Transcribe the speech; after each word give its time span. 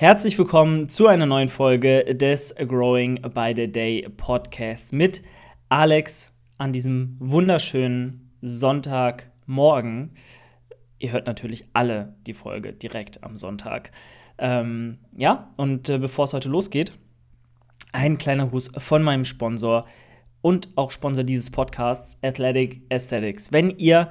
Herzlich 0.00 0.38
willkommen 0.38 0.88
zu 0.88 1.08
einer 1.08 1.26
neuen 1.26 1.50
Folge 1.50 2.14
des 2.14 2.54
Growing 2.54 3.20
by 3.34 3.52
the 3.54 3.70
Day 3.70 4.08
Podcasts 4.08 4.92
mit 4.92 5.20
Alex 5.68 6.32
an 6.56 6.72
diesem 6.72 7.18
wunderschönen 7.18 8.30
Sonntagmorgen. 8.40 10.12
Ihr 10.98 11.12
hört 11.12 11.26
natürlich 11.26 11.66
alle 11.74 12.14
die 12.26 12.32
Folge 12.32 12.72
direkt 12.72 13.22
am 13.22 13.36
Sonntag. 13.36 13.92
Ähm, 14.38 15.00
ja, 15.18 15.52
und 15.58 15.90
äh, 15.90 15.98
bevor 15.98 16.24
es 16.24 16.32
heute 16.32 16.48
losgeht, 16.48 16.92
ein 17.92 18.16
kleiner 18.16 18.46
Gruß 18.46 18.72
von 18.78 19.02
meinem 19.02 19.26
Sponsor 19.26 19.86
und 20.40 20.70
auch 20.76 20.92
Sponsor 20.92 21.24
dieses 21.24 21.50
Podcasts, 21.50 22.18
Athletic 22.22 22.80
Aesthetics. 22.88 23.52
Wenn 23.52 23.68
ihr 23.76 24.08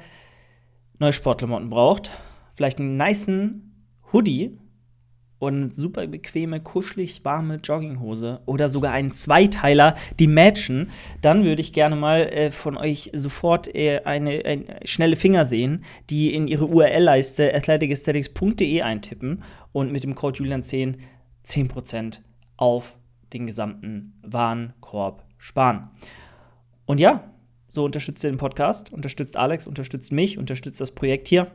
neue 0.99 1.13
Sportklamotten 1.13 1.71
braucht, 1.71 2.11
vielleicht 2.53 2.77
einen 2.77 2.95
niceen 2.95 3.73
Hoodie 4.13 4.55
und 5.39 5.73
super 5.73 6.05
bequeme, 6.05 6.59
kuschelig 6.59 7.23
warme 7.23 7.55
Jogginghose 7.55 8.41
oder 8.45 8.69
sogar 8.69 8.91
einen 8.91 9.11
Zweiteiler, 9.11 9.95
die 10.19 10.27
matchen, 10.27 10.89
dann 11.21 11.45
würde 11.45 11.61
ich 11.61 11.73
gerne 11.73 11.95
mal 11.95 12.21
äh, 12.27 12.51
von 12.51 12.77
euch 12.77 13.09
sofort 13.13 13.73
äh, 13.73 14.01
eine, 14.03 14.43
eine, 14.45 14.65
schnelle 14.83 15.15
Finger 15.15 15.45
sehen, 15.45 15.85
die 16.09 16.33
in 16.33 16.47
ihre 16.47 16.65
URL-Leiste 16.65 17.53
athleticesthetics.de 17.55 18.81
eintippen 18.81 19.43
und 19.71 19.91
mit 19.91 20.03
dem 20.03 20.13
Code 20.13 20.43
Julian10 20.43 20.97
10% 21.45 22.19
auf 22.57 22.97
den 23.33 23.47
gesamten 23.47 24.19
Warenkorb 24.21 25.23
sparen. 25.37 25.89
Und 26.85 26.99
ja, 26.99 27.31
so 27.69 27.85
unterstützt 27.85 28.23
ihr 28.23 28.31
den 28.31 28.37
Podcast, 28.37 28.91
unterstützt 28.91 29.37
Alex, 29.37 29.67
unterstützt 29.67 30.11
mich, 30.11 30.37
unterstützt 30.37 30.81
das 30.81 30.91
Projekt 30.91 31.27
hier 31.27 31.51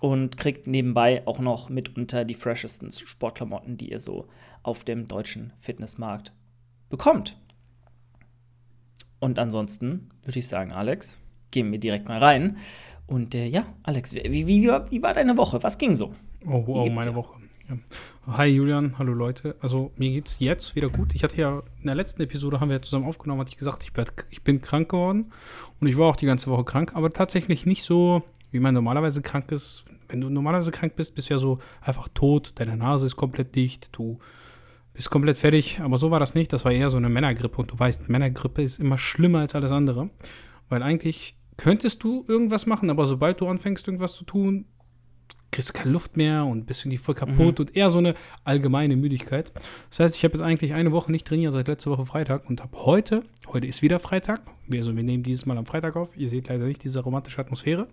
und 0.00 0.36
kriegt 0.36 0.66
nebenbei 0.66 1.26
auch 1.26 1.38
noch 1.38 1.68
mitunter 1.68 2.24
die 2.24 2.34
freshesten 2.34 2.90
Sportklamotten, 2.90 3.76
die 3.76 3.90
ihr 3.90 4.00
so 4.00 4.26
auf 4.62 4.84
dem 4.84 5.06
deutschen 5.06 5.52
Fitnessmarkt 5.58 6.32
bekommt. 6.88 7.38
Und 9.20 9.38
ansonsten 9.38 10.10
würde 10.24 10.38
ich 10.38 10.48
sagen, 10.48 10.72
Alex, 10.72 11.18
gehen 11.50 11.70
wir 11.70 11.78
direkt 11.78 12.08
mal 12.08 12.18
rein. 12.18 12.56
Und 13.06 13.34
äh, 13.34 13.46
ja, 13.46 13.66
Alex, 13.82 14.14
wie, 14.14 14.46
wie, 14.46 14.68
wie, 14.90 15.02
war 15.02 15.14
deine 15.14 15.36
Woche? 15.36 15.62
Was 15.62 15.78
ging 15.78 15.96
so? 15.96 16.12
Oh, 16.46 16.64
oh 16.66 16.88
meine 16.88 17.10
dir? 17.10 17.16
Woche. 17.16 17.40
Ja. 17.68 17.76
Hi 18.36 18.46
Julian, 18.46 18.98
hallo 18.98 19.12
Leute. 19.12 19.56
Also 19.60 19.92
mir 19.96 20.10
geht's 20.10 20.38
jetzt 20.38 20.74
wieder 20.76 20.88
gut. 20.88 21.14
Ich 21.14 21.24
hatte 21.24 21.36
ja 21.36 21.62
in 21.80 21.86
der 21.86 21.94
letzten 21.94 22.22
Episode 22.22 22.60
haben 22.60 22.68
wir 22.68 22.76
ja 22.76 22.82
zusammen 22.82 23.06
aufgenommen, 23.06 23.40
hatte 23.40 23.50
ich 23.50 23.56
gesagt, 23.56 23.84
ich 23.84 23.92
bin, 23.92 24.04
ich 24.30 24.42
bin 24.42 24.60
krank 24.60 24.90
geworden 24.90 25.32
und 25.80 25.86
ich 25.86 25.98
war 25.98 26.08
auch 26.08 26.16
die 26.16 26.26
ganze 26.26 26.50
Woche 26.50 26.64
krank, 26.64 26.92
aber 26.94 27.10
tatsächlich 27.10 27.66
nicht 27.66 27.82
so, 27.82 28.22
wie 28.50 28.60
man 28.60 28.74
normalerweise 28.74 29.22
krank 29.22 29.50
ist, 29.52 29.84
wenn 30.08 30.20
du 30.20 30.28
normalerweise 30.28 30.70
krank 30.70 30.96
bist, 30.96 31.14
bist 31.14 31.30
du 31.30 31.34
ja 31.34 31.38
so 31.38 31.58
einfach 31.80 32.08
tot, 32.08 32.52
deine 32.56 32.76
Nase 32.76 33.06
ist 33.06 33.16
komplett 33.16 33.54
dicht, 33.54 33.90
du 33.92 34.18
bist 34.92 35.10
komplett 35.10 35.38
fertig. 35.38 35.80
Aber 35.80 35.96
so 35.96 36.10
war 36.10 36.20
das 36.20 36.34
nicht. 36.34 36.52
Das 36.52 36.64
war 36.64 36.72
eher 36.72 36.90
so 36.90 36.96
eine 36.96 37.08
Männergrippe. 37.08 37.56
Und 37.56 37.70
du 37.70 37.78
weißt, 37.78 38.08
Männergrippe 38.08 38.62
ist 38.62 38.80
immer 38.80 38.98
schlimmer 38.98 39.40
als 39.40 39.54
alles 39.54 39.72
andere. 39.72 40.10
Weil 40.68 40.82
eigentlich 40.82 41.36
könntest 41.56 42.02
du 42.02 42.24
irgendwas 42.28 42.66
machen, 42.66 42.90
aber 42.90 43.06
sobald 43.06 43.40
du 43.40 43.48
anfängst, 43.48 43.86
irgendwas 43.86 44.14
zu 44.14 44.24
tun, 44.24 44.66
kriegst 45.50 45.74
keine 45.74 45.90
Luft 45.90 46.16
mehr 46.16 46.44
und 46.44 46.66
bist 46.66 46.82
irgendwie 46.82 46.98
voll 46.98 47.14
kaputt 47.14 47.58
mhm. 47.58 47.64
und 47.64 47.76
eher 47.76 47.90
so 47.90 47.98
eine 47.98 48.14
allgemeine 48.44 48.96
Müdigkeit. 48.96 49.52
Das 49.90 50.00
heißt, 50.00 50.16
ich 50.16 50.24
habe 50.24 50.34
jetzt 50.34 50.42
eigentlich 50.42 50.74
eine 50.74 50.92
Woche 50.92 51.10
nicht 51.10 51.26
trainiert, 51.26 51.52
seit 51.52 51.68
letzter 51.68 51.90
Woche 51.90 52.06
Freitag 52.06 52.48
und 52.48 52.62
habe 52.62 52.76
heute, 52.78 53.24
heute 53.48 53.66
ist 53.66 53.82
wieder 53.82 53.98
Freitag, 53.98 54.40
also 54.72 54.94
wir 54.94 55.02
nehmen 55.02 55.22
dieses 55.22 55.46
Mal 55.46 55.58
am 55.58 55.66
Freitag 55.66 55.96
auf, 55.96 56.16
ihr 56.16 56.28
seht 56.28 56.48
leider 56.48 56.66
nicht 56.66 56.84
diese 56.84 57.00
romantische 57.00 57.40
Atmosphäre, 57.40 57.88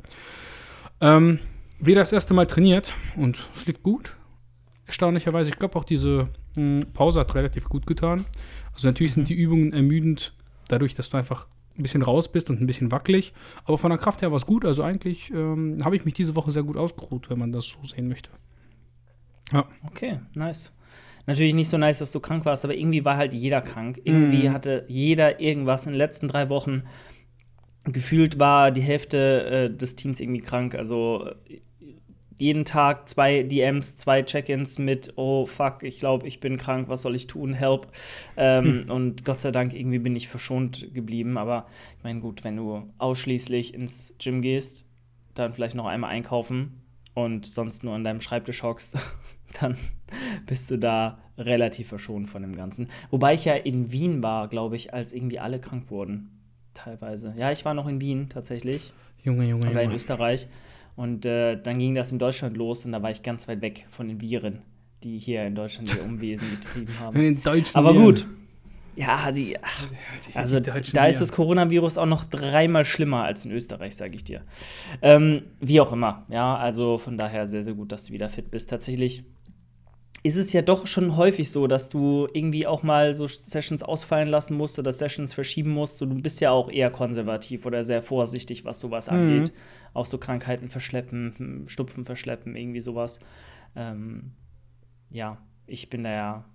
ähm, 1.01 1.39
wieder 1.79 2.01
das 2.01 2.11
erste 2.11 2.33
Mal 2.33 2.45
trainiert 2.45 2.93
und 3.15 3.47
es 3.53 3.65
liegt 3.65 3.83
gut. 3.83 4.15
Erstaunlicherweise, 4.85 5.49
ich 5.49 5.59
glaube 5.59 5.75
auch 5.77 5.83
diese 5.83 6.29
mh, 6.55 6.77
hm, 6.77 6.93
Pause 6.93 7.19
hat 7.19 7.35
relativ 7.35 7.67
gut 7.69 7.85
getan. 7.85 8.25
Also 8.73 8.87
natürlich 8.87 9.13
sind 9.13 9.23
mhm. 9.23 9.27
die 9.27 9.35
Übungen 9.35 9.73
ermüdend, 9.73 10.33
dadurch, 10.67 10.95
dass 10.95 11.09
du 11.09 11.17
einfach 11.17 11.47
ein 11.77 11.83
bisschen 11.83 12.01
raus 12.01 12.31
bist 12.31 12.49
und 12.49 12.61
ein 12.61 12.67
bisschen 12.67 12.91
wackelig. 12.91 13.33
Aber 13.65 13.77
von 13.77 13.89
der 13.89 13.99
Kraft 13.99 14.21
her 14.21 14.31
war 14.31 14.37
es 14.37 14.45
gut. 14.45 14.65
Also 14.65 14.83
eigentlich 14.83 15.31
ähm, 15.31 15.77
habe 15.83 15.95
ich 15.95 16.05
mich 16.05 16.13
diese 16.13 16.35
Woche 16.35 16.51
sehr 16.51 16.63
gut 16.63 16.77
ausgeruht, 16.77 17.29
wenn 17.29 17.39
man 17.39 17.51
das 17.51 17.65
so 17.65 17.87
sehen 17.87 18.07
möchte. 18.07 18.29
Ja. 19.51 19.65
Okay, 19.85 20.19
nice. 20.35 20.73
Natürlich 21.25 21.53
nicht 21.53 21.69
so 21.69 21.77
nice, 21.77 21.99
dass 21.99 22.11
du 22.11 22.19
krank 22.19 22.45
warst, 22.45 22.63
aber 22.63 22.75
irgendwie 22.75 23.03
war 23.03 23.17
halt 23.17 23.33
jeder 23.33 23.61
krank. 23.61 23.99
Irgendwie 24.03 24.47
mm. 24.47 24.53
hatte 24.53 24.85
jeder 24.87 25.41
irgendwas 25.41 25.85
in 25.85 25.91
den 25.91 25.97
letzten 25.97 26.29
drei 26.29 26.49
Wochen. 26.49 26.83
Gefühlt 27.83 28.39
war 28.39 28.71
die 28.71 28.81
Hälfte 28.81 29.69
äh, 29.69 29.75
des 29.75 29.95
Teams 29.95 30.19
irgendwie 30.19 30.41
krank. 30.41 30.75
Also 30.75 31.29
jeden 32.37 32.65
Tag 32.65 33.09
zwei 33.09 33.43
DMs, 33.43 33.97
zwei 33.97 34.21
Check-ins 34.21 34.77
mit, 34.77 35.13
oh 35.15 35.45
fuck, 35.45 35.83
ich 35.83 35.99
glaube, 35.99 36.27
ich 36.27 36.39
bin 36.39 36.57
krank, 36.57 36.87
was 36.87 37.01
soll 37.01 37.15
ich 37.15 37.27
tun, 37.27 37.53
help. 37.53 37.87
Ähm, 38.37 38.85
hm. 38.85 38.91
Und 38.91 39.25
Gott 39.25 39.41
sei 39.41 39.51
Dank, 39.51 39.73
irgendwie 39.73 39.99
bin 39.99 40.15
ich 40.15 40.27
verschont 40.27 40.93
geblieben. 40.93 41.37
Aber 41.37 41.65
ich 41.97 42.03
meine, 42.03 42.19
gut, 42.19 42.43
wenn 42.43 42.55
du 42.55 42.83
ausschließlich 42.99 43.73
ins 43.73 44.15
Gym 44.19 44.41
gehst, 44.41 44.87
dann 45.33 45.53
vielleicht 45.53 45.75
noch 45.75 45.87
einmal 45.87 46.11
einkaufen 46.11 46.83
und 47.15 47.45
sonst 47.45 47.83
nur 47.83 47.93
an 47.93 48.03
deinem 48.03 48.21
Schreibtisch 48.21 48.61
hockst, 48.61 48.97
dann 49.59 49.75
bist 50.45 50.69
du 50.69 50.77
da 50.77 51.17
relativ 51.39 51.89
verschont 51.89 52.29
von 52.29 52.43
dem 52.43 52.55
Ganzen. 52.55 52.89
Wobei 53.09 53.33
ich 53.33 53.45
ja 53.45 53.55
in 53.55 53.91
Wien 53.91 54.21
war, 54.21 54.47
glaube 54.47 54.75
ich, 54.75 54.93
als 54.93 55.11
irgendwie 55.13 55.39
alle 55.39 55.59
krank 55.59 55.89
wurden. 55.89 56.29
Teilweise. 56.75 57.33
Ja, 57.35 57.51
ich 57.51 57.65
war 57.65 57.73
noch 57.73 57.87
in 57.87 57.99
Wien 57.99 58.29
tatsächlich. 58.29 58.93
Junge, 59.23 59.47
Junge, 59.47 59.65
Oder 59.65 59.81
Junge. 59.81 59.83
in 59.83 59.91
Österreich. 59.93 60.47
Und 60.97 61.27
äh, 61.27 61.61
dann 61.61 61.77
ging 61.77 61.93
das 61.93 62.11
in 62.11 62.17
Deutschland 62.17 62.57
los 62.57 62.83
und 62.83 62.91
da 62.91 63.03
war 63.03 63.11
ich 63.11 63.21
ganz 63.21 63.47
weit 63.47 63.61
weg 63.61 63.85
von 63.91 64.07
den 64.07 64.19
Viren, 64.19 64.63
die 65.03 65.19
hier 65.19 65.45
in 65.45 65.53
Deutschland 65.53 65.95
ihr 65.95 66.03
Umwesen 66.03 66.49
getrieben 66.59 66.99
haben. 66.99 67.15
In 67.15 67.35
Deutschland 67.41 67.75
Aber 67.75 67.93
gut. 67.93 68.27
Ja, 68.95 69.31
die, 69.31 69.55
also 70.33 70.59
die 70.59 70.71
da 70.91 71.05
ist 71.05 71.21
das 71.21 71.31
Coronavirus 71.31 71.99
auch 71.99 72.07
noch 72.07 72.23
dreimal 72.23 72.83
schlimmer 72.83 73.25
als 73.25 73.45
in 73.45 73.51
Österreich, 73.51 73.95
sage 73.95 74.15
ich 74.15 74.23
dir. 74.23 74.41
Ähm, 75.03 75.43
wie 75.59 75.79
auch 75.79 75.91
immer, 75.91 76.25
ja, 76.29 76.57
also 76.57 76.97
von 76.97 77.15
daher 77.15 77.45
sehr, 77.45 77.63
sehr 77.63 77.75
gut, 77.75 77.91
dass 77.91 78.05
du 78.05 78.13
wieder 78.13 78.27
fit 78.27 78.49
bist. 78.49 78.71
Tatsächlich 78.71 79.23
ist 80.23 80.35
es 80.35 80.51
ja 80.51 80.61
doch 80.61 80.87
schon 80.87 81.15
häufig 81.15 81.51
so, 81.51 81.67
dass 81.67 81.89
du 81.89 82.27
irgendwie 82.33 82.65
auch 82.65 82.81
mal 82.81 83.13
so 83.13 83.27
Sessions 83.27 83.83
ausfallen 83.83 84.27
lassen 84.27 84.55
musst 84.55 84.79
oder 84.79 84.91
Sessions 84.91 85.33
verschieben 85.33 85.71
musst. 85.71 86.01
Du 86.01 86.07
bist 86.07 86.41
ja 86.41 86.51
auch 86.51 86.69
eher 86.69 86.89
konservativ 86.89 87.65
oder 87.65 87.83
sehr 87.83 88.01
vorsichtig, 88.01 88.65
was 88.65 88.79
sowas 88.79 89.11
mhm. 89.11 89.17
angeht. 89.17 89.53
Auch 89.97 90.05
so 90.05 90.19
Krankheiten 90.19 90.69
verschleppen, 90.69 91.65
Stupfen 91.67 92.05
verschleppen, 92.05 92.55
irgendwie 92.55 92.81
sowas. 92.81 93.19
Ähm, 93.75 94.33
ja, 95.09 95.39
ich 95.65 95.89
bin 95.89 96.03
da 96.03 96.11
ja 96.11 96.45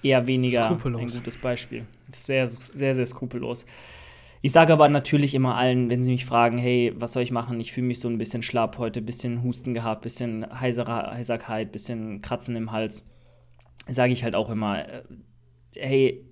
eher 0.00 0.28
weniger 0.28 0.66
skrupellos. 0.66 1.00
ein 1.00 1.18
gutes 1.18 1.36
Beispiel. 1.38 1.86
Sehr, 2.12 2.46
sehr, 2.46 2.94
sehr 2.94 3.06
skrupellos. 3.06 3.66
Ich 4.42 4.52
sage 4.52 4.72
aber 4.72 4.88
natürlich 4.88 5.34
immer 5.34 5.56
allen, 5.56 5.90
wenn 5.90 6.04
sie 6.04 6.12
mich 6.12 6.24
fragen, 6.24 6.56
hey, 6.56 6.92
was 6.94 7.14
soll 7.14 7.24
ich 7.24 7.32
machen? 7.32 7.58
Ich 7.58 7.72
fühle 7.72 7.88
mich 7.88 7.98
so 7.98 8.08
ein 8.08 8.18
bisschen 8.18 8.44
schlapp 8.44 8.78
heute, 8.78 9.02
bisschen 9.02 9.42
Husten 9.42 9.74
gehabt, 9.74 10.02
bisschen 10.02 10.46
Heiser 10.60 10.86
Heiserkeit, 11.12 11.72
bisschen 11.72 12.22
Kratzen 12.22 12.54
im 12.54 12.70
Hals. 12.70 13.10
Sage 13.88 14.12
ich 14.12 14.22
halt 14.22 14.36
auch 14.36 14.50
immer, 14.50 14.88
äh, 14.88 15.02
hey, 15.74 16.24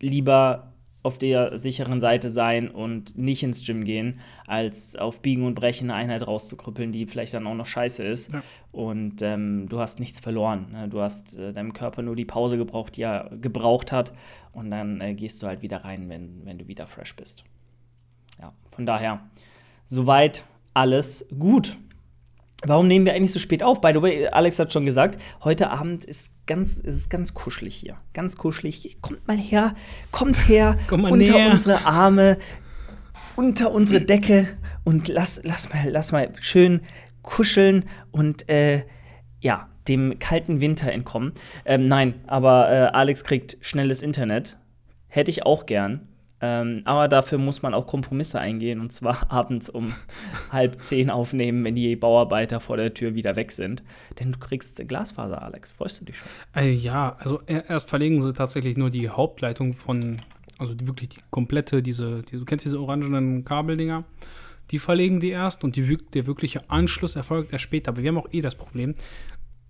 lieber 0.00 0.73
auf 1.04 1.18
der 1.18 1.58
sicheren 1.58 2.00
Seite 2.00 2.30
sein 2.30 2.70
und 2.70 3.16
nicht 3.16 3.42
ins 3.42 3.64
Gym 3.64 3.84
gehen, 3.84 4.20
als 4.46 4.96
auf 4.96 5.20
Biegen 5.20 5.44
und 5.44 5.54
Brechen 5.54 5.90
eine 5.90 6.00
Einheit 6.00 6.26
rauszukrüppeln, 6.26 6.92
die 6.92 7.04
vielleicht 7.04 7.34
dann 7.34 7.46
auch 7.46 7.54
noch 7.54 7.66
scheiße 7.66 8.02
ist. 8.02 8.32
Ja. 8.32 8.42
Und 8.72 9.20
ähm, 9.20 9.68
du 9.68 9.80
hast 9.80 10.00
nichts 10.00 10.20
verloren. 10.20 10.72
Ne? 10.72 10.88
Du 10.88 11.02
hast 11.02 11.38
äh, 11.38 11.52
deinem 11.52 11.74
Körper 11.74 12.00
nur 12.00 12.16
die 12.16 12.24
Pause 12.24 12.56
gebraucht, 12.56 12.96
die 12.96 13.02
er 13.02 13.30
gebraucht 13.38 13.92
hat. 13.92 14.14
Und 14.52 14.70
dann 14.70 15.02
äh, 15.02 15.14
gehst 15.14 15.42
du 15.42 15.46
halt 15.46 15.60
wieder 15.60 15.84
rein, 15.84 16.08
wenn, 16.08 16.40
wenn 16.46 16.56
du 16.56 16.68
wieder 16.68 16.86
fresh 16.86 17.14
bist. 17.14 17.44
Ja, 18.40 18.54
von 18.70 18.86
daher, 18.86 19.20
soweit 19.84 20.44
alles 20.72 21.28
gut. 21.38 21.76
Warum 22.66 22.88
nehmen 22.88 23.06
wir 23.06 23.14
eigentlich 23.14 23.32
so 23.32 23.38
spät 23.38 23.62
auf? 23.62 23.80
By 23.80 23.92
the 23.94 24.02
way, 24.02 24.26
Alex 24.28 24.58
hat 24.58 24.72
schon 24.72 24.86
gesagt, 24.86 25.20
heute 25.42 25.70
Abend 25.70 26.04
ist 26.04 26.30
ganz, 26.46 26.76
ist 26.76 26.94
es 26.94 27.08
ganz 27.08 27.34
kuschelig 27.34 27.74
hier. 27.74 27.96
Ganz 28.12 28.36
kuschelig. 28.36 28.98
Kommt 29.00 29.26
mal 29.26 29.36
her, 29.36 29.74
kommt 30.10 30.48
her 30.48 30.76
Komm 30.88 31.02
mal 31.02 31.12
unter 31.12 31.32
näher. 31.32 31.50
unsere 31.50 31.84
Arme, 31.84 32.38
unter 33.36 33.72
unsere 33.72 34.00
Decke 34.00 34.48
und 34.84 35.08
lass, 35.08 35.40
lass, 35.44 35.72
mal, 35.72 35.88
lass 35.90 36.12
mal 36.12 36.30
schön 36.40 36.80
kuscheln 37.22 37.86
und 38.10 38.48
äh, 38.48 38.84
ja, 39.40 39.68
dem 39.88 40.18
kalten 40.18 40.60
Winter 40.60 40.90
entkommen. 40.92 41.32
Ähm, 41.64 41.88
nein, 41.88 42.14
aber 42.26 42.70
äh, 42.70 42.74
Alex 42.92 43.24
kriegt 43.24 43.58
schnelles 43.60 44.02
Internet. 44.02 44.58
Hätte 45.08 45.30
ich 45.30 45.44
auch 45.44 45.66
gern. 45.66 46.08
Ähm, 46.40 46.82
aber 46.84 47.08
dafür 47.08 47.38
muss 47.38 47.62
man 47.62 47.74
auch 47.74 47.86
Kompromisse 47.86 48.38
eingehen 48.40 48.80
und 48.80 48.92
zwar 48.92 49.30
abends 49.32 49.70
um 49.70 49.94
halb 50.50 50.82
zehn 50.82 51.10
aufnehmen, 51.10 51.64
wenn 51.64 51.74
die 51.74 51.96
Bauarbeiter 51.96 52.60
vor 52.60 52.76
der 52.76 52.92
Tür 52.92 53.14
wieder 53.14 53.36
weg 53.36 53.52
sind. 53.52 53.82
Denn 54.18 54.32
du 54.32 54.38
kriegst 54.38 54.86
Glasfaser, 54.86 55.42
Alex. 55.42 55.72
Freust 55.72 56.00
du 56.00 56.06
dich 56.06 56.18
schon? 56.18 56.28
Äh, 56.54 56.72
ja, 56.72 57.16
also 57.18 57.40
erst 57.46 57.88
verlegen 57.88 58.20
sie 58.20 58.32
tatsächlich 58.32 58.76
nur 58.76 58.90
die 58.90 59.08
Hauptleitung 59.08 59.74
von, 59.74 60.20
also 60.58 60.74
wirklich 60.82 61.10
die 61.10 61.20
komplette, 61.30 61.82
diese, 61.82 62.22
die, 62.22 62.36
du 62.36 62.44
kennst 62.44 62.64
diese 62.64 62.80
orangenen 62.80 63.44
Kabeldinger. 63.44 64.04
Die 64.70 64.78
verlegen 64.78 65.20
die 65.20 65.28
erst 65.28 65.62
und 65.62 65.76
die, 65.76 65.98
der 66.14 66.26
wirkliche 66.26 66.68
Anschluss 66.70 67.16
erfolgt 67.16 67.52
erst 67.52 67.64
später. 67.64 67.90
Aber 67.90 68.02
wir 68.02 68.08
haben 68.08 68.18
auch 68.18 68.32
eh 68.32 68.40
das 68.40 68.54
Problem, 68.54 68.94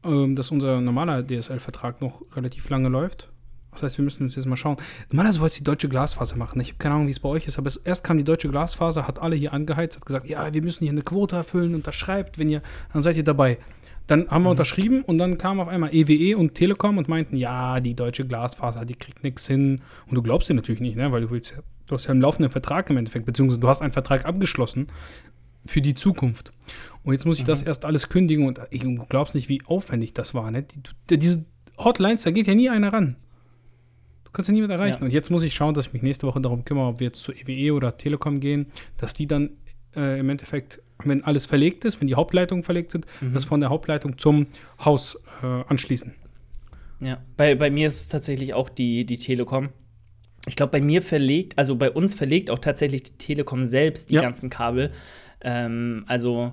ähm, 0.05 0.37
dass 0.37 0.51
unser 0.51 0.81
normaler 0.81 1.27
DSL-Vertrag 1.27 2.01
noch 2.01 2.23
relativ 2.35 2.69
lange 2.71 2.89
läuft. 2.89 3.29
Das 3.75 3.83
heißt, 3.83 3.99
wir 3.99 4.05
müssen 4.05 4.23
uns 4.25 4.37
jetzt 4.37 4.47
mal 4.47 4.57
schauen. 4.57 4.77
Normalerweise 5.11 5.41
wollte 5.41 5.59
die 5.59 5.65
deutsche 5.65 5.89
Glasfaser 5.89 6.37
machen. 6.37 6.61
Ich 6.61 6.69
habe 6.69 6.79
keine 6.79 6.95
Ahnung, 6.95 7.07
wie 7.07 7.11
es 7.13 7.21
bei 7.21 7.29
euch 7.29 7.47
ist, 7.47 7.59
aber 7.59 7.69
es, 7.69 7.77
erst 7.77 8.05
kam 8.05 8.19
die 8.19 8.25
deutsche 8.25 8.49
Glasfaser, 8.49 9.07
hat 9.07 9.21
alle 9.21 9.37
hier 9.37 9.53
angeheizt, 9.53 9.97
hat 9.97 10.07
gesagt, 10.07 10.27
ja, 10.29 10.53
wir 10.53 10.63
müssen 10.63 10.85
hier 10.85 10.93
eine 10.93 11.03
Quote 11.03 11.37
erfüllen, 11.37 11.75
unterschreibt, 11.75 12.39
wenn 12.39 12.49
ihr, 12.49 12.63
dann 12.93 13.03
seid 13.03 13.17
ihr 13.17 13.25
dabei. 13.25 13.59
Dann 14.07 14.29
haben 14.29 14.43
wir 14.43 14.49
Mhm. 14.49 14.53
unterschrieben 14.53 15.03
und 15.03 15.17
dann 15.19 15.39
kam 15.39 15.61
auf 15.61 15.69
einmal 15.69 15.95
EWE 15.95 16.37
und 16.37 16.55
Telekom 16.55 16.99
und 16.99 17.09
meinten, 17.09 17.37
ja, 17.37 17.81
die 17.81 17.95
deutsche 17.95 18.27
Glasfaser, 18.27 18.85
die 18.85 18.95
kriegt 18.97 19.25
nichts 19.25 19.47
hin. 19.47 19.81
Und 20.07 20.15
du 20.15 20.23
glaubst 20.23 20.49
dir 20.51 20.55
natürlich 20.55 20.81
nicht, 20.83 20.97
ne? 20.97 21.11
weil 21.11 21.23
du 21.23 21.31
willst 21.31 21.53
ja, 21.53 21.63
du 21.87 21.95
hast 21.95 22.05
ja 22.05 22.11
einen 22.11 22.21
laufenden 22.21 22.51
Vertrag 22.53 22.91
im 22.91 22.99
Endeffekt, 22.99 23.25
beziehungsweise 23.25 23.61
du 23.61 23.69
hast 23.69 23.81
einen 23.81 23.93
Vertrag 23.93 24.27
abgeschlossen 24.27 24.89
für 25.65 25.81
die 25.81 25.95
Zukunft. 25.95 26.53
Und 27.03 27.15
jetzt 27.15 27.25
muss 27.25 27.39
ich 27.39 27.47
das 27.47 27.63
Mhm. 27.63 27.69
erst 27.69 27.87
alles 27.87 28.11
kündigen 28.11 28.47
und 28.47 28.61
du 28.71 29.07
glaubst 29.09 29.35
nicht, 29.35 29.49
wie 29.49 29.63
aufwendig 29.65 30.13
das 30.13 30.35
war. 30.35 30.51
Ne? 30.51 30.65
Die, 31.09 31.19
diese 31.19 31.47
Hotlines, 31.79 32.25
da 32.25 32.31
geht 32.31 32.47
ja 32.47 32.55
nie 32.55 32.69
einer 32.69 32.93
ran. 32.93 33.17
Du 34.35 34.39
kannst 34.39 34.49
ja 34.49 34.53
niemand 34.55 34.73
erreichen. 34.73 34.99
Ja. 34.99 35.05
Und 35.05 35.13
jetzt 35.13 35.31
muss 35.31 35.45
ich 35.45 35.55
schauen, 35.55 35.75
dass 35.75 35.87
ich 35.87 35.93
mich 35.93 36.03
nächste 36.03 36.27
Woche 36.27 36.41
darum 36.41 36.65
kümmere, 36.65 36.89
ob 36.89 36.99
wir 36.99 37.07
jetzt 37.07 37.23
zu 37.23 37.31
EWE 37.31 37.73
oder 37.73 37.97
Telekom 37.97 38.41
gehen, 38.41 38.67
dass 38.97 39.15
die 39.15 39.29
dann 39.29 39.51
äh, 39.95 40.19
im 40.19 40.29
Endeffekt, 40.29 40.83
wenn 41.05 41.23
alles 41.23 41.47
verlegt 41.47 41.85
ist, 41.85 42.01
wenn 42.01 42.09
die 42.09 42.17
Hauptleitungen 42.17 42.65
verlegt 42.65 42.91
sind, 42.91 43.07
Mhm. 43.21 43.33
das 43.33 43.45
von 43.45 43.61
der 43.61 43.69
Hauptleitung 43.71 44.19
zum 44.19 44.49
Haus 44.85 45.23
äh, 45.45 45.47
anschließen. 45.47 46.15
Ja, 46.99 47.19
bei, 47.37 47.55
bei 47.55 47.71
mir 47.71 47.87
ist 47.87 48.01
es 48.01 48.09
tatsächlich 48.09 48.55
auch 48.55 48.69
die, 48.69 49.07
die 49.07 49.19
Telekom. 49.19 49.69
Ich 50.49 50.57
glaube, 50.57 50.73
bei 50.73 50.81
mir 50.81 51.01
verlegt, 51.01 51.57
also 51.57 51.77
bei 51.77 51.93
uns 51.93 52.13
verlegt 52.13 52.51
auch 52.51 52.59
tatsächlich 52.59 53.05
die 53.05 53.13
Telekom 53.13 53.67
selbst 53.67 54.11
die 54.11 54.15
Ja. 54.17 54.23
ganzen 54.23 54.51
Kabel. 54.51 54.91
Ähm, 55.43 56.03
also 56.09 56.53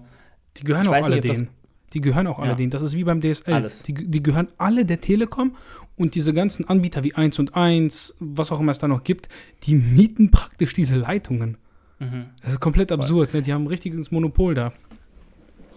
Die 0.57 0.66
gehören 0.66 0.88
auch 0.88 0.92
alle 0.94 1.16
nicht, 1.16 1.24
denen. 1.24 1.48
Die 1.94 2.00
gehören 2.01 2.28
auch 2.28 2.39
alle 2.39 2.50
Ja. 2.51 2.56
denen. 2.56 2.69
Das 2.69 2.83
ist 2.83 2.95
wie 2.95 3.04
beim 3.04 3.22
DSL. 3.22 3.54
Alles. 3.54 3.83
Die, 3.83 3.94
die 3.94 4.24
gehören 4.24 4.48
alle 4.57 4.86
der 4.86 5.01
Telekom 5.01 5.57
und 6.01 6.15
diese 6.15 6.33
ganzen 6.33 6.68
Anbieter 6.68 7.03
wie 7.03 7.13
1 7.13 7.38
und 7.39 7.56
1, 7.56 8.18
was 8.19 8.51
auch 8.51 8.59
immer 8.59 8.71
es 8.71 8.80
da 8.80 8.88
noch 8.88 9.03
gibt, 9.03 9.30
die 9.63 9.75
mieten 9.75 10.31
praktisch 10.31 10.74
diese 10.74 10.95
Leitungen. 10.95 11.57
mhm. 12.00 12.25
Das 12.42 12.53
ist 12.53 12.59
komplett 12.59 12.92
absurd. 12.92 13.33
Ne? 13.33 13.42
Die 13.42 13.53
haben 13.53 13.63
ein 13.63 13.68
richtiges 13.68 14.12
Monopol 14.12 14.56
da. 14.56 14.74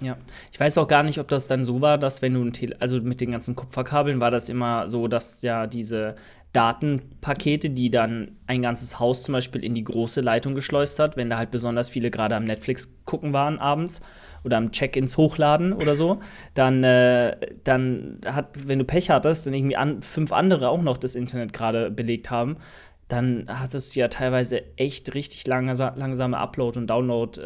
Ja, 0.05 0.19
ich 0.53 0.61
weiß 0.61 0.77
auch 0.79 0.87
gar 0.89 1.03
nicht, 1.03 1.19
ob 1.19 1.29
das 1.29 1.47
dann 1.47 1.65
so 1.65 1.81
war, 1.81 1.97
dass 1.97 2.21
wenn 2.21 2.35
du 2.35 2.43
ein 2.43 2.53
Tele 2.53 2.77
also 2.79 3.01
mit 3.01 3.23
den 3.23 3.31
ganzen 3.31 3.57
Kupferkabeln 3.57 4.21
war 4.21 4.31
das 4.31 4.51
immer 4.51 4.89
so, 4.89 5.09
dass 5.09 5.41
ja 5.41 5.67
diese 5.67 6.17
Datenpakete, 6.53 7.71
die 7.71 7.91
dann 7.91 8.37
ein 8.47 8.61
ganzes 8.61 9.01
Haus 9.01 9.23
zum 9.23 9.33
Beispiel 9.33 9.65
in 9.65 9.75
die 9.75 9.83
große 9.83 10.21
Leitung 10.21 10.55
geschleust 10.55 10.99
hat, 10.99 11.17
wenn 11.17 11.31
da 11.31 11.39
halt 11.39 11.51
besonders 11.51 11.89
viele 11.89 12.11
gerade 12.11 12.37
am 12.37 12.45
Netflix 12.45 12.99
gucken 13.07 13.33
waren 13.33 13.59
abends 13.59 14.03
oder 14.45 14.59
am 14.59 14.71
Check-ins 14.71 15.17
hochladen 15.17 15.73
oder 15.73 15.97
so, 15.97 16.19
dann, 16.53 16.85
äh, 16.85 17.37
dann 17.65 18.21
hat, 18.27 18.51
wenn 18.69 18.79
du 18.79 18.85
Pech 18.85 19.09
hattest 19.11 19.47
und 19.47 19.55
irgendwie 19.55 19.77
an, 19.77 20.03
fünf 20.03 20.33
andere 20.33 20.69
auch 20.69 20.83
noch 20.83 20.99
das 20.99 21.15
Internet 21.15 21.55
gerade 21.55 21.91
belegt 21.91 22.31
haben, 22.31 22.59
dann 23.09 23.47
hattest 23.49 23.97
du 23.97 24.01
ja 24.01 24.09
teilweise 24.09 24.77
echt 24.77 25.15
richtig 25.15 25.47
langsa 25.47 25.95
langsame 25.97 26.37
Upload- 26.39 26.79
und 26.79 26.89
Download- 26.89 27.41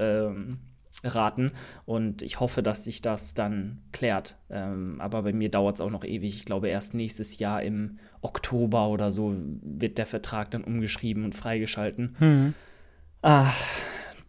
Raten 1.05 1.53
und 1.87 2.23
ich 2.23 2.41
hoffe, 2.41 2.63
dass 2.63 2.85
sich 2.85 3.01
das 3.03 3.35
dann 3.35 3.83
klärt. 3.93 4.37
Ähm, 4.51 5.01
aber 5.01 5.23
bei 5.23 5.33
mir 5.33 5.49
dauert 5.49 5.77
es 5.77 5.81
auch 5.81 5.91
noch 5.91 6.05
ewig. 6.05 6.37
Ich 6.37 6.45
glaube, 6.45 6.69
erst 6.69 6.95
nächstes 6.95 7.39
Jahr 7.39 7.63
im 7.63 7.99
Oktober 8.21 8.89
oder 8.89 9.11
so 9.11 9.35
wird 9.63 9.99
der 9.99 10.07
Vertrag 10.07 10.51
dann 10.51 10.65
umgeschrieben 10.65 11.25
und 11.25 11.37
freigeschalten. 11.37 12.55
Ah, 13.23 13.53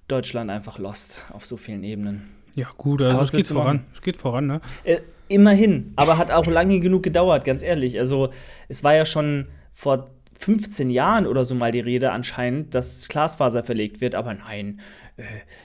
Deutschland 0.08 0.52
einfach 0.52 0.78
lost 0.78 1.26
auf 1.32 1.46
so 1.46 1.58
vielen 1.58 1.84
Ebenen. 1.84 2.30
Ja, 2.56 2.68
gut, 2.78 3.02
also 3.04 3.16
Aber 3.16 3.24
es 3.24 3.32
geht 3.32 3.48
voran. 3.48 3.86
Es 3.94 4.02
geht 4.02 4.18
voran, 4.18 4.48
ne? 4.48 4.62
Äh, 4.84 5.00
immerhin, 5.28 5.94
aber 5.96 6.18
hat 6.18 6.32
auch 6.32 6.48
lange 6.48 6.80
genug 6.80 7.04
gedauert, 7.04 7.46
ganz 7.46 7.62
ehrlich. 7.62 8.00
Also, 8.00 8.32
es 8.68 8.84
war 8.84 8.96
ja 8.96 9.06
schon 9.06 9.48
vor 9.72 10.10
15 10.40 10.90
Jahren 10.90 11.28
oder 11.28 11.46
so 11.46 11.54
mal 11.54 11.72
die 11.72 11.80
Rede 11.82 12.12
anscheinend, 12.12 12.74
dass 12.74 13.08
Glasfaser 13.08 13.64
verlegt 13.64 14.02
wird, 14.02 14.16
aber 14.16 14.34
nein, 14.34 14.80
äh, 15.18 15.24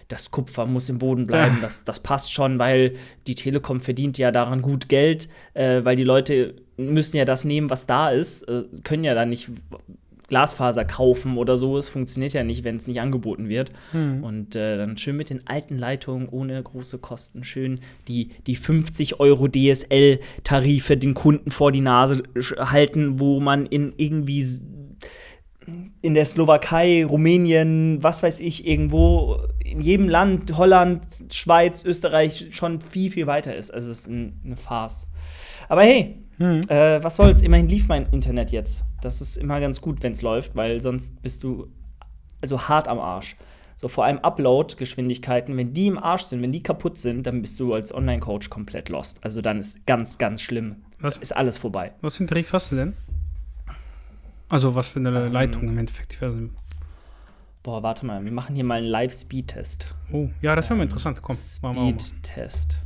das 0.09 0.31
Kupfer 0.31 0.67
muss 0.67 0.88
im 0.88 0.99
Boden 0.99 1.26
bleiben, 1.26 1.56
Ja. 1.56 1.62
das, 1.62 1.85
das 1.85 2.00
passt 2.00 2.32
schon, 2.32 2.59
weil 2.59 2.97
die 3.26 3.37
Telekom 3.37 3.81
verdient 3.81 4.19
ja 4.19 4.31
daran 4.32 4.62
gut 4.62 4.88
Geld, 4.88 5.29
äh, 5.55 5.85
weil 5.85 5.94
die 5.97 6.05
Leute 6.05 6.55
müssen 6.76 7.17
ja 7.17 7.25
das 7.25 7.44
nehmen, 7.44 7.71
was 7.71 7.87
da 7.87 8.11
ist, 8.11 8.43
äh, 8.49 8.65
können 8.82 9.05
ja 9.05 9.15
dann 9.15 9.29
nicht 9.29 9.49
Glasfaser 10.29 10.85
kaufen 10.85 11.37
oder 11.37 11.56
so. 11.56 11.76
Es 11.76 11.88
funktioniert 11.88 12.32
ja 12.32 12.44
nicht, 12.44 12.65
wenn 12.65 12.76
es 12.76 12.87
nicht 12.87 13.00
angeboten 13.00 13.49
wird. 13.49 13.73
Und 14.23 14.56
äh, 14.56 14.76
dann 14.76 14.97
schön 14.97 15.17
mit 15.17 15.31
den 15.31 15.47
alten 15.47 15.79
Leitungen 15.79 16.29
ohne 16.29 16.62
große 16.62 16.99
Kosten, 16.99 17.44
schön 17.44 17.81
die, 18.09 18.31
die 18.47 18.56
50 18.56 19.21
Euro 19.21 19.49
DSL-Tarife 19.49 20.97
den 20.97 21.15
Kunden 21.15 21.50
vor 21.50 21.73
die 21.73 21.81
Nase 21.81 22.23
halten, 22.59 23.21
wo 23.21 23.41
man 23.41 23.67
in 23.67 23.93
irgendwie 23.97 24.44
in 26.03 26.15
der 26.15 26.25
Slowakei, 26.25 27.05
Rumänien, 27.05 28.03
was 28.03 28.23
weiß 28.23 28.41
ich, 28.41 28.67
irgendwo 28.67 29.38
in 29.65 29.81
jedem 29.81 30.09
Land, 30.09 30.56
Holland, 30.56 31.03
Schweiz, 31.32 31.85
Österreich 31.85 32.49
schon 32.50 32.81
viel, 32.81 33.11
viel 33.11 33.27
weiter 33.27 33.55
ist. 33.55 33.73
Also 33.73 33.91
es 33.91 34.00
ist 34.00 34.09
ein, 34.09 34.41
eine 34.44 34.56
Farce. 34.56 35.06
Aber 35.69 35.82
hey, 35.82 36.17
äh, 36.38 37.03
was 37.03 37.17
soll's? 37.17 37.43
Immerhin 37.43 37.69
lief 37.69 37.88
mein 37.88 38.06
Internet 38.11 38.50
jetzt. 38.50 38.85
Das 39.05 39.21
ist 39.21 39.37
immer 39.37 39.61
ganz 39.61 39.81
gut, 39.81 40.03
wenn 40.03 40.12
es 40.12 40.23
läuft, 40.23 40.56
weil 40.56 40.81
sonst 40.81 41.21
bist 41.23 41.45
du 41.45 41.69
also 42.41 42.69
hart 42.69 42.89
am 42.89 42.99
Arsch. 42.99 43.37
So 43.77 43.89
vor 43.89 44.05
allem 44.05 44.19
Upload-Geschwindigkeiten, 44.19 45.56
wenn 45.56 45.73
die 45.73 45.89
im 45.89 45.99
Arsch 45.99 46.25
sind, 46.27 46.41
wenn 46.43 46.53
die 46.53 46.62
kaputt 46.62 46.97
sind, 46.97 47.27
dann 47.27 47.43
bist 47.43 47.59
du 47.59 47.75
als 47.75 47.93
Online-Coach 47.95 48.49
komplett 48.49 48.89
lost. 48.89 49.23
Also 49.25 49.41
dann 49.41 49.59
ist 49.59 49.85
ganz, 49.87 50.17
ganz 50.19 50.43
schlimm. 50.43 50.77
Was? 51.01 51.17
Ist 51.17 51.37
alles 51.37 51.59
vorbei. 51.59 51.93
Was 52.01 52.17
für 52.17 52.21
einen 52.21 52.29
Tarif 52.29 52.53
hast 52.53 52.71
du 52.73 52.77
denn? 52.77 52.95
Also, 54.49 54.75
was 54.75 54.89
für 54.89 55.01
Ähm. 55.01 55.06
eine 55.09 55.29
Leitung 55.29 55.69
im 55.69 55.77
Endeffekt? 55.77 56.19
Boah, 57.62 57.83
warte 57.83 58.06
mal, 58.06 58.25
wir 58.25 58.31
machen 58.33 58.55
hier 58.55 58.65
mal 58.65 58.79
einen 58.79 58.87
Live-Speed-Test. 58.87 59.95
Oh, 60.12 60.29
ja, 60.41 60.55
das 60.55 60.69
wäre 60.69 60.77
mal 60.77 60.85
interessant. 60.85 61.21
Komm, 61.23 61.37
machen 61.62 61.77
wir 61.77 61.83
mal. 61.83 62.01
Speed-Test. 62.01 62.79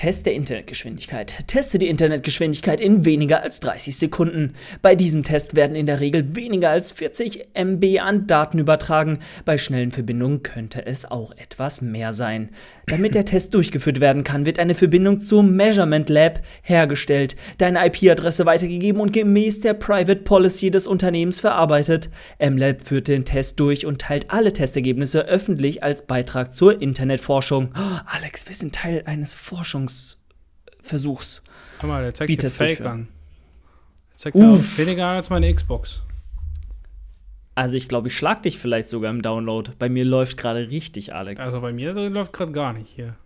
Test 0.00 0.24
der 0.24 0.32
Internetgeschwindigkeit. 0.32 1.46
Teste 1.46 1.78
die 1.78 1.88
Internetgeschwindigkeit 1.90 2.80
in 2.80 3.04
weniger 3.04 3.42
als 3.42 3.60
30 3.60 3.98
Sekunden. 3.98 4.54
Bei 4.80 4.94
diesem 4.94 5.24
Test 5.24 5.56
werden 5.56 5.76
in 5.76 5.84
der 5.84 6.00
Regel 6.00 6.34
weniger 6.34 6.70
als 6.70 6.90
40 6.90 7.48
MB 7.52 8.00
an 8.00 8.26
Daten 8.26 8.58
übertragen. 8.58 9.18
Bei 9.44 9.58
schnellen 9.58 9.90
Verbindungen 9.90 10.42
könnte 10.42 10.86
es 10.86 11.04
auch 11.04 11.32
etwas 11.32 11.82
mehr 11.82 12.14
sein. 12.14 12.48
Damit 12.86 13.14
der 13.14 13.26
Test 13.26 13.52
durchgeführt 13.52 14.00
werden 14.00 14.24
kann, 14.24 14.46
wird 14.46 14.58
eine 14.58 14.74
Verbindung 14.74 15.20
zum 15.20 15.54
Measurement 15.54 16.08
Lab 16.08 16.40
hergestellt, 16.62 17.36
deine 17.58 17.86
IP-Adresse 17.86 18.46
weitergegeben 18.46 19.02
und 19.02 19.12
gemäß 19.12 19.60
der 19.60 19.74
Private 19.74 20.22
Policy 20.22 20.70
des 20.70 20.86
Unternehmens 20.86 21.40
verarbeitet. 21.40 22.08
MLab 22.40 22.80
führt 22.80 23.06
den 23.06 23.26
Test 23.26 23.60
durch 23.60 23.84
und 23.84 24.00
teilt 24.00 24.30
alle 24.30 24.52
Testergebnisse 24.54 25.26
öffentlich 25.26 25.84
als 25.84 26.06
Beitrag 26.06 26.54
zur 26.54 26.80
Internetforschung. 26.80 27.68
Oh, 27.76 27.98
Alex, 28.06 28.48
wir 28.48 28.56
sind 28.56 28.74
Teil 28.74 29.02
eines 29.04 29.34
Forschungsversuchs. 29.90 31.42
Guck 31.80 31.88
mal, 31.88 32.02
der 32.02 32.14
zeigt 32.14 32.28
Speedtest 32.28 32.56
Fake 32.56 32.80
an. 32.82 33.08
Der 34.12 34.18
zeigt 34.18 34.36
Uff. 34.36 34.78
weniger 34.78 35.08
als 35.08 35.30
meine 35.30 35.52
Xbox. 35.52 36.02
Also 37.54 37.76
ich 37.76 37.88
glaube, 37.88 38.08
ich 38.08 38.16
schlag 38.16 38.42
dich 38.42 38.58
vielleicht 38.58 38.88
sogar 38.88 39.10
im 39.10 39.22
Download. 39.22 39.72
Bei 39.78 39.88
mir 39.88 40.04
läuft 40.04 40.36
gerade 40.36 40.70
richtig, 40.70 41.14
Alex. 41.14 41.44
Also 41.44 41.60
bei 41.60 41.72
mir 41.72 41.92
läuft 41.92 42.32
gerade 42.32 42.52
gar 42.52 42.72
nicht 42.72 42.88
hier. 42.88 43.16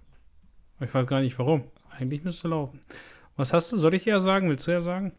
Ich 0.80 0.92
weiß 0.92 1.06
gar 1.06 1.20
nicht 1.20 1.38
warum. 1.38 1.64
Eigentlich 1.90 2.24
müsste 2.24 2.48
laufen. 2.48 2.80
Was 3.36 3.52
hast 3.52 3.70
du? 3.72 3.76
Soll 3.76 3.94
ich 3.94 4.04
dir 4.04 4.14
ja 4.14 4.20
sagen? 4.20 4.48
Willst 4.48 4.66
du 4.66 4.72
ja 4.72 4.80
sagen? 4.80 5.12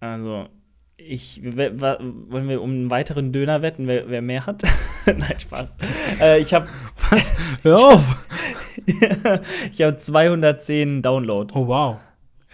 Also, 0.00 0.48
ich, 0.96 1.42
wollen 1.42 2.48
wir 2.48 2.60
um 2.60 2.70
einen 2.70 2.90
weiteren 2.90 3.32
Döner 3.32 3.62
wetten, 3.62 3.86
wer, 3.86 4.08
wer 4.08 4.22
mehr 4.22 4.46
hat? 4.46 4.62
Nein, 5.06 5.38
Spaß. 5.38 5.72
äh, 6.20 6.40
ich 6.40 6.52
habe 6.52 6.68
Was? 7.10 7.36
Hör 7.62 7.78
auf! 7.78 8.16
ich 9.72 9.82
hab 9.82 10.00
210 10.00 11.02
Download. 11.02 11.52
Oh 11.56 11.66
wow. 11.66 11.98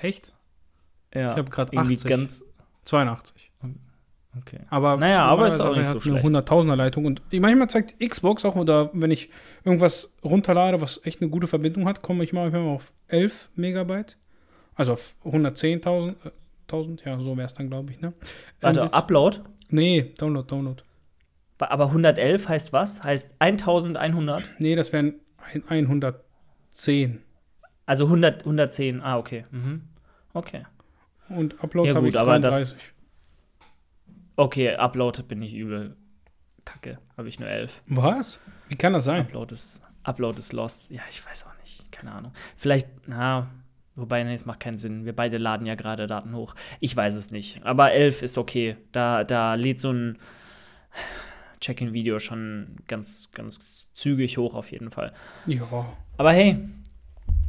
Echt? 0.01 0.33
Ja, 1.15 1.33
Ich 1.33 1.37
habe 1.37 1.51
gerade 1.51 1.73
irgendwie 1.75 1.95
80. 1.95 2.11
ganz. 2.11 2.45
82. 2.85 3.51
Okay. 4.39 4.61
Aber 4.71 4.97
Naja, 4.97 5.27
aber 5.27 5.47
ist 5.47 5.61
auch 5.61 5.77
nicht 5.77 5.85
so 5.87 5.97
hat 5.97 6.07
eine 6.07 6.21
schlecht. 6.23 6.27
100.000er 6.49 6.75
Leitung 6.75 7.05
und 7.05 7.21
manchmal 7.33 7.69
zeigt 7.69 8.01
Xbox 8.01 8.47
auch 8.47 8.57
oder 8.57 8.89
wenn 8.95 9.11
ich 9.11 9.29
irgendwas 9.63 10.15
runterlade, 10.25 10.81
was 10.81 11.01
echt 11.05 11.21
eine 11.21 11.29
gute 11.31 11.47
Verbindung 11.47 11.85
hat, 11.87 12.01
komme 12.01 12.25
ich 12.25 12.33
manchmal 12.33 12.63
auf 12.63 12.93
11 13.09 13.51
Megabyte. 13.57 14.17
Also 14.75 14.95
auf 14.95 15.15
110.000, 15.27 16.13
äh, 16.25 16.31
1000, 16.67 17.05
ja, 17.05 17.21
so 17.21 17.37
wäre 17.37 17.45
es 17.47 17.53
dann, 17.53 17.69
glaube 17.69 17.91
ich, 17.91 18.01
ne? 18.01 18.15
Warte, 18.63 18.81
Ähm, 18.81 18.89
Upload? 18.89 19.41
Nee, 19.69 20.15
Download, 20.17 20.49
Download. 20.49 20.83
Aber 21.59 21.85
111 21.89 22.49
heißt 22.49 22.73
was? 22.73 23.03
Heißt 23.03 23.35
1100? 23.39 24.43
Nee, 24.59 24.75
das 24.77 24.95
wären 24.95 25.17
110. 25.43 27.23
Also 27.87 28.05
100, 28.07 28.41
110. 28.45 29.01
Ah, 29.03 29.19
okay. 29.19 29.45
Mhm. 29.51 29.83
Okay. 30.33 30.65
Und 31.29 31.63
Upload 31.63 31.89
Ja, 31.89 31.95
habe 31.95 32.09
ich 32.09 32.19
aber 32.19 32.39
das- 32.39 32.77
33. 32.77 32.93
Okay, 34.37 34.75
Upload 34.77 35.23
bin 35.25 35.43
ich 35.43 35.55
übel. 35.55 35.97
Kacke, 36.65 36.99
habe 37.17 37.29
ich 37.29 37.39
nur 37.41 37.49
11. 37.49 37.83
Was? 37.87 38.41
Wie 38.69 38.77
kann 38.77 38.93
das 38.93 39.05
sein? 39.05 39.23
Upload 39.23 39.53
ist, 39.53 39.83
Upload 40.05 40.39
ist 40.39 40.53
lost. 40.53 40.91
Ja, 40.91 41.03
ich 41.11 41.25
weiß 41.27 41.45
auch 41.47 41.59
nicht. 41.61 41.91
Keine 41.93 42.13
Ahnung. 42.13 42.33
Vielleicht, 42.57 42.89
na, 43.07 43.51
Wobei, 43.95 44.23
nee, 44.25 44.33
es 44.33 44.47
macht 44.47 44.61
keinen 44.61 44.79
Sinn. 44.79 45.05
Wir 45.05 45.15
beide 45.15 45.37
laden 45.37 45.67
ja 45.67 45.75
gerade 45.75 46.07
Daten 46.07 46.35
hoch. 46.35 46.55
Ich 46.81 46.97
weiß 46.97 47.15
es 47.15 47.31
nicht. 47.31 47.63
Aber 47.63 47.93
11 47.93 48.23
ist 48.23 48.39
okay. 48.39 48.79
Da, 48.91 49.23
da 49.23 49.53
lädt 49.55 49.81
so 49.81 49.93
ein 49.93 50.19
Check-in-Video 51.63 52.19
schon 52.19 52.77
ganz, 52.89 53.31
ganz 53.33 53.87
zügig 53.95 54.37
hoch 54.37 54.55
auf 54.55 54.71
jeden 54.71 54.91
Fall. 54.91 55.13
Ja. 55.47 55.63
Aber 56.19 56.33
hey, 56.33 56.59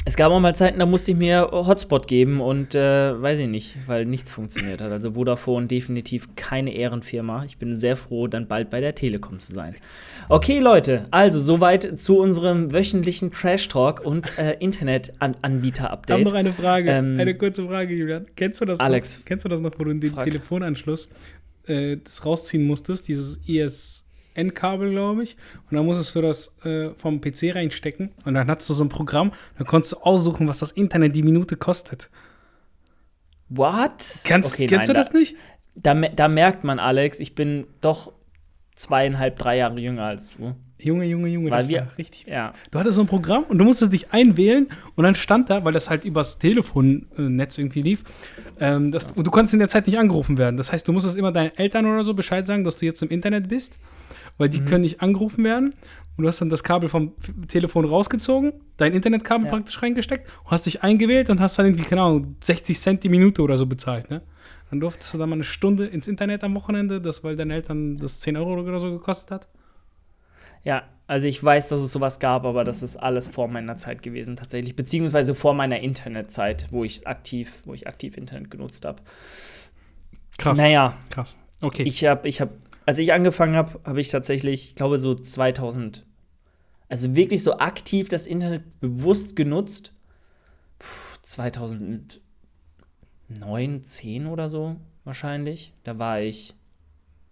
es 0.06 0.18
gab 0.18 0.32
auch 0.34 0.40
mal 0.42 0.54
Zeiten, 0.54 0.80
da 0.80 0.86
musste 0.86 1.12
ich 1.12 1.18
mir 1.18 1.50
Hotspot 1.52 2.08
geben 2.08 2.42
und 2.42 2.76
äh, 2.76 3.22
weiß 3.22 3.40
ich 3.40 3.48
nicht, 3.48 3.78
weil 3.88 4.06
nichts 4.06 4.34
funktioniert 4.34 4.82
hat. 4.82 4.92
Also 4.92 5.14
Vodafone 5.14 5.68
definitiv 5.68 6.36
keine 6.36 6.74
Ehrenfirma. 6.74 7.46
Ich 7.46 7.58
bin 7.58 7.78
sehr 7.78 7.96
froh, 7.96 8.28
dann 8.28 8.48
bald 8.48 8.70
bei 8.70 8.82
der 8.82 8.96
Telekom 8.96 9.40
zu 9.40 9.54
sein. 9.54 9.76
Okay, 10.28 10.60
Leute, 10.60 11.06
also 11.12 11.40
soweit 11.40 11.98
zu 11.98 12.20
unserem 12.20 12.74
wöchentlichen 12.74 13.32
Trash 13.32 13.70
Talk 13.70 14.02
und 14.06 14.38
äh, 14.38 14.58
Internetanbieter-Update. 14.60 16.20
Ich 16.20 16.26
habe 16.26 16.34
noch 16.34 16.38
eine 16.38 16.54
Frage, 16.54 16.92
Ähm, 16.92 17.18
eine 17.18 17.36
kurze 17.36 17.66
Frage, 17.66 17.94
Julian. 17.96 18.26
Kennst 18.36 18.60
du 18.60 18.66
das 18.66 18.82
Alex. 18.82 19.20
noch? 19.20 19.26
Kennst 19.26 19.46
du 19.46 19.50
das 19.50 19.62
noch, 19.62 19.72
wo 19.78 19.86
du 19.86 19.92
in 19.92 20.02
den. 20.02 20.14
Telefonanschluss 20.14 21.10
äh, 21.68 21.98
das 21.98 22.26
rausziehen 22.26 22.66
musstest, 22.66 23.08
dieses 23.08 23.40
ISN-Kabel, 23.48 24.92
glaube 24.92 25.24
ich, 25.24 25.38
und 25.70 25.78
dann 25.78 25.86
musstest 25.86 26.16
du 26.16 26.22
das 26.22 26.58
äh, 26.66 26.92
vom 26.96 27.22
PC 27.22 27.56
reinstecken 27.56 28.12
und 28.26 28.34
dann 28.34 28.48
hattest 28.48 28.70
du 28.70 28.74
so 28.74 28.84
ein 28.84 28.90
Programm, 28.90 29.32
dann 29.58 29.68
konntest 29.68 29.94
du 29.94 29.98
aussuchen, 29.98 30.48
was 30.48 30.60
das 30.60 30.72
Internet 30.72 31.16
die 31.16 31.24
Minute 31.24 31.56
kostet. 31.56 32.10
What? 33.50 34.22
Kennst, 34.24 34.54
Okay, 34.54 34.68
kennst 34.68 34.88
nein, 34.88 34.96
du 34.96 35.00
das 35.00 35.14
nicht? 35.14 35.36
Da, 35.76 35.94
da, 35.94 36.10
da 36.10 36.28
merkt 36.28 36.64
man, 36.64 36.80
Alex, 36.80 37.20
ich 37.20 37.36
bin 37.36 37.68
doch 37.82 38.14
zweieinhalb, 38.76 39.38
drei 39.38 39.58
Jahre 39.58 39.80
jünger 39.80 40.06
als 40.06 40.32
du. 40.32 40.56
Junge, 40.84 41.06
Junge, 41.06 41.28
Junge, 41.30 41.52
Weil 41.52 41.60
das 41.60 41.68
wir- 41.70 41.82
war 41.88 41.98
richtig. 41.98 42.26
Ja. 42.28 42.54
Du 42.72 42.80
hattest 42.80 42.96
so 42.96 43.02
ein 43.02 43.08
Programm 43.08 43.44
und 43.44 43.58
du 43.58 43.64
musstest 43.66 43.94
dich 43.94 44.12
einwählen 44.12 44.68
und 44.96 45.04
dann 45.04 45.16
stand 45.16 45.50
da, 45.50 45.64
weil 45.66 45.74
das 45.74 45.90
halt 45.90 46.06
übers 46.06 46.40
Telefonnetz 46.40 47.58
irgendwie 47.58 47.82
lief, 47.82 48.04
ähm, 48.60 48.92
dass, 48.92 49.12
und 49.12 49.26
du 49.26 49.32
konntest 49.32 49.54
in 49.54 49.60
der 49.60 49.68
Zeit 49.70 49.88
nicht 49.88 49.98
angerufen 49.98 50.38
werden. 50.38 50.58
Das 50.58 50.72
heißt, 50.72 50.88
du 50.88 50.92
musstest 50.92 51.18
immer 51.18 51.32
deinen 51.32 51.52
Eltern 51.58 51.86
oder 51.86 52.04
so 52.04 52.14
Bescheid 52.14 52.46
sagen, 52.46 52.64
dass 52.64 52.78
du 52.78 52.86
jetzt 52.86 53.02
im 53.02 53.10
Internet 53.10 53.48
bist, 53.50 53.80
weil 54.38 54.48
Mhm. 54.50 54.52
die 54.52 54.66
können 54.66 54.82
nicht 54.82 55.02
angerufen 55.02 55.44
werden. 55.44 55.74
Und 56.16 56.22
du 56.24 56.28
hast 56.28 56.42
dann 56.42 56.50
das 56.52 56.64
Kabel 56.64 56.90
vom 56.90 57.14
Telefon 57.48 57.86
rausgezogen, 57.86 58.54
dein 58.78 58.94
Internetkabel 58.94 59.46
Ja. 59.48 59.52
praktisch 59.52 59.82
reingesteckt, 59.82 60.30
hast 60.46 60.68
dich 60.68 60.84
eingewählt 60.84 61.32
und 61.32 61.40
hast 61.40 61.58
dann 61.58 61.66
irgendwie, 61.66 61.84
keine 61.84 62.02
Ahnung, 62.04 62.36
60 62.40 62.80
Cent 62.80 63.04
die 63.04 63.10
Minute 63.10 63.42
oder 63.42 63.58
so 63.58 63.66
bezahlt, 63.66 64.12
ne? 64.12 64.22
Dann 64.70 64.80
durftest 64.80 65.14
du 65.14 65.18
dann 65.18 65.30
mal 65.30 65.36
eine 65.36 65.44
Stunde 65.44 65.86
ins 65.86 66.08
Internet 66.08 66.44
am 66.44 66.54
Wochenende, 66.56 67.02
das 67.02 67.24
weil 67.24 67.36
deine 67.36 67.56
Eltern 67.56 67.98
das 67.98 68.20
10 68.20 68.38
Euro 68.38 68.54
oder 68.60 68.80
so 68.80 68.92
gekostet 68.92 69.32
hat. 69.32 69.48
Ja, 70.64 70.84
also 71.08 71.28
ich 71.28 71.44
weiß, 71.44 71.68
dass 71.68 71.82
es 71.82 71.92
sowas 71.92 72.20
gab, 72.20 72.46
aber 72.46 72.64
das 72.64 72.82
ist 72.82 72.98
alles 72.98 73.28
vor 73.28 73.48
meiner 73.48 73.78
Zeit 73.78 74.02
gewesen 74.02 74.36
tatsächlich, 74.36 74.76
beziehungsweise 74.76 75.36
vor 75.36 75.54
meiner 75.54 75.80
Internetzeit, 75.80 76.68
wo 76.72 76.84
ich 76.84 77.06
aktiv, 77.06 77.62
wo 77.66 77.74
ich 77.74 77.88
aktiv 77.88 78.18
Internet 78.18 78.50
genutzt 78.50 78.86
habe. 78.86 79.02
Krass, 80.38 80.58
Naja, 80.58 80.98
krass. 81.10 81.38
Okay. 81.62 81.84
ich 81.84 82.04
habe, 82.06 82.28
ich 82.28 82.42
habe, 82.42 82.54
als 82.86 82.98
ich 82.98 83.14
angefangen 83.14 83.56
habe, 83.56 83.80
habe 83.84 84.02
ich 84.02 84.10
tatsächlich, 84.10 84.70
ich 84.70 84.76
glaube 84.76 84.98
so 84.98 85.14
2000, 85.14 86.06
also 86.90 87.16
wirklich 87.16 87.44
so 87.44 87.60
aktiv 87.60 88.10
das 88.10 88.26
Internet 88.26 88.80
bewusst 88.80 89.36
genutzt. 89.36 89.94
Puh, 90.80 90.88
2009, 91.22 93.84
10 93.84 94.28
oder 94.28 94.50
so 94.50 94.78
wahrscheinlich. 95.04 95.74
Da 95.84 96.00
war 96.00 96.22
ich 96.22 96.56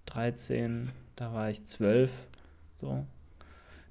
13, 0.07 0.91
da 1.15 1.33
war 1.33 1.49
ich 1.49 1.65
12, 1.65 2.11
so. 2.75 3.05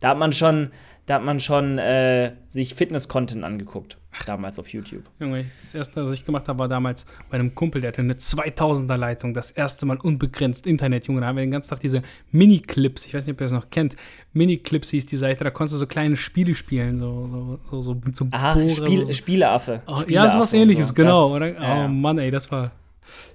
Da 0.00 0.08
hat 0.10 0.18
man 0.18 0.32
schon, 0.32 0.70
da 1.06 1.14
hat 1.16 1.24
man 1.24 1.40
schon 1.40 1.78
äh, 1.78 2.32
sich 2.48 2.74
Fitness-Content 2.74 3.44
angeguckt, 3.44 3.98
damals 4.26 4.58
auf 4.58 4.68
YouTube. 4.68 5.02
Junge, 5.18 5.44
das 5.60 5.74
erste, 5.74 6.04
was 6.04 6.12
ich 6.12 6.24
gemacht 6.24 6.48
habe, 6.48 6.58
war 6.58 6.68
damals 6.68 7.04
bei 7.30 7.38
einem 7.38 7.54
Kumpel, 7.54 7.80
der 7.80 7.88
hatte 7.88 8.00
eine 8.00 8.14
2000er 8.14 8.96
Leitung, 8.96 9.34
das 9.34 9.50
erste 9.50 9.86
Mal 9.86 9.98
unbegrenzt 9.98 10.66
Internet, 10.66 11.06
Junge. 11.06 11.20
Da 11.20 11.26
haben 11.28 11.36
wir 11.36 11.44
den 11.44 11.50
ganzen 11.50 11.70
Tag 11.70 11.80
diese 11.80 12.02
Mini-Clips, 12.32 13.06
ich 13.06 13.14
weiß 13.14 13.26
nicht, 13.26 13.34
ob 13.34 13.40
ihr 13.40 13.44
das 13.44 13.52
noch 13.52 13.70
kennt. 13.70 13.96
Mini-Clips 14.32 14.90
hieß 14.90 15.06
die 15.06 15.16
Seite, 15.16 15.44
da 15.44 15.50
konntest 15.50 15.74
du 15.74 15.78
so 15.78 15.86
kleine 15.86 16.16
Spiele 16.16 16.54
spielen, 16.54 16.98
so, 17.00 17.26
so, 17.28 17.60
so, 17.70 17.82
so 17.82 17.94
mit 18.04 18.16
so 18.16 18.24
einem 18.24 18.32
Ach, 18.34 18.54
Bohrer, 18.54 18.70
Spiel, 18.70 19.04
so, 19.04 19.12
Spieleaffe. 19.12 19.82
Oh, 19.86 19.90
ja, 19.92 19.98
Spieleaffe 19.98 20.32
sowas 20.32 20.52
ähnliches, 20.52 20.88
so. 20.88 20.94
genau. 20.94 21.38
Das- 21.38 21.48
ja, 21.60 21.84
Oh 21.84 21.88
Mann, 21.88 22.18
ey, 22.18 22.30
das 22.30 22.50
war. 22.50 22.72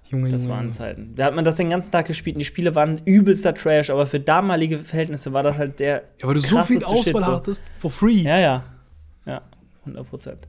Junge, 0.10 0.30
Das 0.30 0.48
waren. 0.48 0.72
Zeiten. 0.72 1.14
Da 1.16 1.26
hat 1.26 1.36
man 1.36 1.46
das 1.46 1.56
den 1.56 1.70
ganzen 1.70 1.92
Tag 1.92 2.08
gespielt 2.08 2.36
und 2.36 2.40
die 2.40 2.46
Spiele 2.46 2.76
waren 2.76 3.02
übelster 3.06 3.54
Trash, 3.54 3.90
aber 3.90 4.06
für 4.06 4.20
damalige 4.20 4.80
Verhältnisse 4.80 5.34
war 5.34 5.44
das 5.44 5.58
halt 5.58 5.80
der. 5.80 6.04
Ja, 6.22 6.28
weil 6.28 6.36
du 6.36 6.42
so 6.42 6.62
viel 6.64 6.84
Auswahl 6.84 7.24
Shit, 7.24 7.26
hattest, 7.26 7.64
for 7.80 7.92
free. 7.92 8.22
Ja, 8.22 8.38
ja. 8.38 8.64
Ja, 9.26 9.42
100 9.82 10.10
Prozent. 10.10 10.48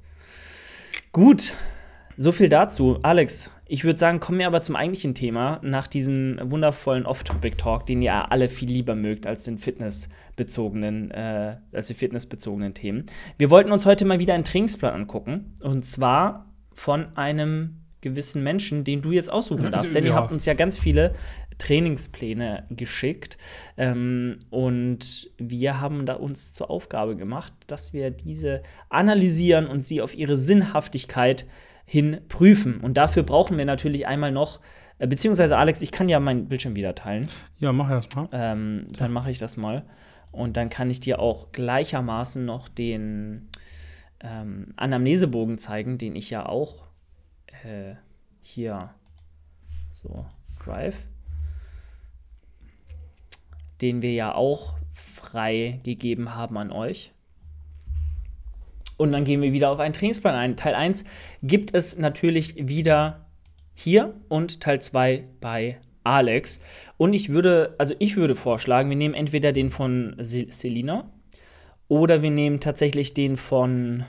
Gut, 1.13 1.55
so 2.17 2.33
viel 2.33 2.49
dazu. 2.49 2.99
Alex, 3.03 3.51
ich 3.67 3.85
würde 3.85 3.99
sagen, 3.99 4.21
kommen 4.21 4.39
wir 4.39 4.47
aber 4.47 4.61
zum 4.61 4.77
eigentlichen 4.77 5.15
Thema 5.15 5.61
nach 5.63 5.87
diesem 5.87 6.39
wundervollen 6.43 7.07
Off-Topic-Talk, 7.07 7.87
den 7.87 8.03
ihr 8.03 8.31
alle 8.31 8.49
viel 8.49 8.69
lieber 8.69 8.95
mögt 8.95 9.27
als 9.27 9.45
den 9.45 9.59
fitnessbezogenen, 9.59 11.11
äh, 11.11 11.57
als 11.73 11.89
die 11.89 11.95
fitnessbezogenen 11.95 12.75
Themen. 12.75 13.07
Wir 13.39 13.51
wollten 13.51 13.73
uns 13.73 13.87
heute 13.87 14.05
mal 14.05 14.19
wieder 14.19 14.35
einen 14.35 14.45
Trainingsplan 14.45 14.95
angucken 14.95 15.55
und 15.63 15.85
zwar 15.85 16.47
von 16.75 17.17
einem 17.17 17.86
gewissen 18.01 18.43
Menschen, 18.43 18.85
den 18.85 19.03
du 19.03 19.13
jetzt 19.13 19.33
aussuchen 19.33 19.71
darfst, 19.73 19.95
denn 19.95 20.05
ihr 20.05 20.11
Ja. 20.11 20.17
habt 20.17 20.33
uns 20.33 20.45
ja 20.45 20.55
ganz 20.55 20.79
viele 20.79 21.15
Trainingspläne 21.59 22.65
geschickt 22.71 23.37
ähm, 23.77 24.39
und 24.51 25.31
wir 25.39 25.81
haben 25.81 26.07
da 26.07 26.15
uns 26.15 26.53
zur 26.53 26.71
Aufgabe 26.71 27.17
gemacht, 27.17 27.53
dass 27.67 27.93
wir 27.93 28.11
diese 28.11 28.63
analysieren 28.89 29.67
und 29.67 29.87
sie 29.87 30.01
auf 30.01 30.15
ihre 30.15 30.37
Sinnhaftigkeit 30.37 31.47
hin 31.85 32.21
prüfen. 32.29 32.81
Und 32.81 32.97
dafür 32.97 33.23
brauchen 33.23 33.57
wir 33.59 33.65
natürlich 33.65 34.07
einmal 34.07 34.33
noch, 34.33 34.61
äh, 34.99 35.07
beziehungsweise 35.07 35.57
Alex, 35.57 35.83
ich 35.83 35.93
kann 35.93 36.09
ja 36.09 36.21
meinen 36.21 36.49
Bildschirm 36.49 36.77
wieder 36.77 36.95
teilen. 36.95 37.29
Ja, 37.59 37.73
mach 37.73 37.91
erst 37.91 38.17
mal. 38.17 38.29
Ähm, 38.33 38.89
dann 38.99 39.13
mache 39.13 39.31
ich 39.31 39.39
das 39.39 39.57
mal. 39.57 39.85
Und 40.33 40.57
dann 40.57 40.69
kann 40.69 40.91
ich 40.91 41.01
dir 41.01 41.19
auch 41.21 41.53
gleichermaßen 41.53 42.45
noch 42.45 42.69
den 42.69 43.49
ähm, 44.21 44.73
Anamnesebogen 44.77 45.59
zeigen, 45.59 45.97
den 45.99 46.17
ich 46.17 46.29
ja 46.31 46.47
auch 46.47 46.86
äh, 47.67 47.97
hier 48.43 48.91
so 49.91 50.27
Drive, 50.65 50.97
den 53.81 54.03
wir 54.03 54.13
ja 54.13 54.35
auch 54.35 54.75
frei 54.93 55.81
gegeben 55.85 56.35
haben 56.35 56.57
an 56.57 56.71
euch. 56.73 57.13
Und 58.97 59.13
dann 59.13 59.25
gehen 59.25 59.43
wir 59.43 59.53
wieder 59.53 59.71
auf 59.71 59.79
einen 59.79 59.93
Trainingsplan 59.93 60.35
ein. 60.35 60.57
Teil 60.57 60.75
1 60.75 61.05
gibt 61.43 61.75
es 61.75 61.99
natürlich 61.99 62.69
wieder 62.69 63.27
hier 63.75 64.15
und 64.29 64.61
Teil 64.61 64.81
2 64.81 65.25
bei 65.41 65.79
Alex. 66.03 66.61
Und 66.97 67.13
ich 67.13 67.29
würde, 67.29 67.75
also 67.79 67.95
ich 67.99 68.17
würde 68.17 68.35
vorschlagen, 68.35 68.89
wir 68.89 68.97
nehmen 68.97 69.15
entweder 69.15 69.53
den 69.53 69.69
von 69.71 70.15
Se- 70.19 70.47
Selina 70.51 71.11
oder 71.89 72.23
wir 72.23 72.31
nehmen 72.31 72.59
tatsächlich 72.61 73.13
den 73.13 73.37
von, 73.37 74.05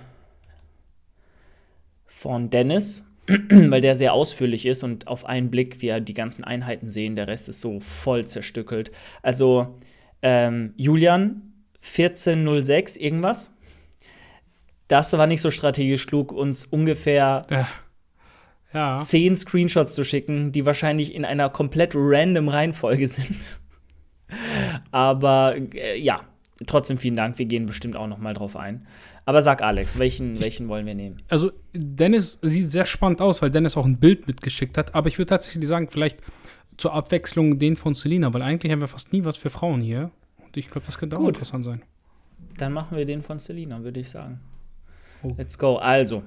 von 2.06 2.50
Dennis, 2.50 3.06
weil 3.50 3.82
der 3.82 3.96
sehr 3.96 4.14
ausführlich 4.14 4.66
ist 4.66 4.84
und 4.84 5.08
auf 5.08 5.26
einen 5.26 5.52
Blick 5.52 5.82
wir 5.82 6.00
die 6.00 6.14
ganzen 6.14 6.44
Einheiten 6.44 6.90
sehen. 6.90 7.16
Der 7.16 7.28
Rest 7.28 7.50
ist 7.50 7.60
so 7.62 7.80
voll 7.80 8.26
zerstückelt. 8.26 8.92
Also 9.22 9.78
ähm, 10.22 10.74
Julian 10.78 11.54
1406 11.82 12.96
irgendwas. 12.96 13.52
Das 14.88 15.12
war 15.14 15.28
nicht 15.28 15.42
so 15.42 15.52
strategisch 15.52 16.08
klug, 16.08 16.32
uns 16.32 16.66
ungefähr 16.66 17.46
Ja. 17.50 17.68
Ja. 18.74 19.00
zehn 19.00 19.36
Screenshots 19.36 19.96
zu 19.96 20.04
schicken, 20.04 20.52
die 20.52 20.66
wahrscheinlich 20.66 21.14
in 21.14 21.26
einer 21.26 21.50
komplett 21.50 21.94
random 21.96 22.50
Reihenfolge 22.50 23.08
sind. 23.08 23.60
Aber 24.92 25.56
äh, 25.74 25.98
ja, 26.00 26.22
trotzdem 26.66 26.98
vielen 26.98 27.16
Dank. 27.16 27.38
Wir 27.40 27.46
gehen 27.46 27.66
bestimmt 27.66 27.96
auch 27.96 28.08
noch 28.08 28.18
mal 28.18 28.34
drauf 28.34 28.56
ein. 28.56 28.88
Aber 29.28 29.42
sag 29.42 29.62
Alex, 29.62 30.00
welchen, 30.00 30.40
welchen 30.40 30.70
wollen 30.70 30.86
wir 30.86 30.96
nehmen? 30.96 31.22
Also, 31.28 31.52
Dennis 31.74 32.40
sieht 32.42 32.70
sehr 32.70 32.86
spannend 32.86 33.22
aus, 33.22 33.42
weil 33.42 33.52
Dennis 33.52 33.76
auch 33.76 33.86
ein 33.86 33.98
Bild 33.98 34.26
mitgeschickt 34.26 34.78
hat. 34.78 34.96
Aber 34.96 35.10
ich 35.10 35.18
würde 35.18 35.28
tatsächlich 35.28 35.68
sagen, 35.68 35.90
vielleicht 35.90 36.22
zur 36.78 36.94
Abwechslung 36.94 37.60
den 37.60 37.76
von 37.76 37.94
Selina, 37.94 38.34
weil 38.34 38.42
eigentlich 38.42 38.72
haben 38.72 38.80
wir 38.80 38.88
fast 38.88 39.12
nie 39.12 39.26
was 39.26 39.36
für 39.36 39.50
Frauen 39.50 39.82
hier. 39.82 40.12
Und 40.46 40.56
ich 40.56 40.70
glaube, 40.70 40.86
das 40.86 40.98
könnte 40.98 41.18
auch 41.18 41.20
Gut. 41.20 41.36
interessant 41.36 41.66
sein. 41.66 41.82
Dann 42.58 42.72
machen 42.72 42.96
wir 42.96 43.04
den 43.04 43.22
von 43.22 43.38
Selina, 43.38 43.84
würde 43.84 44.00
ich 44.00 44.10
sagen. 44.10 44.40
Oh. 45.24 45.36
Let's 45.38 45.58
go. 45.58 45.76
Also, 45.76 46.24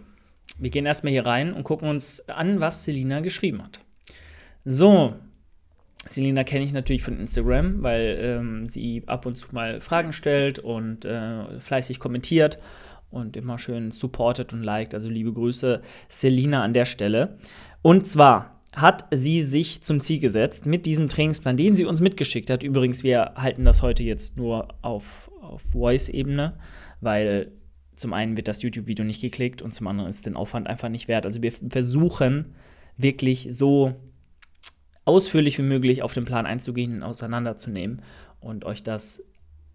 wir 0.58 0.68
gehen 0.68 0.84
erstmal 0.84 1.14
hier 1.14 1.24
rein 1.24 1.54
und 1.54 1.64
gucken 1.64 1.88
uns 1.88 2.28
an, 2.28 2.60
was 2.60 2.84
Selina 2.84 3.20
geschrieben 3.20 3.62
hat. 3.62 3.80
So, 4.66 5.14
Selina 6.06 6.44
kenne 6.44 6.66
ich 6.66 6.74
natürlich 6.74 7.02
von 7.02 7.18
Instagram, 7.18 7.82
weil 7.82 8.18
ähm, 8.20 8.66
sie 8.66 9.04
ab 9.06 9.24
und 9.24 9.38
zu 9.38 9.54
mal 9.54 9.80
Fragen 9.80 10.12
stellt 10.12 10.58
und 10.58 11.06
äh, 11.06 11.58
fleißig 11.58 11.98
kommentiert 11.98 12.58
und 13.10 13.36
immer 13.36 13.58
schön 13.58 13.90
supportet 13.90 14.52
und 14.52 14.62
liked. 14.62 14.94
Also 14.94 15.08
liebe 15.08 15.32
Grüße, 15.32 15.82
Selina 16.08 16.62
an 16.62 16.74
der 16.74 16.84
Stelle. 16.84 17.38
Und 17.82 18.06
zwar 18.06 18.60
hat 18.74 19.06
sie 19.10 19.42
sich 19.42 19.82
zum 19.82 20.00
Ziel 20.00 20.20
gesetzt 20.20 20.64
mit 20.66 20.86
diesem 20.86 21.08
Trainingsplan, 21.08 21.56
den 21.56 21.74
sie 21.74 21.84
uns 21.84 22.00
mitgeschickt 22.00 22.50
hat. 22.50 22.62
Übrigens, 22.62 23.02
wir 23.02 23.32
halten 23.36 23.64
das 23.64 23.82
heute 23.82 24.04
jetzt 24.04 24.36
nur 24.36 24.68
auf, 24.82 25.30
auf 25.40 25.62
Voice-Ebene, 25.72 26.56
weil 27.00 27.52
zum 27.96 28.12
einen 28.12 28.36
wird 28.36 28.48
das 28.48 28.62
YouTube-Video 28.62 29.04
nicht 29.04 29.20
geklickt 29.20 29.60
und 29.60 29.74
zum 29.74 29.88
anderen 29.88 30.08
ist 30.08 30.24
den 30.24 30.36
Aufwand 30.36 30.68
einfach 30.68 30.88
nicht 30.88 31.08
wert. 31.08 31.26
Also 31.26 31.42
wir 31.42 31.52
versuchen 31.52 32.54
wirklich 32.96 33.48
so 33.50 33.94
ausführlich 35.04 35.58
wie 35.58 35.62
möglich 35.62 36.02
auf 36.02 36.14
den 36.14 36.24
Plan 36.24 36.46
einzugehen 36.46 36.94
und 36.96 37.02
auseinanderzunehmen 37.02 38.02
und 38.40 38.64
euch 38.64 38.82
das 38.82 39.24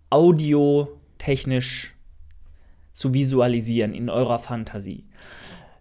audiotechnisch 0.09 1.94
zu 2.95 3.13
visualisieren 3.13 3.93
in 3.93 4.09
eurer 4.09 4.39
Fantasie. 4.39 5.03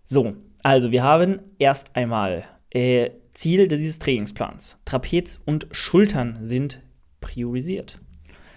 So, 0.04 0.34
also 0.62 0.90
wir 0.90 1.02
haben 1.02 1.38
erst 1.58 1.94
einmal 1.94 2.44
äh, 2.70 3.10
Ziel 3.32 3.68
dieses 3.68 3.98
Trainingsplans. 4.00 4.78
Trapez 4.84 5.40
und 5.44 5.68
Schultern 5.70 6.38
sind 6.42 6.80
priorisiert. 7.20 8.00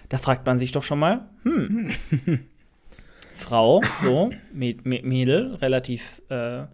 Da 0.08 0.18
fragt 0.18 0.44
man 0.44 0.58
sich 0.58 0.72
doch 0.72 0.82
schon 0.82 0.98
mal, 0.98 1.28
hm, 1.44 1.90
Frau, 3.34 3.80
so, 4.02 4.30
Mädel, 4.52 5.54
relativ 5.56 6.20
äh, 6.28 6.64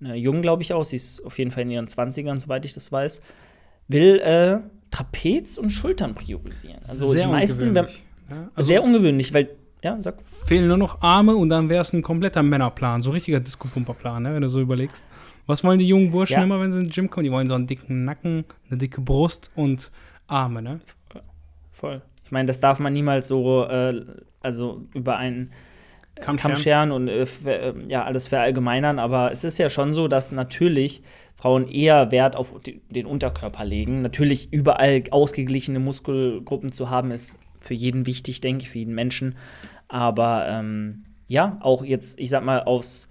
jung, 0.00 0.40
glaube 0.40 0.62
ich 0.62 0.72
auch, 0.72 0.84
sie 0.84 0.96
ist 0.96 1.24
auf 1.24 1.38
jeden 1.38 1.50
Fall 1.50 1.64
in 1.64 1.70
ihren 1.70 1.86
20ern, 1.86 2.40
soweit 2.40 2.64
ich 2.64 2.72
das 2.72 2.90
weiß, 2.90 3.20
will 3.88 4.18
äh, 4.20 4.60
Trapez 4.90 5.58
und 5.58 5.70
Schultern 5.70 6.14
priorisieren. 6.14 6.80
Also 6.88 7.12
Sehr 7.12 7.26
die 7.26 7.32
meisten, 7.32 7.68
ungewöhnlich. 7.68 8.02
Ja, 8.30 8.50
also 8.54 8.66
sehr 8.66 8.82
ungewöhnlich, 8.82 9.34
weil, 9.34 9.50
ja, 9.82 9.96
sag. 10.00 10.14
fehlen 10.46 10.68
nur 10.68 10.76
noch 10.76 11.02
Arme 11.02 11.34
und 11.36 11.48
dann 11.48 11.68
wäre 11.68 11.82
es 11.82 11.92
ein 11.92 12.02
kompletter 12.02 12.42
Männerplan, 12.42 13.02
so 13.02 13.10
richtiger 13.10 13.40
Disco-Pumper-Plan, 13.40 14.22
ne, 14.22 14.34
wenn 14.34 14.42
du 14.42 14.48
so 14.48 14.60
überlegst. 14.60 15.06
Was 15.46 15.64
wollen 15.64 15.78
die 15.78 15.88
jungen 15.88 16.10
Burschen 16.12 16.38
Ja. 16.38 16.44
immer, 16.44 16.60
wenn 16.60 16.70
sie 16.72 16.80
ins 16.82 16.94
Gym 16.94 17.10
kommen? 17.10 17.24
Die 17.24 17.32
wollen 17.32 17.48
so 17.48 17.54
einen 17.54 17.66
dicken 17.66 18.04
Nacken, 18.04 18.44
eine 18.70 18.78
dicke 18.78 19.00
Brust 19.00 19.50
und 19.56 19.90
Arme, 20.28 20.62
ne? 20.62 20.80
Voll. 21.72 22.00
Ich 22.24 22.30
meine, 22.30 22.46
das 22.46 22.60
darf 22.60 22.78
man 22.78 22.92
niemals 22.92 23.26
so, 23.28 23.64
äh, 23.64 24.04
also 24.40 24.86
über 24.94 25.16
einen 25.16 25.50
Kamm 26.20 26.36
Kamm 26.36 26.54
scheren. 26.54 26.92
und 26.92 27.08
äh, 27.08 27.24
äh, 27.46 27.74
ja, 27.88 28.04
alles 28.04 28.28
verallgemeinern, 28.28 28.98
aber 29.00 29.32
es 29.32 29.42
ist 29.44 29.58
ja 29.58 29.68
schon 29.68 29.92
so, 29.92 30.06
dass 30.06 30.30
natürlich 30.30 31.02
Frauen 31.34 31.66
eher 31.66 32.12
Wert 32.12 32.36
auf 32.36 32.54
den 32.62 33.06
Unterkörper 33.06 33.64
legen. 33.64 34.02
Natürlich 34.02 34.52
überall 34.52 35.02
ausgeglichene 35.10 35.80
Muskelgruppen 35.80 36.70
zu 36.70 36.88
haben, 36.88 37.10
ist 37.10 37.40
für 37.60 37.74
jeden 37.74 38.06
wichtig, 38.06 38.40
denke 38.40 38.62
ich, 38.64 38.70
für 38.70 38.78
jeden 38.78 38.94
Menschen. 38.94 39.34
Aber 39.92 40.48
ähm, 40.48 41.04
ja, 41.28 41.58
auch 41.60 41.84
jetzt, 41.84 42.18
ich 42.18 42.30
sag 42.30 42.42
mal, 42.42 42.62
aufs, 42.62 43.10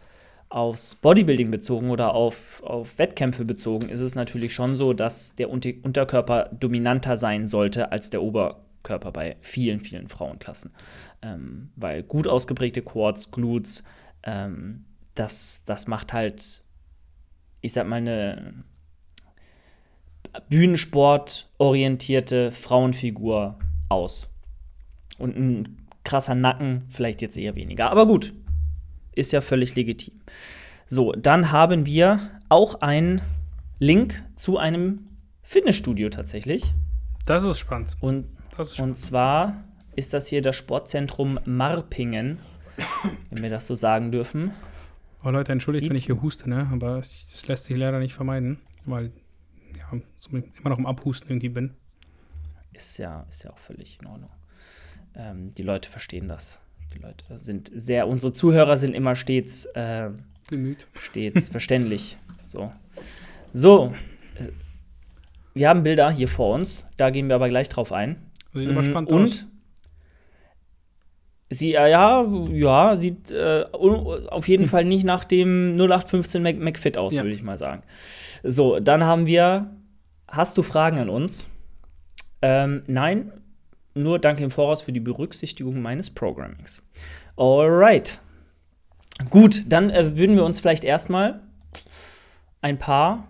aufs 0.49 0.95
Bodybuilding 0.95 1.51
bezogen 1.51 1.91
oder 1.91 2.15
auf, 2.15 2.63
auf 2.63 2.97
Wettkämpfe 2.97 3.45
bezogen, 3.45 3.87
ist 3.87 3.99
es 3.99 4.15
natürlich 4.15 4.55
schon 4.55 4.75
so, 4.75 4.93
dass 4.93 5.35
der 5.35 5.51
Unter 5.51 5.69
Unterkörper 5.83 6.49
dominanter 6.59 7.17
sein 7.17 7.47
sollte 7.47 7.91
als 7.91 8.09
der 8.09 8.23
Oberkörper 8.23 9.11
bei 9.11 9.37
vielen, 9.41 9.79
vielen 9.79 10.07
Frauenklassen. 10.07 10.71
Ähm, 11.21 11.69
weil 11.75 12.01
gut 12.01 12.27
ausgeprägte 12.27 12.81
Quads, 12.81 13.29
Glutes, 13.29 13.83
ähm, 14.23 14.85
das, 15.13 15.61
das 15.67 15.85
macht 15.85 16.13
halt, 16.13 16.63
ich 17.61 17.73
sag 17.73 17.87
mal, 17.87 17.97
eine 17.97 18.63
Bühnensport-orientierte 20.49 22.49
Frauenfigur 22.49 23.59
aus. 23.87 24.27
Und 25.19 25.37
ein 25.37 25.80
krasser 26.03 26.35
Nacken 26.35 26.83
vielleicht 26.89 27.21
jetzt 27.21 27.37
eher 27.37 27.55
weniger. 27.55 27.89
Aber 27.91 28.05
gut, 28.07 28.33
ist 29.13 29.31
ja 29.31 29.41
völlig 29.41 29.75
legitim. 29.75 30.13
So, 30.87 31.13
dann 31.13 31.51
haben 31.51 31.85
wir 31.85 32.19
auch 32.49 32.81
einen 32.81 33.21
Link 33.79 34.23
zu 34.35 34.57
einem 34.57 35.05
Fitnessstudio 35.41 36.09
tatsächlich. 36.09 36.73
Das 37.25 37.43
ist 37.43 37.59
spannend. 37.59 37.95
Und, 37.99 38.25
ist 38.57 38.75
spannend. 38.75 38.79
und 38.79 38.95
zwar 38.95 39.63
ist 39.95 40.13
das 40.13 40.27
hier 40.27 40.41
das 40.41 40.55
Sportzentrum 40.55 41.39
Marpingen, 41.45 42.39
wenn 43.29 43.43
wir 43.43 43.49
das 43.49 43.67
so 43.67 43.75
sagen 43.75 44.11
dürfen. 44.11 44.51
Oh, 45.23 45.29
Leute, 45.29 45.51
entschuldigt, 45.51 45.87
wenn 45.89 45.95
ich 45.95 46.05
hier 46.05 46.21
huste, 46.21 46.49
ne? 46.49 46.67
Aber 46.71 46.97
es- 46.97 47.27
das 47.31 47.47
lässt 47.47 47.65
sich 47.65 47.77
leider 47.77 47.99
nicht 47.99 48.13
vermeiden, 48.13 48.59
weil 48.85 49.11
ja, 49.77 49.91
immer 50.31 50.69
noch 50.69 50.79
im 50.79 50.85
Abhusten 50.87 51.29
irgendwie 51.29 51.49
bin. 51.49 51.73
Ist 52.73 52.97
ja, 52.97 53.25
ist 53.29 53.43
ja 53.43 53.51
auch 53.51 53.57
völlig 53.59 53.99
in 54.01 54.07
Ordnung. 54.07 54.29
Ähm, 55.15 55.51
die 55.55 55.63
Leute 55.63 55.89
verstehen 55.89 56.27
das. 56.27 56.59
Die 56.93 56.99
Leute 56.99 57.37
sind 57.37 57.71
sehr, 57.73 58.07
unsere 58.07 58.33
Zuhörer 58.33 58.77
sind 58.77 58.93
immer 58.93 59.15
stets, 59.15 59.65
äh, 59.67 60.09
Bemüht. 60.49 60.87
stets 60.93 61.49
verständlich. 61.49 62.17
So. 62.47 62.71
So. 63.53 63.93
äh, 64.35 64.47
Wir 65.53 65.69
haben 65.69 65.83
Bilder 65.83 66.11
hier 66.11 66.27
vor 66.27 66.53
uns, 66.55 66.85
da 66.97 67.09
gehen 67.09 67.27
wir 67.27 67.35
aber 67.35 67.49
gleich 67.49 67.69
drauf 67.69 67.91
ein. 67.91 68.15
Sieht 68.53 68.69
aber 68.69 68.81
Mhm, 68.81 68.85
spannend 68.85 69.09
Und 69.11 69.23
aus. 69.23 69.47
sie, 71.49 71.71
ja, 71.71 71.87
ja, 71.87 72.23
ja, 72.51 72.95
sieht 72.95 73.31
äh, 73.31 73.65
auf 73.71 74.47
jeden 74.47 74.67
Fall 74.67 74.85
nicht 74.85 75.03
nach 75.05 75.23
dem 75.23 75.71
0815 75.73 76.41
Mac 76.43 76.57
McFit 76.57 76.97
aus, 76.97 77.13
Ja. 77.13 77.23
würde 77.23 77.35
ich 77.35 77.43
mal 77.43 77.57
sagen. 77.57 77.83
So, 78.43 78.79
dann 78.79 79.03
haben 79.03 79.25
wir, 79.25 79.75
hast 80.27 80.57
du 80.57 80.63
Fragen 80.63 80.99
an 80.99 81.09
uns? 81.09 81.47
Ähm, 82.41 82.83
nein, 82.87 83.31
nur 83.93 84.19
danke 84.19 84.43
im 84.43 84.51
Voraus 84.51 84.81
für 84.81 84.93
die 84.93 84.99
Berücksichtigung 84.99 85.81
meines 85.81 86.09
Programmings. 86.09 86.81
Alright. 87.35 88.19
Gut, 89.29 89.63
dann 89.67 89.89
äh, 89.89 90.17
würden 90.17 90.35
wir 90.35 90.45
uns 90.45 90.59
vielleicht 90.59 90.83
erstmal 90.83 91.41
ein 92.61 92.77
paar 92.77 93.27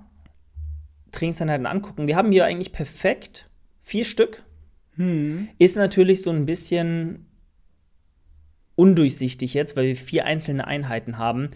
Trainingseinheiten 1.11 1.65
angucken. 1.65 2.07
Wir 2.07 2.15
haben 2.15 2.31
hier 2.31 2.45
eigentlich 2.45 2.71
perfekt 2.71 3.49
vier 3.81 4.05
Stück. 4.05 4.43
Hm. 4.95 5.49
Ist 5.57 5.75
natürlich 5.75 6.21
so 6.21 6.29
ein 6.29 6.45
bisschen 6.45 7.25
undurchsichtig 8.75 9.53
jetzt, 9.53 9.75
weil 9.75 9.87
wir 9.87 9.95
vier 9.95 10.25
einzelne 10.25 10.67
Einheiten 10.67 11.17
haben, 11.17 11.49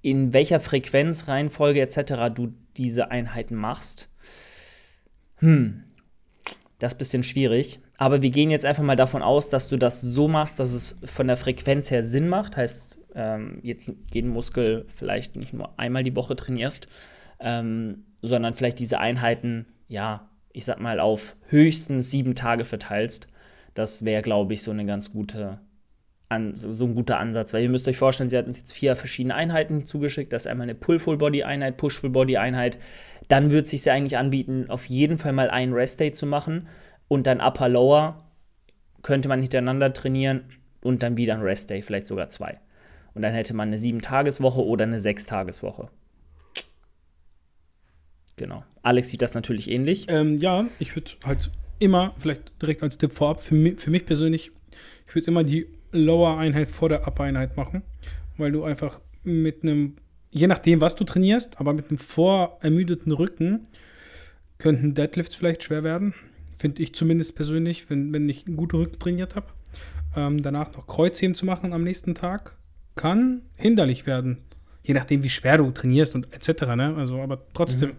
in 0.00 0.32
welcher 0.32 0.60
Frequenz, 0.60 1.28
Reihenfolge 1.28 1.80
etc. 1.80 2.34
du 2.34 2.52
diese 2.76 3.10
Einheiten 3.10 3.54
machst. 3.54 4.08
Hm, 5.36 5.84
das 6.82 6.92
ist 6.92 6.96
ein 6.96 6.98
bisschen 6.98 7.22
schwierig. 7.22 7.78
Aber 7.96 8.22
wir 8.22 8.30
gehen 8.30 8.50
jetzt 8.50 8.64
einfach 8.64 8.82
mal 8.82 8.96
davon 8.96 9.22
aus, 9.22 9.48
dass 9.48 9.68
du 9.68 9.76
das 9.76 10.00
so 10.00 10.26
machst, 10.26 10.58
dass 10.58 10.72
es 10.72 10.98
von 11.04 11.28
der 11.28 11.36
Frequenz 11.36 11.92
her 11.92 12.02
Sinn 12.02 12.28
macht. 12.28 12.56
Heißt, 12.56 12.98
ähm, 13.14 13.60
jetzt 13.62 13.92
jeden 14.12 14.30
Muskel 14.30 14.86
vielleicht 14.92 15.36
nicht 15.36 15.52
nur 15.52 15.78
einmal 15.78 16.02
die 16.02 16.16
Woche 16.16 16.34
trainierst, 16.34 16.88
ähm, 17.38 18.06
sondern 18.20 18.54
vielleicht 18.54 18.80
diese 18.80 18.98
Einheiten, 18.98 19.66
ja, 19.86 20.28
ich 20.52 20.64
sag 20.64 20.80
mal, 20.80 20.98
auf 20.98 21.36
höchstens 21.46 22.10
sieben 22.10 22.34
Tage 22.34 22.64
verteilst. 22.64 23.28
Das 23.74 24.04
wäre, 24.04 24.22
glaube 24.22 24.52
ich, 24.54 24.62
so 24.62 24.72
eine 24.72 24.84
ganz 24.84 25.12
gute, 25.12 25.60
so 26.52 26.84
ein 26.84 26.94
guter 26.96 27.18
Ansatz. 27.20 27.52
Weil 27.52 27.62
ihr 27.62 27.70
müsst 27.70 27.86
euch 27.86 27.96
vorstellen, 27.96 28.28
sie 28.28 28.38
hat 28.38 28.48
uns 28.48 28.58
jetzt 28.58 28.72
vier 28.72 28.96
verschiedene 28.96 29.36
Einheiten 29.36 29.86
zugeschickt. 29.86 30.32
Das 30.32 30.46
ist 30.46 30.50
einmal 30.50 30.64
eine 30.64 30.74
Pull-Full-Body-Einheit, 30.74 31.76
Push-Full-Body-Einheit. 31.76 32.78
Dann 33.28 33.50
wird 33.50 33.66
es 33.66 33.70
sich 33.70 33.84
ja 33.84 33.92
eigentlich 33.92 34.16
anbieten, 34.16 34.66
auf 34.68 34.86
jeden 34.86 35.18
Fall 35.18 35.32
mal 35.32 35.50
einen 35.50 35.72
Rest-Day 35.72 36.12
zu 36.12 36.26
machen 36.26 36.68
und 37.08 37.26
dann 37.26 37.40
Upper-Lower 37.40 38.24
könnte 39.02 39.28
man 39.28 39.40
hintereinander 39.40 39.92
trainieren 39.92 40.44
und 40.82 41.02
dann 41.02 41.16
wieder 41.16 41.34
ein 41.34 41.42
Rest-Day, 41.42 41.82
vielleicht 41.82 42.06
sogar 42.06 42.28
zwei. 42.28 42.58
Und 43.14 43.22
dann 43.22 43.34
hätte 43.34 43.54
man 43.54 43.68
eine 43.68 43.78
Sieben-Tages-Woche 43.78 44.64
oder 44.64 44.84
eine 44.84 45.00
Sechs-Tages-Woche. 45.00 45.88
Genau. 48.36 48.64
Alex 48.82 49.10
sieht 49.10 49.22
das 49.22 49.34
natürlich 49.34 49.70
ähnlich. 49.70 50.06
Ähm, 50.08 50.38
ja, 50.38 50.64
ich 50.78 50.96
würde 50.96 51.12
halt 51.24 51.50
immer, 51.78 52.14
vielleicht 52.18 52.60
direkt 52.60 52.82
als 52.82 52.98
Tipp 52.98 53.12
vorab, 53.12 53.42
für 53.42 53.54
mich, 53.54 53.78
für 53.80 53.90
mich 53.90 54.06
persönlich, 54.06 54.50
ich 55.06 55.14
würde 55.14 55.26
immer 55.28 55.44
die 55.44 55.66
Lower-Einheit 55.92 56.70
vor 56.70 56.88
der 56.88 57.06
Upper-Einheit 57.06 57.56
machen, 57.56 57.82
weil 58.38 58.52
du 58.52 58.64
einfach 58.64 59.00
mit 59.22 59.62
einem, 59.62 59.96
je 60.32 60.46
nachdem, 60.48 60.80
was 60.80 60.96
du 60.96 61.04
trainierst, 61.04 61.60
aber 61.60 61.72
mit 61.72 61.88
einem 61.90 61.98
vorermüdeten 61.98 63.12
Rücken 63.12 63.68
könnten 64.58 64.94
Deadlifts 64.94 65.34
vielleicht 65.36 65.62
schwer 65.62 65.84
werden. 65.84 66.14
Finde 66.56 66.82
ich 66.82 66.94
zumindest 66.94 67.34
persönlich, 67.36 67.88
wenn, 67.90 68.12
wenn 68.12 68.28
ich 68.28 68.46
einen 68.46 68.56
guten 68.56 68.76
Rücken 68.76 68.98
trainiert 68.98 69.36
habe. 69.36 69.46
Ähm, 70.16 70.42
danach 70.42 70.72
noch 70.74 70.86
Kreuzheben 70.86 71.34
zu 71.34 71.46
machen 71.46 71.72
am 71.72 71.84
nächsten 71.84 72.14
Tag, 72.14 72.56
kann 72.94 73.42
hinderlich 73.56 74.06
werden. 74.06 74.38
Je 74.82 74.94
nachdem, 74.94 75.22
wie 75.22 75.28
schwer 75.30 75.58
du 75.58 75.70
trainierst 75.70 76.14
und 76.14 76.32
etc. 76.34 76.62
Ne? 76.76 76.94
Also, 76.96 77.20
aber 77.20 77.40
trotzdem, 77.54 77.92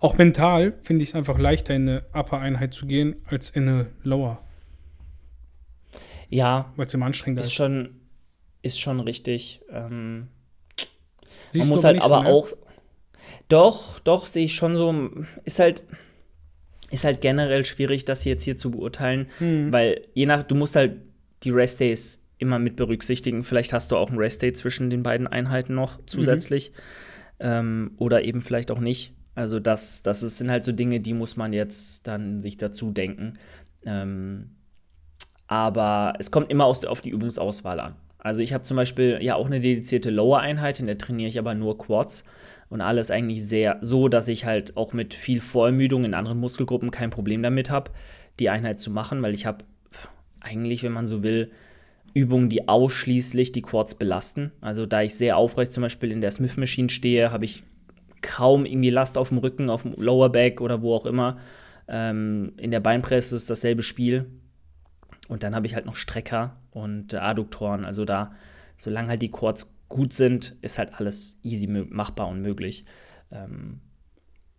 auch 0.00 0.16
mental 0.18 0.74
finde 0.82 1.02
ich 1.02 1.10
es 1.10 1.14
einfach 1.14 1.38
leichter, 1.38 1.74
in 1.74 1.88
eine 1.88 2.04
Upper-Einheit 2.12 2.74
zu 2.74 2.86
gehen, 2.86 3.16
als 3.26 3.50
in 3.50 3.68
eine 3.68 3.86
Lower, 4.02 4.42
Ja, 6.28 6.72
weil 6.76 6.86
es 6.86 6.94
immer 6.94 7.06
anstrengender 7.06 7.42
ist 7.42 7.48
ist. 7.48 7.54
schon, 7.54 8.00
ist 8.62 8.80
schon 8.80 9.00
richtig. 9.00 9.60
Ähm, 9.70 10.28
Siehst 11.50 11.64
man 11.64 11.68
muss 11.70 11.84
halt 11.84 12.02
aber 12.02 12.16
so, 12.18 12.22
ne? 12.22 12.28
auch. 12.28 12.48
Doch, 13.48 13.98
doch, 14.00 14.26
sehe 14.26 14.44
ich 14.44 14.54
schon 14.54 14.76
so. 14.76 15.10
Ist 15.44 15.58
halt, 15.60 15.84
ist 16.90 17.04
halt 17.04 17.20
generell 17.20 17.64
schwierig, 17.64 18.04
das 18.04 18.24
jetzt 18.24 18.44
hier 18.44 18.56
zu 18.56 18.70
beurteilen, 18.70 19.26
Hm. 19.38 19.72
weil 19.72 20.06
je 20.14 20.26
nach, 20.26 20.42
du 20.42 20.54
musst 20.54 20.76
halt 20.76 20.96
die 21.42 21.50
Rest-Days 21.50 22.24
immer 22.38 22.58
mit 22.58 22.76
berücksichtigen. 22.76 23.44
Vielleicht 23.44 23.72
hast 23.72 23.90
du 23.92 23.96
auch 23.96 24.08
einen 24.10 24.18
Rest-Day 24.18 24.52
zwischen 24.52 24.90
den 24.90 25.02
beiden 25.02 25.26
Einheiten 25.26 25.74
noch 25.74 25.98
zusätzlich. 26.06 26.72
Ähm, 27.38 27.92
oder 27.98 28.24
eben 28.24 28.42
vielleicht 28.42 28.70
auch 28.70 28.80
nicht. 28.80 29.12
Also, 29.34 29.60
das, 29.60 30.02
das 30.02 30.22
ist- 30.22 30.38
sind 30.38 30.50
halt 30.50 30.64
so 30.64 30.72
Dinge, 30.72 31.00
die 31.00 31.12
muss 31.14 31.36
man 31.36 31.52
jetzt 31.52 32.06
dann 32.06 32.40
sich 32.40 32.56
dazu 32.56 32.90
denken. 32.90 33.34
Ähm, 33.84 34.50
aber 35.46 36.14
es 36.18 36.30
kommt 36.30 36.50
immer 36.50 36.64
aus, 36.64 36.84
auf 36.84 37.00
die 37.00 37.10
Übungsauswahl 37.10 37.78
an. 37.80 37.94
Also 38.26 38.40
ich 38.40 38.52
habe 38.52 38.64
zum 38.64 38.76
Beispiel 38.76 39.18
ja 39.20 39.36
auch 39.36 39.46
eine 39.46 39.60
dedizierte 39.60 40.10
Lower-Einheit, 40.10 40.80
in 40.80 40.86
der 40.86 40.98
trainiere 40.98 41.28
ich 41.28 41.38
aber 41.38 41.54
nur 41.54 41.78
Quads 41.78 42.24
und 42.68 42.80
alles 42.80 43.12
eigentlich 43.12 43.46
sehr 43.46 43.78
so, 43.82 44.08
dass 44.08 44.26
ich 44.26 44.44
halt 44.44 44.76
auch 44.76 44.92
mit 44.92 45.14
viel 45.14 45.40
Vorermüdung 45.40 46.02
in 46.02 46.12
anderen 46.12 46.40
Muskelgruppen 46.40 46.90
kein 46.90 47.10
Problem 47.10 47.40
damit 47.40 47.70
habe, 47.70 47.92
die 48.40 48.50
Einheit 48.50 48.80
zu 48.80 48.90
machen, 48.90 49.22
weil 49.22 49.32
ich 49.32 49.46
habe 49.46 49.64
eigentlich, 50.40 50.82
wenn 50.82 50.90
man 50.90 51.06
so 51.06 51.22
will, 51.22 51.52
Übungen, 52.14 52.48
die 52.48 52.66
ausschließlich 52.66 53.52
die 53.52 53.62
Quads 53.62 53.94
belasten. 53.94 54.50
Also 54.60 54.86
da 54.86 55.02
ich 55.02 55.14
sehr 55.14 55.36
aufrecht 55.36 55.72
zum 55.72 55.82
Beispiel 55.82 56.10
in 56.10 56.20
der 56.20 56.32
Smith 56.32 56.56
Machine 56.56 56.88
stehe, 56.88 57.30
habe 57.30 57.44
ich 57.44 57.62
kaum 58.22 58.66
irgendwie 58.66 58.90
Last 58.90 59.18
auf 59.18 59.28
dem 59.28 59.38
Rücken, 59.38 59.70
auf 59.70 59.82
dem 59.82 59.94
Lower 59.98 60.30
Back 60.30 60.60
oder 60.60 60.82
wo 60.82 60.96
auch 60.96 61.06
immer. 61.06 61.38
Ähm, 61.86 62.54
in 62.56 62.72
der 62.72 62.80
Beinpresse 62.80 63.36
ist 63.36 63.48
dasselbe 63.48 63.84
Spiel. 63.84 64.26
Und 65.28 65.42
dann 65.42 65.54
habe 65.54 65.66
ich 65.66 65.74
halt 65.74 65.86
noch 65.86 65.96
Strecker 65.96 66.56
und 66.70 67.12
äh, 67.12 67.18
Adduktoren. 67.18 67.84
Also 67.84 68.04
da, 68.04 68.32
solange 68.76 69.08
halt 69.08 69.22
die 69.22 69.30
Quads 69.30 69.74
gut 69.88 70.12
sind, 70.12 70.56
ist 70.62 70.78
halt 70.78 70.94
alles 70.94 71.38
easy 71.42 71.66
machbar 71.66 72.28
und 72.28 72.42
möglich. 72.42 72.84
Ähm, 73.30 73.80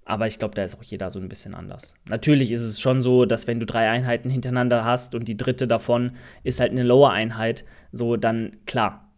aber 0.06 0.28
ich 0.28 0.40
glaube, 0.40 0.56
da 0.56 0.64
ist 0.64 0.76
auch 0.76 0.84
jeder 0.84 1.10
so 1.10 1.20
ein 1.20 1.28
bisschen 1.28 1.54
anders. 1.54 1.96
Natürlich 2.08 2.52
ist 2.54 2.64
es 2.64 2.80
schon 2.80 3.02
so, 3.02 3.26
dass 3.26 3.46
wenn 3.46 3.60
du 3.60 3.66
drei 3.66 3.90
Einheiten 3.90 4.30
hintereinander 4.30 4.86
hast 4.86 5.16
und 5.16 5.28
die 5.28 5.36
dritte 5.36 5.68
davon 5.68 6.12
ist 6.44 6.62
halt 6.62 6.72
eine 6.72 6.84
Lower-Einheit, 6.84 7.66
so 7.92 8.16
dann 8.16 8.56
klar, 8.66 9.12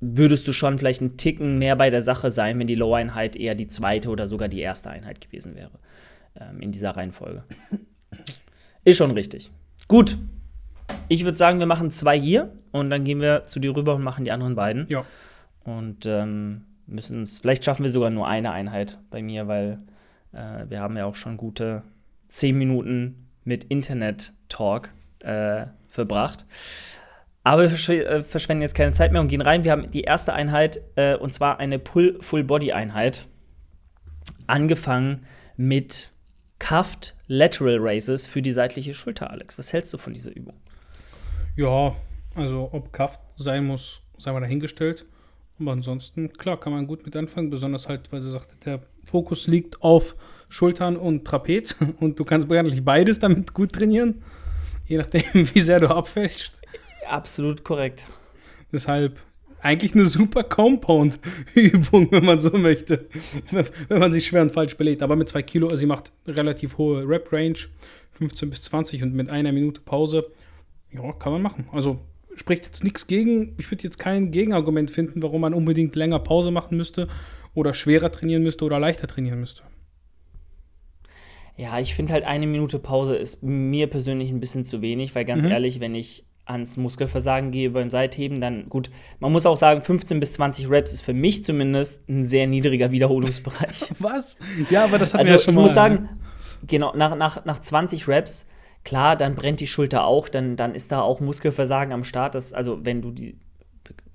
würdest 0.00 0.46
du 0.46 0.52
schon 0.52 0.78
vielleicht 0.78 1.00
einen 1.00 1.16
Ticken 1.16 1.58
mehr 1.58 1.74
bei 1.74 1.90
der 1.90 2.02
Sache 2.02 2.30
sein, 2.30 2.58
wenn 2.60 2.68
die 2.68 2.76
Lower-Einheit 2.76 3.34
eher 3.34 3.56
die 3.56 3.66
zweite 3.66 4.08
oder 4.08 4.28
sogar 4.28 4.48
die 4.48 4.60
erste 4.60 4.90
Einheit 4.90 5.20
gewesen 5.20 5.56
wäre. 5.56 5.80
Ähm, 6.38 6.60
in 6.60 6.70
dieser 6.70 6.90
Reihenfolge. 6.90 7.44
Ist 8.84 8.98
schon 8.98 9.10
richtig. 9.10 9.50
Gut. 9.88 10.16
Ich 11.08 11.24
würde 11.24 11.36
sagen, 11.36 11.58
wir 11.58 11.66
machen 11.66 11.90
zwei 11.90 12.18
hier 12.18 12.52
und 12.72 12.90
dann 12.90 13.04
gehen 13.04 13.20
wir 13.20 13.44
zu 13.44 13.60
dir 13.60 13.76
rüber 13.76 13.94
und 13.94 14.02
machen 14.02 14.24
die 14.24 14.32
anderen 14.32 14.54
beiden. 14.54 14.86
Ja. 14.88 15.04
Und 15.64 16.06
ähm, 16.06 16.62
müssen 16.86 17.20
uns, 17.20 17.38
vielleicht 17.40 17.64
schaffen 17.64 17.82
wir 17.82 17.90
sogar 17.90 18.10
nur 18.10 18.26
eine 18.26 18.52
Einheit 18.52 18.98
bei 19.10 19.22
mir, 19.22 19.48
weil 19.48 19.78
äh, 20.32 20.68
wir 20.68 20.80
haben 20.80 20.96
ja 20.96 21.06
auch 21.06 21.14
schon 21.14 21.36
gute 21.36 21.82
zehn 22.28 22.56
Minuten 22.56 23.28
mit 23.44 23.64
Internet-Talk 23.64 24.90
äh, 25.20 25.66
verbracht. 25.88 26.44
Aber 27.42 27.62
wir 27.62 27.68
verschw 27.68 28.00
äh, 28.00 28.22
verschwenden 28.22 28.62
jetzt 28.62 28.74
keine 28.74 28.92
Zeit 28.94 29.12
mehr 29.12 29.20
und 29.20 29.28
gehen 29.28 29.42
rein. 29.42 29.64
Wir 29.64 29.72
haben 29.72 29.90
die 29.90 30.02
erste 30.02 30.32
Einheit 30.32 30.80
äh, 30.96 31.14
und 31.16 31.34
zwar 31.34 31.60
eine 31.60 31.78
Pull-Full-Body-Einheit. 31.78 33.26
Angefangen 34.46 35.26
mit 35.56 36.10
Cuffed 36.58 37.14
Lateral 37.26 37.78
Raises 37.78 38.26
für 38.26 38.42
die 38.42 38.52
seitliche 38.52 38.94
Schulter, 38.94 39.30
Alex. 39.30 39.58
Was 39.58 39.72
hältst 39.72 39.92
du 39.92 39.98
von 39.98 40.14
dieser 40.14 40.34
Übung? 40.34 40.54
Ja, 41.56 41.94
also 42.34 42.68
ob 42.72 42.92
Cuffed 42.92 43.20
sein 43.36 43.66
muss, 43.66 44.00
sei 44.18 44.32
mal 44.32 44.40
dahingestellt. 44.40 45.06
Aber 45.60 45.70
ansonsten, 45.70 46.32
klar, 46.32 46.58
kann 46.58 46.72
man 46.72 46.86
gut 46.86 47.04
mit 47.04 47.16
anfangen, 47.16 47.48
besonders 47.48 47.88
halt, 47.88 48.10
weil 48.10 48.20
sie 48.20 48.30
sagt, 48.30 48.66
der 48.66 48.80
Fokus 49.04 49.46
liegt 49.46 49.80
auf 49.82 50.16
Schultern 50.48 50.96
und 50.96 51.24
Trapez 51.24 51.76
und 52.00 52.18
du 52.18 52.24
kannst 52.24 52.50
eigentlich 52.50 52.84
beides 52.84 53.20
damit 53.20 53.54
gut 53.54 53.72
trainieren, 53.72 54.22
je 54.86 54.96
nachdem, 54.96 55.22
wie 55.54 55.60
sehr 55.60 55.78
du 55.78 55.88
abfällst. 55.88 56.54
Absolut 57.06 57.62
korrekt. 57.62 58.06
Deshalb 58.72 59.20
eigentlich 59.60 59.94
eine 59.94 60.06
super 60.06 60.42
Compound-Übung, 60.42 62.08
wenn 62.10 62.24
man 62.24 62.40
so 62.40 62.50
möchte, 62.50 63.06
wenn 63.88 63.98
man 63.98 64.12
sich 64.12 64.26
schwer 64.26 64.42
und 64.42 64.52
falsch 64.52 64.76
belädt. 64.76 65.02
Aber 65.02 65.14
mit 65.14 65.28
zwei 65.28 65.42
Kilo, 65.42 65.68
also 65.68 65.80
sie 65.80 65.86
macht 65.86 66.12
relativ 66.26 66.78
hohe 66.78 67.08
Rep-Range, 67.08 67.58
15 68.12 68.50
bis 68.50 68.62
20 68.62 69.04
und 69.04 69.14
mit 69.14 69.30
einer 69.30 69.52
Minute 69.52 69.80
Pause, 69.80 70.26
ja, 70.94 71.12
kann 71.12 71.32
man 71.32 71.42
machen. 71.42 71.68
Also 71.72 71.98
spricht 72.36 72.64
jetzt 72.64 72.84
nichts 72.84 73.06
gegen. 73.06 73.54
Ich 73.58 73.70
würde 73.70 73.84
jetzt 73.84 73.98
kein 73.98 74.30
Gegenargument 74.30 74.90
finden, 74.90 75.22
warum 75.22 75.40
man 75.40 75.54
unbedingt 75.54 75.94
länger 75.96 76.18
Pause 76.18 76.50
machen 76.50 76.76
müsste 76.76 77.08
oder 77.54 77.74
schwerer 77.74 78.10
trainieren 78.10 78.42
müsste 78.42 78.64
oder 78.64 78.78
leichter 78.78 79.06
trainieren 79.06 79.40
müsste. 79.40 79.62
Ja, 81.56 81.78
ich 81.78 81.94
finde 81.94 82.12
halt 82.12 82.24
eine 82.24 82.46
Minute 82.46 82.80
Pause 82.80 83.14
ist 83.16 83.42
mir 83.42 83.86
persönlich 83.86 84.30
ein 84.30 84.40
bisschen 84.40 84.64
zu 84.64 84.82
wenig, 84.82 85.14
weil 85.14 85.24
ganz 85.24 85.44
mhm. 85.44 85.52
ehrlich, 85.52 85.78
wenn 85.78 85.94
ich 85.94 86.24
ans 86.46 86.76
Muskelversagen 86.76 87.52
gehe 87.52 87.70
beim 87.70 87.90
Seitheben, 87.90 88.40
dann 88.40 88.68
gut, 88.68 88.90
man 89.20 89.32
muss 89.32 89.46
auch 89.46 89.56
sagen, 89.56 89.80
15 89.80 90.20
bis 90.20 90.34
20 90.34 90.68
Reps 90.68 90.92
ist 90.92 91.02
für 91.02 91.14
mich 91.14 91.44
zumindest 91.44 92.08
ein 92.08 92.24
sehr 92.24 92.46
niedriger 92.46 92.90
Wiederholungsbereich. 92.90 93.86
Was? 93.98 94.36
Ja, 94.68 94.84
aber 94.84 94.98
das 94.98 95.14
hat 95.14 95.20
also, 95.20 95.32
ja 95.32 95.38
schon 95.38 95.52
ich 95.52 95.56
mal. 95.56 95.62
muss 95.62 95.74
sagen, 95.74 96.08
genau, 96.66 96.92
nach, 96.94 97.16
nach, 97.16 97.44
nach 97.44 97.60
20 97.60 98.08
Reps 98.08 98.46
Klar, 98.84 99.16
dann 99.16 99.34
brennt 99.34 99.60
die 99.60 99.66
Schulter 99.66 100.04
auch, 100.04 100.28
dann, 100.28 100.56
dann 100.56 100.74
ist 100.74 100.92
da 100.92 101.00
auch 101.00 101.20
Muskelversagen 101.20 101.92
am 101.92 102.04
Start. 102.04 102.34
Das, 102.34 102.52
also, 102.52 102.84
wenn 102.84 103.02
du 103.02 103.10
die, 103.10 103.36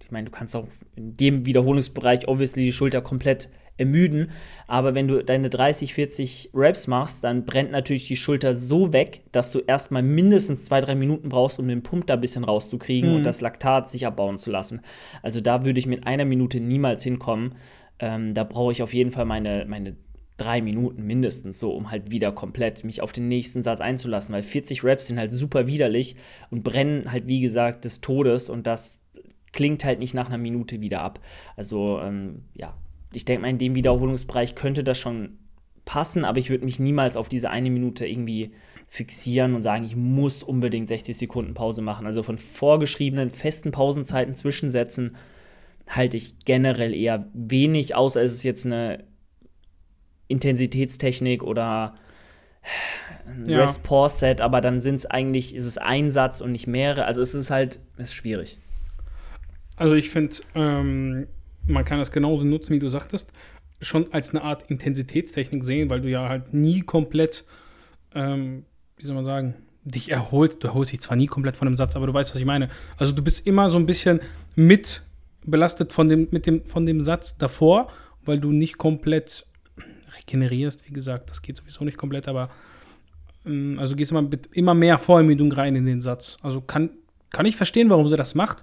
ich 0.01 0.12
meine, 0.12 0.25
du 0.25 0.32
kannst 0.32 0.55
auch 0.55 0.67
in 0.95 1.15
dem 1.15 1.45
Wiederholungsbereich 1.45 2.27
obviously 2.27 2.63
die 2.63 2.73
Schulter 2.73 3.01
komplett 3.01 3.49
ermüden, 3.77 4.32
aber 4.67 4.93
wenn 4.93 5.08
du 5.08 5.23
deine 5.23 5.49
30, 5.49 5.93
40 5.93 6.49
Reps 6.53 6.88
machst, 6.88 7.23
dann 7.23 7.45
brennt 7.45 7.71
natürlich 7.71 8.08
die 8.08 8.17
Schulter 8.17 8.53
so 8.53 8.91
weg, 8.91 9.21
dass 9.32 9.51
du 9.51 9.60
erstmal 9.60 10.03
mindestens 10.03 10.65
zwei, 10.65 10.82
drei 10.82 10.95
Minuten 10.95 11.29
brauchst, 11.29 11.60
um 11.60 11.67
den 11.67 11.82
Pump 11.82 12.08
da 12.08 12.15
ein 12.15 12.21
bisschen 12.21 12.43
rauszukriegen 12.43 13.10
mhm. 13.10 13.15
und 13.17 13.23
das 13.23 13.41
Laktat 13.41 13.89
sich 13.89 14.05
abbauen 14.05 14.38
zu 14.38 14.51
lassen. 14.51 14.82
Also 15.23 15.39
da 15.39 15.63
würde 15.63 15.79
ich 15.79 15.88
mit 15.88 16.05
einer 16.05 16.25
Minute 16.25 16.60
niemals 16.60 17.03
hinkommen. 17.03 17.55
Ähm, 17.99 18.34
da 18.34 18.43
brauche 18.43 18.71
ich 18.71 18.84
auf 18.84 18.93
jeden 18.93 19.12
Fall 19.12 19.25
meine, 19.25 19.65
meine 19.67 19.95
drei 20.39 20.62
Minuten 20.62 21.04
mindestens 21.04 21.60
so, 21.60 21.73
um 21.73 21.91
halt 21.91 22.12
wieder 22.12 22.32
komplett 22.32 22.84
mich 22.84 23.02
auf 23.02 23.12
den 23.12 23.28
nächsten 23.28 23.63
Satz 23.63 23.82
einzulassen, 23.82 24.34
weil 24.34 24.43
40 24.43 24.84
Raps 24.84 25.08
sind 25.08 25.19
halt 25.19 25.32
super 25.32 25.67
widerlich 25.67 26.15
und 26.49 26.63
brennen 26.63 27.12
halt, 27.12 27.28
wie 27.28 27.39
gesagt, 27.39 27.86
des 27.86 28.02
Todes 28.02 28.49
und 28.49 28.65
das 28.65 29.02
klingt 29.52 29.84
halt 29.86 29.99
nicht 29.99 30.13
nach 30.13 30.28
einer 30.28 30.38
Minute 30.38 30.82
wieder 30.82 31.02
ab. 31.02 31.19
Also, 31.56 31.99
ähm, 32.02 32.43
ja, 32.54 32.73
ich 33.13 33.25
denke 33.25 33.41
mal, 33.41 33.49
in 33.49 33.58
dem 33.58 33.75
Wiederholungsbereich 33.75 34.56
könnte 34.56 34.84
das 34.84 34.99
schon 34.99 35.38
passen, 35.86 36.25
aber 36.25 36.39
ich 36.39 36.49
würde 36.49 36.65
mich 36.65 36.80
niemals 36.80 37.17
auf 37.17 37.30
diese 37.30 37.49
eine 37.49 37.69
Minute 37.69 38.06
irgendwie 38.06 38.52
fixieren 38.88 39.54
und 39.56 39.62
sagen, 39.62 39.86
ich 39.86 39.95
muss 39.95 40.43
unbedingt 40.43 40.88
60 40.88 41.17
Sekunden 41.17 41.54
Pause 41.54 41.82
machen. 41.82 42.06
Also 42.06 42.23
von 42.23 42.38
vorgeschriebenen 42.38 43.30
festen 43.30 43.71
Pausenzeiten 43.71 44.36
zwischensetzen 44.36 45.15
halte 45.88 46.17
ich 46.17 46.39
generell 46.45 46.93
eher 46.93 47.28
wenig, 47.34 47.95
außer 47.95 48.21
es 48.21 48.34
ist 48.34 48.43
jetzt 48.43 48.65
eine 48.65 49.04
Intensitätstechnik 50.30 51.44
oder 51.44 51.96
ein 53.28 53.50
ja. 53.50 53.60
Rest-Pause-Set, 53.60 54.42
aber 54.42 54.62
dann 54.62 54.80
sind 54.80 54.96
es 54.96 55.06
eigentlich, 55.06 55.54
ist 55.54 55.65
es 55.65 55.78
ein 55.78 56.10
Satz 56.12 56.39
und 56.39 56.54
nicht 56.54 56.68
mehrere. 56.68 57.06
Also 57.06 57.22
es 57.22 57.34
ist 57.34 57.52
halt, 57.52 57.80
es 57.98 58.10
ist 58.10 58.13
schwierig. 58.13 58.58
Also 59.76 59.96
ich 59.96 60.10
finde, 60.10 60.38
ähm, 60.56 61.28
man 61.68 61.86
kann 61.86 62.00
das 62.00 62.12
genauso 62.12 62.46
nutzen, 62.46 62.74
wie 62.74 62.80
du 62.80 62.89
sagtest, 62.89 63.32
schon 63.82 64.12
als 64.13 64.32
eine 64.32 64.44
Art 64.44 64.70
Intensitätstechnik 64.70 65.63
sehen, 65.63 65.89
weil 65.89 66.02
du 66.02 66.10
ja 66.10 66.28
halt 66.28 66.54
nie 66.54 66.82
komplett, 66.82 67.46
ähm, 68.13 68.65
wie 68.98 69.06
soll 69.06 69.15
man 69.15 69.24
sagen, 69.24 69.56
dich 69.84 70.12
erholst. 70.12 70.63
Du 70.63 70.68
erholst 70.68 70.92
dich 70.92 71.02
zwar 71.02 71.18
nie 71.18 71.28
komplett 71.28 71.56
von 71.56 71.68
einem 71.68 71.78
Satz, 71.78 71.96
aber 71.96 72.08
du 72.08 72.13
weißt, 72.13 72.32
was 72.32 72.39
ich 72.39 72.46
meine. 72.46 72.70
Also 72.98 73.13
du 73.13 73.24
bist 73.24 73.48
immer 73.48 73.70
so 73.70 73.78
ein 73.78 73.86
bisschen 73.86 74.20
mit 74.56 75.04
belastet 75.46 75.94
von 75.94 76.10
dem, 76.10 76.28
mit 76.32 76.46
dem, 76.46 76.65
von 76.65 76.86
dem 76.86 77.02
Satz 77.02 77.38
davor, 77.38 77.89
weil 78.26 78.39
du 78.39 78.52
nicht 78.52 78.78
komplett 78.78 79.46
regenerierst, 80.19 80.88
wie 80.88 80.93
gesagt, 80.93 81.29
das 81.29 81.41
geht 81.41 81.58
sowieso 81.58 81.84
nicht 81.84 81.97
komplett, 81.97 82.27
aber 82.27 82.49
ähm, 83.45 83.77
also 83.79 83.95
gehst 83.95 84.12
immer 84.12 84.21
mit 84.21 84.47
immer 84.51 84.73
mehr 84.73 84.97
Vorermüdung 84.97 85.51
rein 85.51 85.75
in 85.75 85.86
den 85.86 86.01
Satz. 86.01 86.38
Also 86.41 86.62
kann, 86.62 86.91
kann 87.32 87.45
ich 87.45 87.55
verstehen, 87.55 87.89
warum 87.89 88.08
sie 88.08 88.17
das 88.17 88.36
macht. 88.36 88.62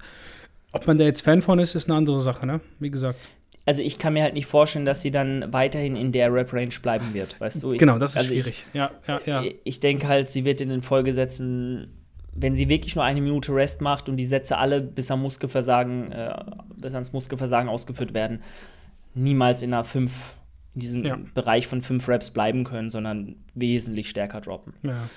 Ob 0.72 0.86
man 0.86 0.98
da 0.98 1.04
jetzt 1.04 1.22
Fan 1.22 1.42
von 1.42 1.58
ist, 1.58 1.74
ist 1.74 1.88
eine 1.88 1.96
andere 1.96 2.20
Sache, 2.20 2.46
ne? 2.46 2.60
Wie 2.80 2.90
gesagt. 2.90 3.18
Also 3.64 3.82
ich 3.82 3.98
kann 3.98 4.12
mir 4.12 4.22
halt 4.22 4.34
nicht 4.34 4.46
vorstellen, 4.46 4.84
dass 4.84 5.02
sie 5.02 5.10
dann 5.10 5.52
weiterhin 5.52 5.96
in 5.96 6.12
der 6.12 6.32
Rap-Range 6.32 6.74
bleiben 6.80 7.14
wird, 7.14 7.40
weißt 7.40 7.62
du? 7.64 7.72
Ich, 7.72 7.78
genau, 7.78 7.98
das 7.98 8.12
ist 8.12 8.18
also 8.18 8.28
schwierig. 8.28 8.64
Ich, 8.68 8.74
ja, 8.74 8.92
ja, 9.08 9.20
ja. 9.26 9.44
Ich 9.64 9.80
denke 9.80 10.06
halt, 10.06 10.30
sie 10.30 10.44
wird 10.44 10.60
in 10.60 10.68
den 10.68 10.82
Folgesätzen, 10.82 11.88
wenn 12.32 12.54
sie 12.54 12.68
wirklich 12.68 12.94
nur 12.94 13.04
eine 13.04 13.20
Minute 13.20 13.52
Rest 13.52 13.80
macht 13.80 14.08
und 14.08 14.18
die 14.18 14.26
Sätze 14.26 14.58
alle 14.58 14.80
bis 14.80 15.10
am 15.10 15.20
Muskelversagen, 15.22 16.12
äh, 16.12 16.44
bis 16.76 16.94
ans 16.94 17.12
Muskelversagen 17.12 17.68
ausgeführt 17.68 18.14
werden, 18.14 18.40
niemals 19.14 19.62
in 19.62 19.74
einer 19.74 19.82
5 19.82 20.36
in 20.76 20.80
diesem 20.80 21.04
ja. 21.04 21.18
Bereich 21.34 21.66
von 21.66 21.80
fünf 21.80 22.06
Reps 22.06 22.30
bleiben 22.30 22.62
können, 22.62 22.90
sondern 22.90 23.36
wesentlich 23.54 24.10
stärker 24.10 24.42
droppen. 24.42 24.74
Ja. 24.82 25.08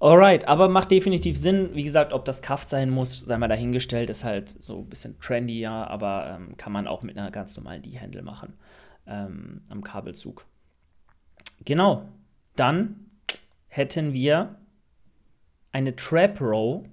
Alright, 0.00 0.48
aber 0.48 0.68
macht 0.68 0.90
definitiv 0.90 1.38
Sinn. 1.38 1.70
Wie 1.74 1.84
gesagt, 1.84 2.12
ob 2.12 2.24
das 2.24 2.42
Kraft 2.42 2.70
sein 2.70 2.90
muss, 2.90 3.20
sei 3.20 3.38
mal 3.38 3.46
dahingestellt, 3.46 4.10
ist 4.10 4.24
halt 4.24 4.48
so 4.48 4.78
ein 4.78 4.88
bisschen 4.88 5.20
trendy, 5.20 5.60
ja, 5.60 5.86
aber 5.86 6.38
ähm, 6.40 6.56
kann 6.56 6.72
man 6.72 6.88
auch 6.88 7.02
mit 7.02 7.16
einer 7.16 7.30
ganz 7.30 7.56
normalen 7.56 7.82
D-Handle 7.82 8.22
machen 8.22 8.54
ähm, 9.06 9.60
am 9.68 9.84
Kabelzug. 9.84 10.44
Genau, 11.64 12.08
dann 12.56 13.06
hätten 13.68 14.12
wir 14.12 14.56
eine 15.70 15.94
Trap 15.94 16.40
Row. 16.40 16.84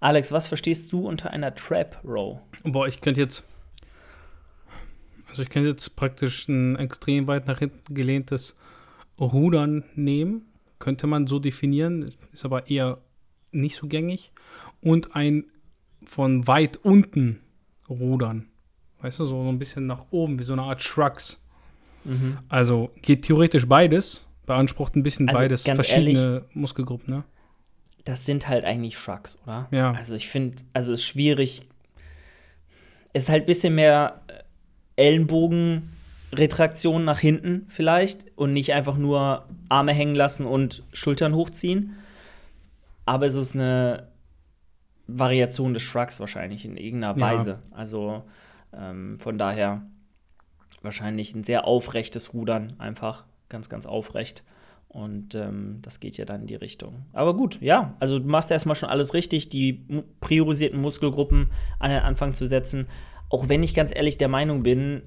Alex, 0.00 0.32
was 0.32 0.46
verstehst 0.46 0.92
du 0.92 1.06
unter 1.06 1.32
einer 1.32 1.54
Trap 1.54 2.00
Row? 2.04 2.38
Boah, 2.64 2.86
ich 2.86 3.00
könnte 3.00 3.20
jetzt 3.20 3.46
also 5.28 5.42
ich 5.42 5.48
kann 5.48 5.64
jetzt 5.64 5.96
praktisch 5.96 6.48
ein 6.48 6.76
extrem 6.76 7.26
weit 7.26 7.46
nach 7.46 7.58
hinten 7.58 7.94
gelehntes 7.94 8.56
Rudern 9.20 9.84
nehmen. 9.94 10.42
Könnte 10.78 11.06
man 11.06 11.26
so 11.26 11.38
definieren, 11.38 12.14
ist 12.32 12.44
aber 12.44 12.68
eher 12.70 12.98
nicht 13.50 13.76
so 13.76 13.86
gängig. 13.86 14.32
Und 14.80 15.14
ein 15.16 15.44
von 16.04 16.46
weit 16.46 16.76
unten 16.76 17.40
rudern. 17.88 18.48
Weißt 19.00 19.20
du, 19.20 19.24
so 19.24 19.48
ein 19.48 19.58
bisschen 19.58 19.86
nach 19.86 20.06
oben, 20.10 20.38
wie 20.38 20.44
so 20.44 20.52
eine 20.52 20.62
Art 20.62 20.82
Shrugs. 20.82 21.40
Mhm. 22.04 22.38
Also 22.48 22.90
geht 23.02 23.22
theoretisch 23.22 23.66
beides, 23.66 24.24
beansprucht 24.46 24.96
ein 24.96 25.02
bisschen 25.02 25.28
Also, 25.28 25.40
beides, 25.40 25.62
verschiedene 25.62 26.18
ehrlich, 26.18 26.42
Muskelgruppen, 26.54 27.14
ne? 27.14 27.24
Das 28.04 28.24
sind 28.24 28.48
halt 28.48 28.64
eigentlich 28.64 28.96
Shrugs, 28.96 29.38
oder? 29.44 29.68
Ja. 29.70 29.92
Also 29.92 30.14
ich 30.14 30.28
finde, 30.28 30.62
also 30.72 30.92
es 30.92 31.00
ist 31.00 31.06
schwierig. 31.06 31.62
Es 33.12 33.24
ist 33.24 33.28
halt 33.28 33.44
ein 33.44 33.46
bisschen 33.46 33.74
mehr 33.74 34.22
Ellenbogenretraktion 34.98 37.04
nach 37.04 37.20
hinten 37.20 37.66
vielleicht 37.68 38.26
und 38.36 38.52
nicht 38.52 38.72
einfach 38.72 38.96
nur 38.96 39.46
Arme 39.68 39.92
hängen 39.92 40.14
lassen 40.14 40.46
und 40.46 40.82
Schultern 40.92 41.34
hochziehen. 41.34 41.94
Aber 43.06 43.26
es 43.26 43.34
ist 43.36 43.54
eine 43.54 44.08
Variation 45.06 45.72
des 45.72 45.82
Shrugs 45.82 46.20
wahrscheinlich 46.20 46.64
in 46.64 46.76
irgendeiner 46.76 47.18
Ja. 47.18 47.20
Weise. 47.20 47.60
Also 47.70 48.24
ähm, 48.76 49.18
von 49.18 49.38
daher 49.38 49.82
wahrscheinlich 50.82 51.34
ein 51.34 51.44
sehr 51.44 51.66
aufrechtes 51.66 52.34
Rudern 52.34 52.74
einfach. 52.78 53.24
Ganz, 53.48 53.70
ganz 53.70 53.86
aufrecht. 53.86 54.44
Und 54.88 55.34
ähm, 55.34 55.78
das 55.82 56.00
geht 56.00 56.16
ja 56.18 56.24
dann 56.24 56.42
in 56.42 56.46
die 56.46 56.54
Richtung. 56.54 57.06
Aber 57.12 57.34
gut, 57.34 57.60
ja, 57.60 57.94
also 58.00 58.18
du 58.18 58.26
machst 58.26 58.50
erstmal 58.50 58.76
schon 58.76 58.88
alles 58.88 59.14
richtig, 59.14 59.48
die 59.48 59.84
priorisierten 60.20 60.80
Muskelgruppen 60.80 61.50
an 61.78 61.90
den 61.90 62.00
Anfang 62.00 62.34
zu 62.34 62.46
setzen. 62.46 62.86
Auch 63.30 63.48
wenn 63.48 63.62
ich 63.62 63.74
ganz 63.74 63.94
ehrlich 63.94 64.18
der 64.18 64.28
Meinung 64.28 64.62
bin, 64.62 65.02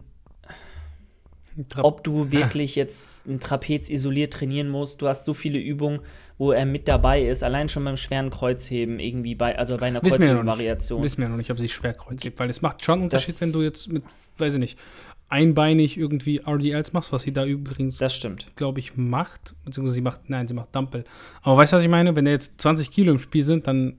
Tra- 1.70 1.82
ob 1.84 2.04
du 2.04 2.32
wirklich 2.32 2.76
jetzt 2.76 3.28
ein 3.28 3.40
Trapez 3.40 3.90
isoliert 3.90 4.32
trainieren 4.34 4.70
musst. 4.70 5.02
Du 5.02 5.08
hast 5.08 5.26
so 5.26 5.34
viele 5.34 5.60
Übungen, 5.60 6.00
wo 6.38 6.52
er 6.54 6.66
mit 6.66 6.88
dabei 6.88 7.24
ist. 7.28 7.44
Allein 7.44 7.68
schon 7.68 7.84
beim 7.84 7.98
schweren 7.98 8.30
Kreuzheben 8.30 9.00
irgendwie 9.00 9.36
bei, 9.36 9.58
also 9.58 9.76
bei 9.78 9.88
einer. 9.88 10.00
Kreuzheben-Variation. 10.00 11.04
Wissen 11.04 11.22
wir 11.22 11.28
noch 11.30 11.36
nicht, 11.38 11.52
ob 11.52 11.60
sie 11.60 11.68
Schwerkreuz 11.68 12.22
gibt, 12.22 12.40
weil 12.40 12.50
es 12.50 12.62
macht 12.62 12.84
schon 12.86 13.02
einen 13.02 13.10
Das- 13.10 13.24
Unterschied, 13.28 13.42
wenn 13.42 13.52
du 13.52 13.64
jetzt 13.64 13.92
mit, 13.92 14.04
weiß 14.38 14.54
ich 14.54 14.60
nicht, 14.60 14.80
einbeinig 15.28 15.98
irgendwie 15.98 16.40
RDLs 16.46 16.94
machst, 16.94 17.12
was 17.12 17.24
sie 17.24 17.34
da 17.34 17.46
übrigens, 17.46 17.98
Das 17.98 18.16
stimmt. 18.16 18.46
glaube 18.56 18.80
ich, 18.80 18.96
macht. 18.96 19.54
Beziehungsweise 19.66 19.96
sie 19.96 20.02
macht, 20.02 20.30
nein, 20.30 20.48
sie 20.48 20.54
macht 20.54 20.74
Dumbbell. 20.74 21.04
Aber 21.42 21.58
weißt 21.58 21.74
du, 21.74 21.78
was 21.78 21.84
ich 21.84 21.90
meine? 21.90 22.16
Wenn 22.16 22.26
da 22.26 22.32
jetzt 22.32 22.62
20 22.62 22.92
Kilo 22.92 23.12
im 23.12 23.20
Spiel 23.20 23.44
sind, 23.44 23.68
dann 23.68 23.98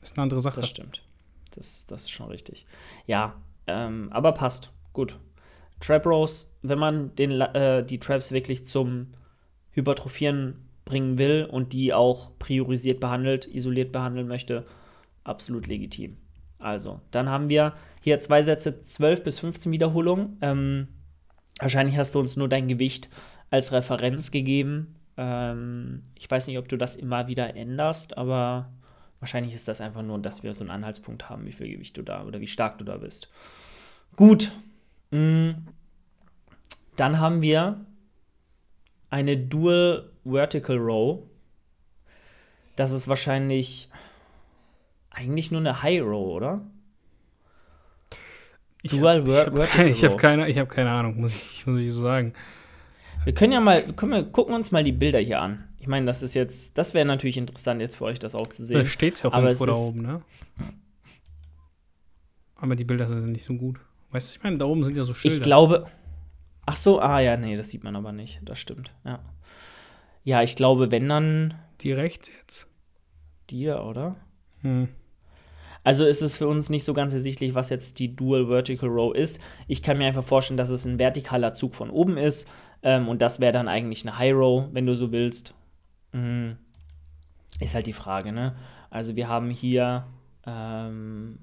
ist 0.00 0.16
eine 0.16 0.22
andere 0.22 0.40
Sache. 0.40 0.60
Das 0.60 0.70
stimmt. 0.70 1.02
Das, 1.52 1.86
das 1.86 2.02
ist 2.02 2.10
schon 2.10 2.28
richtig. 2.28 2.66
Ja, 3.06 3.34
ähm, 3.66 4.08
aber 4.12 4.32
passt. 4.32 4.72
Gut. 4.92 5.18
Trap 5.80 6.06
Rows, 6.06 6.56
wenn 6.62 6.78
man 6.78 7.14
den, 7.16 7.40
äh, 7.40 7.84
die 7.84 7.98
Traps 7.98 8.32
wirklich 8.32 8.66
zum 8.66 9.08
Hypertrophieren 9.72 10.68
bringen 10.84 11.18
will 11.18 11.48
und 11.50 11.72
die 11.72 11.92
auch 11.92 12.38
priorisiert 12.38 13.00
behandelt, 13.00 13.46
isoliert 13.46 13.92
behandeln 13.92 14.28
möchte, 14.28 14.64
absolut 15.24 15.66
legitim. 15.66 16.18
Also, 16.58 17.00
dann 17.10 17.28
haben 17.28 17.48
wir 17.48 17.74
hier 18.00 18.20
zwei 18.20 18.42
Sätze, 18.42 18.82
12 18.82 19.24
bis 19.24 19.40
15 19.40 19.72
Wiederholungen. 19.72 20.38
Ähm, 20.40 20.88
wahrscheinlich 21.58 21.98
hast 21.98 22.14
du 22.14 22.20
uns 22.20 22.36
nur 22.36 22.48
dein 22.48 22.68
Gewicht 22.68 23.08
als 23.50 23.72
Referenz 23.72 24.30
gegeben. 24.30 24.94
Ähm, 25.16 26.02
ich 26.14 26.30
weiß 26.30 26.46
nicht, 26.46 26.58
ob 26.58 26.68
du 26.68 26.76
das 26.76 26.94
immer 26.94 27.26
wieder 27.26 27.56
änderst, 27.56 28.16
aber 28.16 28.70
wahrscheinlich 29.22 29.54
ist 29.54 29.68
das 29.68 29.80
einfach 29.80 30.02
nur, 30.02 30.18
dass 30.18 30.42
wir 30.42 30.52
so 30.52 30.64
einen 30.64 30.70
Anhaltspunkt 30.72 31.30
haben, 31.30 31.46
wie 31.46 31.52
viel 31.52 31.70
Gewicht 31.70 31.96
du 31.96 32.02
da 32.02 32.24
oder 32.24 32.40
wie 32.40 32.46
stark 32.48 32.76
du 32.78 32.84
da 32.84 32.96
bist. 32.98 33.30
Gut. 34.16 34.52
Mm. 35.12 35.52
Dann 36.96 37.18
haben 37.20 37.40
wir 37.40 37.86
eine 39.08 39.36
Dual 39.38 40.10
Vertical 40.24 40.76
Row. 40.76 41.20
Das 42.76 42.90
ist 42.92 43.06
wahrscheinlich 43.08 43.88
eigentlich 45.10 45.50
nur 45.50 45.60
eine 45.60 45.82
High 45.82 46.02
Row, 46.02 46.34
oder? 46.36 46.60
Ich 48.82 48.90
Dual 48.90 49.20
hab- 49.20 49.26
Ver- 49.26 49.46
ich 49.46 49.46
hab 49.46 49.54
Vertical 49.54 49.68
keine- 49.68 49.90
Ich 49.92 50.02
habe 50.04 50.12
Row. 50.14 50.20
keine, 50.20 50.48
ich 50.48 50.58
hab 50.58 50.68
keine 50.68 50.90
Ahnung, 50.90 51.20
muss 51.20 51.32
ich, 51.32 51.66
muss 51.66 51.78
ich 51.78 51.92
so 51.92 52.00
sagen. 52.00 52.32
Wir 53.24 53.34
können 53.34 53.52
ja 53.52 53.60
mal, 53.60 53.82
können 53.94 54.12
wir 54.12 54.24
gucken 54.24 54.54
uns 54.54 54.70
mal 54.72 54.82
die 54.84 54.92
Bilder 54.92 55.18
hier 55.18 55.40
an. 55.40 55.68
Ich 55.78 55.86
meine, 55.86 56.06
das 56.06 56.22
ist 56.22 56.34
jetzt, 56.34 56.78
das 56.78 56.94
wäre 56.94 57.04
natürlich 57.04 57.36
interessant 57.36 57.80
jetzt 57.80 57.96
für 57.96 58.04
euch, 58.04 58.18
das 58.18 58.34
auch 58.34 58.48
zu 58.48 58.62
Da 58.62 58.66
sehen. 58.66 58.86
steht 58.86 59.22
ja 59.22 59.30
auch 59.30 59.34
Aber 59.34 59.48
irgendwo 59.48 59.66
da 59.66 59.72
oben, 59.74 60.02
ne? 60.02 60.22
Aber 62.56 62.76
die 62.76 62.84
Bilder 62.84 63.08
sind 63.08 63.26
nicht 63.26 63.44
so 63.44 63.54
gut. 63.54 63.80
Weißt 64.10 64.30
du, 64.34 64.38
ich 64.38 64.42
meine, 64.44 64.58
da 64.58 64.66
oben 64.66 64.84
sind 64.84 64.96
ja 64.96 65.04
so 65.04 65.14
Schilder. 65.14 65.36
Ich 65.36 65.42
glaube. 65.42 65.86
Ach 66.66 66.76
so, 66.76 67.00
ah 67.00 67.18
ja, 67.18 67.36
nee, 67.36 67.56
das 67.56 67.70
sieht 67.70 67.82
man 67.82 67.96
aber 67.96 68.12
nicht. 68.12 68.40
Das 68.44 68.58
stimmt, 68.58 68.92
ja. 69.04 69.18
Ja, 70.22 70.42
ich 70.42 70.54
glaube, 70.54 70.92
wenn 70.92 71.08
dann 71.08 71.54
Die 71.80 71.92
rechts 71.92 72.30
jetzt. 72.40 72.68
die 73.50 73.64
da, 73.64 73.82
oder? 73.84 74.14
Hm. 74.62 74.88
Also 75.82 76.04
ist 76.06 76.22
es 76.22 76.36
für 76.36 76.46
uns 76.46 76.70
nicht 76.70 76.84
so 76.84 76.94
ganz 76.94 77.12
ersichtlich, 77.12 77.56
was 77.56 77.68
jetzt 77.70 77.98
die 77.98 78.14
Dual 78.14 78.46
Vertical 78.46 78.88
Row 78.88 79.12
ist. 79.12 79.40
Ich 79.66 79.82
kann 79.82 79.98
mir 79.98 80.06
einfach 80.06 80.22
vorstellen, 80.22 80.56
dass 80.56 80.70
es 80.70 80.84
ein 80.84 80.98
vertikaler 80.98 81.54
Zug 81.54 81.74
von 81.74 81.90
oben 81.90 82.16
ist. 82.16 82.48
Ähm, 82.82 83.08
und 83.08 83.22
das 83.22 83.40
wäre 83.40 83.52
dann 83.52 83.68
eigentlich 83.68 84.06
eine 84.06 84.18
High 84.18 84.34
Row, 84.34 84.64
wenn 84.72 84.86
du 84.86 84.94
so 84.94 85.12
willst. 85.12 85.54
Mhm. 86.12 86.56
Ist 87.60 87.74
halt 87.74 87.86
die 87.86 87.92
Frage, 87.92 88.32
ne? 88.32 88.56
Also 88.90 89.16
wir 89.16 89.28
haben 89.28 89.50
hier, 89.50 90.06
ähm, 90.46 91.38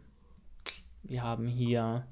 wir 1.04 1.24
haben 1.24 1.48
hier 1.48 2.06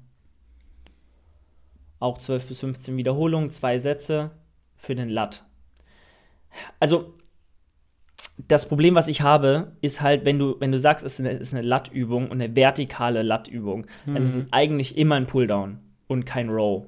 auch 2.00 2.18
12 2.18 2.46
bis 2.46 2.60
15 2.60 2.96
Wiederholungen, 2.96 3.50
zwei 3.50 3.78
Sätze 3.78 4.30
für 4.76 4.94
den 4.94 5.08
Lat. 5.08 5.44
Also 6.80 7.14
das 8.46 8.68
Problem, 8.68 8.94
was 8.94 9.08
ich 9.08 9.22
habe, 9.22 9.72
ist 9.80 10.00
halt, 10.00 10.24
wenn 10.24 10.38
du, 10.38 10.56
wenn 10.60 10.70
du 10.70 10.78
sagst, 10.78 11.04
es 11.04 11.14
ist 11.14 11.20
eine, 11.20 11.34
es 11.34 11.40
ist 11.40 11.54
eine 11.54 11.66
Lat-Übung 11.66 12.30
und 12.30 12.40
eine 12.40 12.54
vertikale 12.54 13.22
Lat-Übung, 13.22 13.86
dann 14.06 14.22
ist 14.22 14.36
es 14.36 14.52
eigentlich 14.52 14.96
immer 14.96 15.16
ein 15.16 15.26
Pulldown 15.26 15.80
und 16.06 16.24
kein 16.24 16.48
Row. 16.48 16.86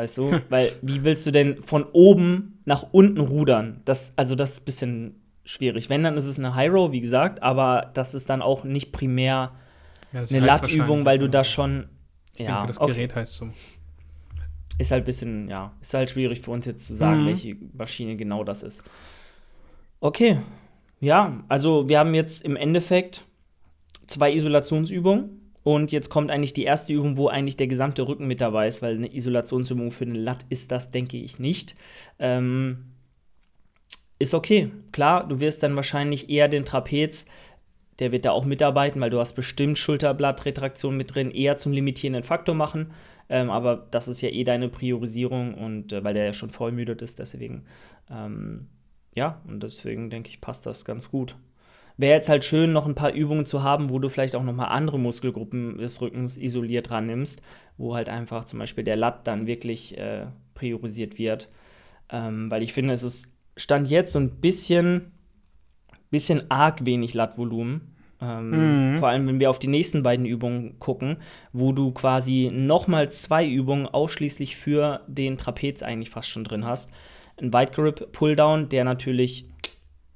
Weißt 0.00 0.16
du? 0.16 0.40
Weil, 0.48 0.72
wie 0.80 1.04
willst 1.04 1.26
du 1.26 1.30
denn 1.30 1.62
von 1.62 1.84
oben 1.92 2.62
nach 2.64 2.86
unten 2.92 3.20
rudern? 3.20 3.82
Das, 3.84 4.14
also, 4.16 4.34
das 4.34 4.52
ist 4.54 4.62
ein 4.62 4.64
bisschen 4.64 5.14
schwierig. 5.44 5.90
Wenn, 5.90 6.02
dann 6.02 6.16
ist 6.16 6.24
es 6.24 6.38
eine 6.38 6.54
High 6.54 6.72
Row, 6.72 6.90
wie 6.90 7.00
gesagt, 7.00 7.42
aber 7.42 7.90
das 7.92 8.14
ist 8.14 8.30
dann 8.30 8.40
auch 8.40 8.64
nicht 8.64 8.92
primär 8.92 9.52
Ja, 10.12 10.20
eine 10.22 10.40
Lat-Übung, 10.40 10.88
wahrscheinlich 10.88 11.04
weil 11.04 11.18
du 11.18 11.28
da 11.28 11.44
schon. 11.44 11.88
Ich 12.34 12.46
ja, 12.46 12.52
denke, 12.54 12.68
das 12.68 12.80
okay. 12.80 12.92
Gerät 12.94 13.14
heißt 13.14 13.34
so. 13.34 13.50
Ist 14.78 14.90
halt 14.90 15.02
ein 15.02 15.04
bisschen, 15.04 15.48
ja, 15.48 15.72
ist 15.82 15.92
halt 15.92 16.08
schwierig 16.08 16.40
für 16.40 16.50
uns 16.52 16.64
jetzt 16.64 16.86
zu 16.86 16.94
sagen, 16.94 17.22
Mhm. 17.22 17.26
welche 17.26 17.56
Maschine 17.74 18.16
genau 18.16 18.42
das 18.42 18.62
ist. 18.62 18.82
Okay, 20.00 20.38
ja, 21.00 21.44
also 21.48 21.90
wir 21.90 21.98
haben 21.98 22.14
jetzt 22.14 22.42
im 22.42 22.56
Endeffekt 22.56 23.26
zwei 24.06 24.32
Isolationsübungen 24.32 25.39
und 25.74 25.92
jetzt 25.92 26.08
kommt 26.08 26.32
eigentlich 26.32 26.52
die 26.52 26.64
erste 26.64 26.92
Übung, 26.92 27.16
wo 27.16 27.28
eigentlich 27.28 27.56
der 27.56 27.68
gesamte 27.68 28.08
Rücken 28.08 28.26
mit 28.26 28.40
dabei 28.40 28.66
ist, 28.66 28.82
weil 28.82 28.96
eine 28.96 29.14
Isolationsübung 29.14 29.92
für 29.92 30.04
eine 30.04 30.18
Lat 30.18 30.44
ist 30.48 30.72
das, 30.72 30.90
denke 30.90 31.16
ich, 31.16 31.38
nicht. 31.38 31.76
Ähm, 32.18 32.86
ist 34.18 34.34
okay, 34.34 34.72
klar, 34.90 35.28
du 35.28 35.38
wirst 35.38 35.62
dann 35.62 35.76
wahrscheinlich 35.76 36.28
eher 36.28 36.48
den 36.48 36.64
Trapez, 36.64 37.26
der 38.00 38.10
wird 38.10 38.24
da 38.24 38.32
auch 38.32 38.44
mitarbeiten, 38.44 39.00
weil 39.00 39.10
du 39.10 39.20
hast 39.20 39.34
bestimmt 39.34 39.78
Schulterblattretraktion 39.78 40.96
mit 40.96 41.14
drin, 41.14 41.30
eher 41.30 41.56
zum 41.56 41.72
limitierenden 41.72 42.24
Faktor 42.24 42.56
machen. 42.56 42.92
Ähm, 43.28 43.48
aber 43.48 43.86
das 43.92 44.08
ist 44.08 44.22
ja 44.22 44.30
eh 44.30 44.42
deine 44.42 44.68
Priorisierung 44.68 45.54
und 45.54 45.92
äh, 45.92 46.02
weil 46.02 46.14
der 46.14 46.24
ja 46.24 46.32
schon 46.32 46.50
vollmüdet 46.50 47.00
ist, 47.00 47.20
deswegen, 47.20 47.64
ähm, 48.10 48.66
ja, 49.14 49.40
und 49.46 49.62
deswegen 49.62 50.10
denke 50.10 50.30
ich, 50.30 50.40
passt 50.40 50.66
das 50.66 50.84
ganz 50.84 51.10
gut. 51.10 51.36
Wäre 52.00 52.14
jetzt 52.14 52.30
halt 52.30 52.46
schön, 52.46 52.72
noch 52.72 52.86
ein 52.86 52.94
paar 52.94 53.12
Übungen 53.12 53.44
zu 53.44 53.62
haben, 53.62 53.90
wo 53.90 53.98
du 53.98 54.08
vielleicht 54.08 54.34
auch 54.34 54.42
noch 54.42 54.54
mal 54.54 54.68
andere 54.68 54.98
Muskelgruppen 54.98 55.76
des 55.76 56.00
Rückens 56.00 56.38
isoliert 56.38 56.88
dran 56.88 57.06
nimmst, 57.06 57.42
wo 57.76 57.94
halt 57.94 58.08
einfach 58.08 58.46
zum 58.46 58.58
Beispiel 58.58 58.84
der 58.84 58.96
Lat 58.96 59.26
dann 59.26 59.46
wirklich 59.46 59.98
äh, 59.98 60.24
priorisiert 60.54 61.18
wird. 61.18 61.50
Ähm, 62.08 62.50
weil 62.50 62.62
ich 62.62 62.72
finde, 62.72 62.94
es 62.94 63.02
ist 63.02 63.36
Stand 63.54 63.90
jetzt 63.90 64.14
so 64.14 64.18
ein 64.18 64.40
bisschen, 64.40 65.12
bisschen 66.10 66.50
arg 66.50 66.86
wenig 66.86 67.12
Lat-Volumen. 67.12 67.94
Ähm, 68.22 68.92
Mhm. 68.92 68.98
Vor 68.98 69.08
allem, 69.08 69.26
wenn 69.26 69.38
wir 69.38 69.50
auf 69.50 69.58
die 69.58 69.68
nächsten 69.68 70.02
beiden 70.02 70.24
Übungen 70.24 70.78
gucken, 70.78 71.18
wo 71.52 71.72
du 71.72 71.90
quasi 71.92 72.50
nochmal 72.50 73.12
zwei 73.12 73.46
Übungen 73.46 73.86
ausschließlich 73.86 74.56
für 74.56 75.02
den 75.06 75.36
Trapez 75.36 75.82
eigentlich 75.82 76.08
fast 76.08 76.30
schon 76.30 76.44
drin 76.44 76.64
hast. 76.64 76.90
Ein 77.38 77.52
Wide 77.52 77.72
Grip 77.72 78.10
Pulldown, 78.12 78.70
der 78.70 78.84
natürlich 78.84 79.50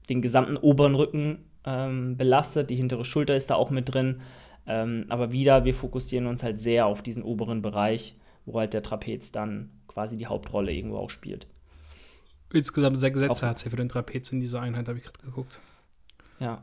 den 0.09 0.23
gesamten 0.23 0.57
oberen 0.57 0.95
Rücken 0.95 1.45
ähm, 1.65 2.17
belastet. 2.17 2.71
Die 2.71 2.77
hintere 2.77 3.05
Schulter 3.05 3.37
ist 3.37 3.51
da 3.51 3.55
auch 3.55 3.71
mit 3.71 3.93
drin. 3.93 4.21
Ähm, 4.67 5.07
aber 5.09 5.33
wieder, 5.33 5.65
wir 5.65 5.75
fokussieren 5.75 6.27
uns 6.27 6.43
halt 6.43 6.59
sehr 6.59 6.87
auf 6.87 7.03
diesen 7.03 7.23
oberen 7.23 7.63
Bereich, 7.63 8.17
wo 8.47 8.59
halt 8.59 8.73
der 8.73 8.83
Trapez 8.83 9.31
dann 9.33 9.71
quasi 9.89 10.17
die 10.17 10.27
Hauptrolle 10.27 10.73
irgendwo 10.73 10.99
auch 10.99 11.11
spielt. 11.11 11.47
Insgesamt 12.53 12.99
sechs 12.99 13.19
Sätze 13.19 13.49
hat 13.49 13.59
sie 13.59 13.71
für 13.71 13.77
den 13.77 13.89
Trapez 13.89 14.31
in 14.33 14.41
dieser 14.41 14.61
Einheit, 14.61 14.89
habe 14.89 14.99
ich 14.99 15.05
gerade 15.05 15.27
geguckt. 15.27 15.61
Ja. 16.39 16.63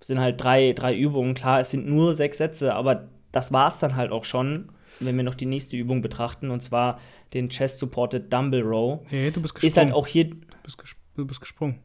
Es 0.00 0.08
sind 0.08 0.20
halt 0.20 0.40
drei, 0.40 0.72
drei 0.72 0.96
Übungen. 0.96 1.34
Klar, 1.34 1.60
es 1.60 1.70
sind 1.70 1.86
nur 1.86 2.12
sechs 2.12 2.38
Sätze, 2.38 2.74
aber 2.74 3.08
das 3.30 3.52
war 3.52 3.68
es 3.68 3.78
dann 3.78 3.96
halt 3.96 4.10
auch 4.10 4.24
schon, 4.24 4.70
wenn 5.00 5.16
wir 5.16 5.24
noch 5.24 5.34
die 5.34 5.46
nächste 5.46 5.76
Übung 5.76 6.02
betrachten, 6.02 6.50
und 6.50 6.60
zwar 6.60 7.00
den 7.32 7.48
Chest 7.48 7.78
Supported 7.78 8.32
Dumbbell 8.32 8.62
Row. 8.62 9.00
Nee, 9.10 9.30
du 9.30 9.40
bist 9.40 9.54
gesprungen. 9.54 9.68
Ist 9.68 9.76
halt 9.76 9.92
auch 9.92 10.06
hier. 10.06 10.24
du, 10.26 10.36
bist 10.62 10.78
ges 10.78 10.96
du 11.16 11.26
bist 11.26 11.40
gesprungen. 11.40 11.78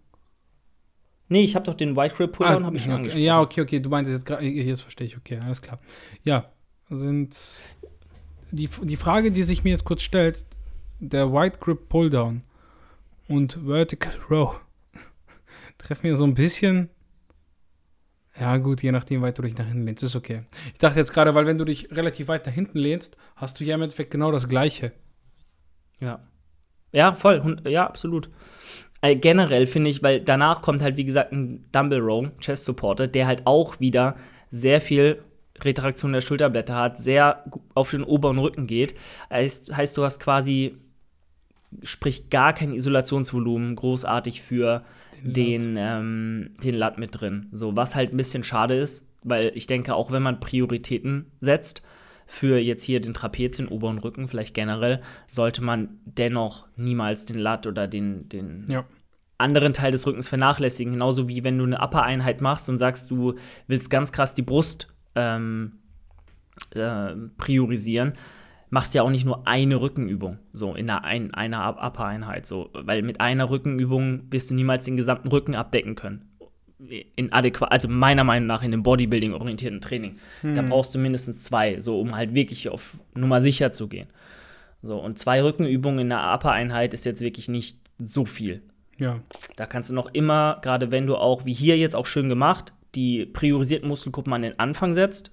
Nee, 1.29 1.43
ich 1.43 1.55
habe 1.55 1.65
doch 1.65 1.73
den 1.73 1.95
White 1.95 2.15
Grip 2.15 2.31
Pulldown, 2.31 2.63
Ah, 2.63 2.65
habe 2.65 2.75
ich 2.77 2.83
schon 2.83 2.91
okay. 2.91 2.97
angesprochen. 2.99 3.23
Ja, 3.23 3.41
okay, 3.41 3.61
okay. 3.61 3.79
Du 3.79 3.89
meinst 3.89 4.11
jetzt 4.11 4.25
gerade, 4.25 4.45
jetzt 4.45 4.81
verstehe 4.81 5.07
ich, 5.07 5.17
okay, 5.17 5.39
alles 5.43 5.61
klar. 5.61 5.79
Ja, 6.23 6.45
sind 6.89 7.37
die, 8.51 8.69
die 8.83 8.95
Frage, 8.95 9.31
die 9.31 9.43
sich 9.43 9.63
mir 9.63 9.71
jetzt 9.71 9.83
kurz 9.83 10.03
stellt, 10.03 10.45
der 10.99 11.33
White 11.33 11.59
Grip 11.59 11.89
Pulldown 11.89 12.43
und 13.27 13.59
Vertical 13.65 14.13
Row 14.29 14.59
treffen 15.77 16.07
mir 16.09 16.15
so 16.15 16.23
ein 16.23 16.33
bisschen. 16.33 16.89
Ja, 18.39 18.57
gut, 18.57 18.83
je 18.83 18.91
nachdem, 18.91 19.21
weit 19.23 19.37
du 19.37 19.41
dich 19.41 19.57
nach 19.57 19.65
hinten 19.65 19.85
lehnst, 19.85 20.03
ist 20.03 20.15
okay. 20.15 20.43
Ich 20.71 20.79
dachte 20.79 20.99
jetzt 20.99 21.11
gerade, 21.11 21.33
weil 21.33 21.47
wenn 21.47 21.57
du 21.57 21.65
dich 21.65 21.89
relativ 21.91 22.27
weit 22.27 22.45
nach 22.45 22.53
hinten 22.53 22.77
lehnst, 22.77 23.17
hast 23.35 23.59
du 23.59 23.63
ja 23.63 23.75
im 23.75 23.81
Endeffekt 23.81 24.11
genau 24.11 24.31
das 24.31 24.47
Gleiche. 24.47 24.91
Ja. 25.99 26.19
Ja, 26.91 27.13
voll. 27.15 27.61
Ja, 27.65 27.85
absolut. 27.87 28.29
Äh, 29.07 29.15
generell 29.15 29.65
finde 29.67 29.89
ich, 29.89 30.03
weil 30.03 30.19
danach 30.19 30.61
kommt 30.61 30.81
halt, 30.81 30.97
wie 30.97 31.05
gesagt, 31.05 31.31
ein 31.31 31.65
Dumble 31.71 31.99
Row, 31.99 32.27
Chest 32.39 32.65
Supporter, 32.65 33.07
der 33.07 33.25
halt 33.25 33.43
auch 33.45 33.79
wieder 33.79 34.15
sehr 34.49 34.81
viel 34.81 35.23
Retraktion 35.61 36.11
der 36.11 36.21
Schulterblätter 36.21 36.75
hat, 36.75 36.97
sehr 36.97 37.45
auf 37.73 37.91
den 37.91 38.03
oberen 38.03 38.37
Rücken 38.37 38.67
geht. 38.67 38.95
Heißt, 39.29 39.75
heißt 39.75 39.95
du 39.97 40.03
hast 40.03 40.19
quasi, 40.19 40.75
sprich, 41.83 42.29
gar 42.29 42.53
kein 42.53 42.73
Isolationsvolumen 42.73 43.75
großartig 43.75 44.41
für 44.41 44.83
den, 45.23 45.77
ähm, 45.79 46.51
den 46.63 46.75
Lat 46.75 46.97
mit 46.97 47.19
drin. 47.19 47.47
So, 47.53 47.75
was 47.77 47.95
halt 47.95 48.13
ein 48.13 48.17
bisschen 48.17 48.43
schade 48.43 48.75
ist, 48.75 49.09
weil 49.23 49.51
ich 49.55 49.67
denke, 49.67 49.95
auch 49.95 50.11
wenn 50.11 50.21
man 50.21 50.39
Prioritäten 50.39 51.31
setzt, 51.39 51.81
für 52.27 52.59
jetzt 52.59 52.83
hier 52.83 52.99
den 52.99 53.13
Trapez, 53.13 53.55
den 53.55 53.69
oberen 53.69 53.99
Rücken, 53.99 54.27
vielleicht 54.27 54.53
generell, 54.53 55.01
sollte 55.31 55.63
man 55.63 55.97
dennoch 56.03 56.67
niemals 56.75 57.23
den 57.25 57.39
Lat 57.39 57.65
oder 57.65 57.87
den, 57.87 58.27
den 58.27 58.65
Ja. 58.67 58.85
Anderen 59.37 59.73
Teil 59.73 59.91
des 59.91 60.05
Rückens 60.07 60.27
vernachlässigen. 60.27 60.93
Genauso 60.93 61.27
wie 61.27 61.43
wenn 61.43 61.57
du 61.57 61.65
eine 61.65 61.79
Upper-Einheit 61.79 62.41
machst 62.41 62.69
und 62.69 62.77
sagst, 62.77 63.11
du 63.11 63.35
willst 63.67 63.89
ganz 63.89 64.11
krass 64.11 64.33
die 64.33 64.41
Brust 64.41 64.87
ähm, 65.15 65.73
äh, 66.75 67.13
priorisieren, 67.37 68.13
machst 68.69 68.93
ja 68.93 69.03
auch 69.03 69.09
nicht 69.09 69.25
nur 69.25 69.47
eine 69.47 69.79
Rückenübung, 69.79 70.39
so 70.53 70.75
in 70.75 70.89
einer, 70.89 71.03
ein, 71.03 71.33
einer 71.33 71.61
Up- 71.61 71.81
Upper-Einheit, 71.81 72.45
so, 72.45 72.69
weil 72.73 73.01
mit 73.01 73.21
einer 73.21 73.49
Rückenübung 73.49 74.23
wirst 74.29 74.49
du 74.49 74.55
niemals 74.55 74.85
den 74.85 74.97
gesamten 74.97 75.29
Rücken 75.29 75.55
abdecken 75.55 75.95
können. 75.95 76.25
In 77.15 77.33
adäquat, 77.33 77.71
also 77.71 77.87
meiner 77.87 78.23
Meinung 78.23 78.45
nach 78.45 78.61
in 78.61 78.69
dem 78.71 78.83
Bodybuilding-orientierten 78.83 79.81
Training. 79.81 80.17
Da 80.43 80.61
brauchst 80.61 80.93
du 80.93 80.99
mindestens 80.99 81.43
zwei, 81.43 81.79
so 81.79 81.99
um 81.99 82.15
halt 82.15 82.35
wirklich 82.35 82.69
auf 82.69 82.97
Nummer 83.15 83.41
sicher 83.41 83.71
zu 83.71 83.87
gehen. 83.87 84.07
So, 84.83 84.97
und 84.97 85.17
zwei 85.17 85.41
Rückenübungen 85.41 85.99
in 85.99 86.11
einer 86.11 86.35
Upper-Einheit 86.35 86.93
ist 86.93 87.05
jetzt 87.05 87.21
wirklich 87.21 87.47
nicht 87.49 87.79
so 87.97 88.25
viel. 88.25 88.61
Ja. 88.99 89.19
Da 89.55 89.65
kannst 89.65 89.89
du 89.89 89.93
noch 89.93 90.07
immer, 90.13 90.59
gerade 90.61 90.91
wenn 90.91 91.05
du 91.07 91.15
auch, 91.15 91.45
wie 91.45 91.53
hier 91.53 91.77
jetzt 91.77 91.95
auch 91.95 92.05
schön 92.05 92.29
gemacht, 92.29 92.73
die 92.95 93.25
priorisierten 93.25 93.87
Muskelgruppen 93.87 94.33
an 94.33 94.41
den 94.41 94.59
Anfang 94.59 94.93
setzt, 94.93 95.31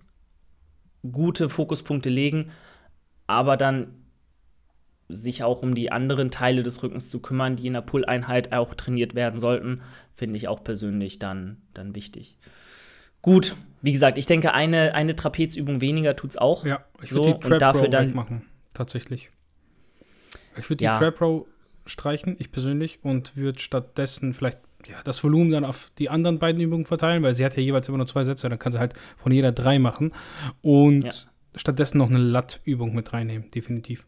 gute 1.10 1.48
Fokuspunkte 1.48 2.10
legen, 2.10 2.50
aber 3.26 3.56
dann 3.56 3.94
sich 5.08 5.42
auch 5.44 5.62
um 5.62 5.74
die 5.74 5.92
anderen 5.92 6.30
Teile 6.30 6.62
des 6.62 6.82
Rückens 6.82 7.10
zu 7.10 7.20
kümmern, 7.20 7.56
die 7.56 7.66
in 7.66 7.74
der 7.74 7.82
Pull-Einheit 7.82 8.52
auch 8.52 8.74
trainiert 8.74 9.14
werden 9.14 9.38
sollten, 9.38 9.82
finde 10.14 10.36
ich 10.38 10.48
auch 10.48 10.64
persönlich 10.64 11.18
dann, 11.18 11.58
dann 11.74 11.94
wichtig. 11.94 12.38
Gut, 13.20 13.54
wie 13.82 13.92
gesagt, 13.92 14.18
ich 14.18 14.26
denke, 14.26 14.52
eine, 14.54 14.94
eine 14.94 15.14
Trapezübung 15.14 15.80
weniger 15.80 16.16
tut's 16.16 16.36
auch. 16.36 16.64
Ja, 16.66 16.84
ich 17.02 17.10
So, 17.10 17.16
würde 17.16 17.34
und 17.34 17.44
die 17.44 17.48
Trap 17.48 17.58
dafür 17.58 17.82
Row 17.82 17.90
dann- 17.90 18.08
wegmachen. 18.08 18.42
Tatsächlich. 18.74 19.30
Ich 20.58 20.64
würde 20.68 20.76
die 20.78 20.84
Ja. 20.84 20.98
Trap 20.98 21.20
Row 21.20 21.46
streichen, 21.86 22.36
ich 22.38 22.50
persönlich, 22.52 23.00
und 23.02 23.36
würde 23.36 23.58
stattdessen 23.58 24.34
vielleicht 24.34 24.58
ja, 24.86 24.96
das 25.04 25.22
Volumen 25.24 25.50
dann 25.50 25.64
auf 25.64 25.90
die 25.98 26.10
anderen 26.10 26.38
beiden 26.38 26.60
Übungen 26.60 26.84
verteilen, 26.84 27.22
weil 27.22 27.34
sie 27.34 27.44
hat 27.44 27.56
ja 27.56 27.62
jeweils 27.62 27.88
immer 27.88 27.98
nur 27.98 28.06
zwei 28.06 28.22
Sätze, 28.22 28.48
dann 28.48 28.58
kann 28.58 28.72
sie 28.72 28.78
halt 28.78 28.94
von 29.16 29.32
jeder 29.32 29.50
drei 29.52 29.78
machen. 29.78 30.12
Und 30.60 31.04
Ja. 31.04 31.10
stattdessen 31.56 31.98
noch 31.98 32.10
eine 32.10 32.18
Lat-Übung 32.18 32.94
mit 32.94 33.12
reinnehmen, 33.12 33.50
definitiv. 33.50 34.04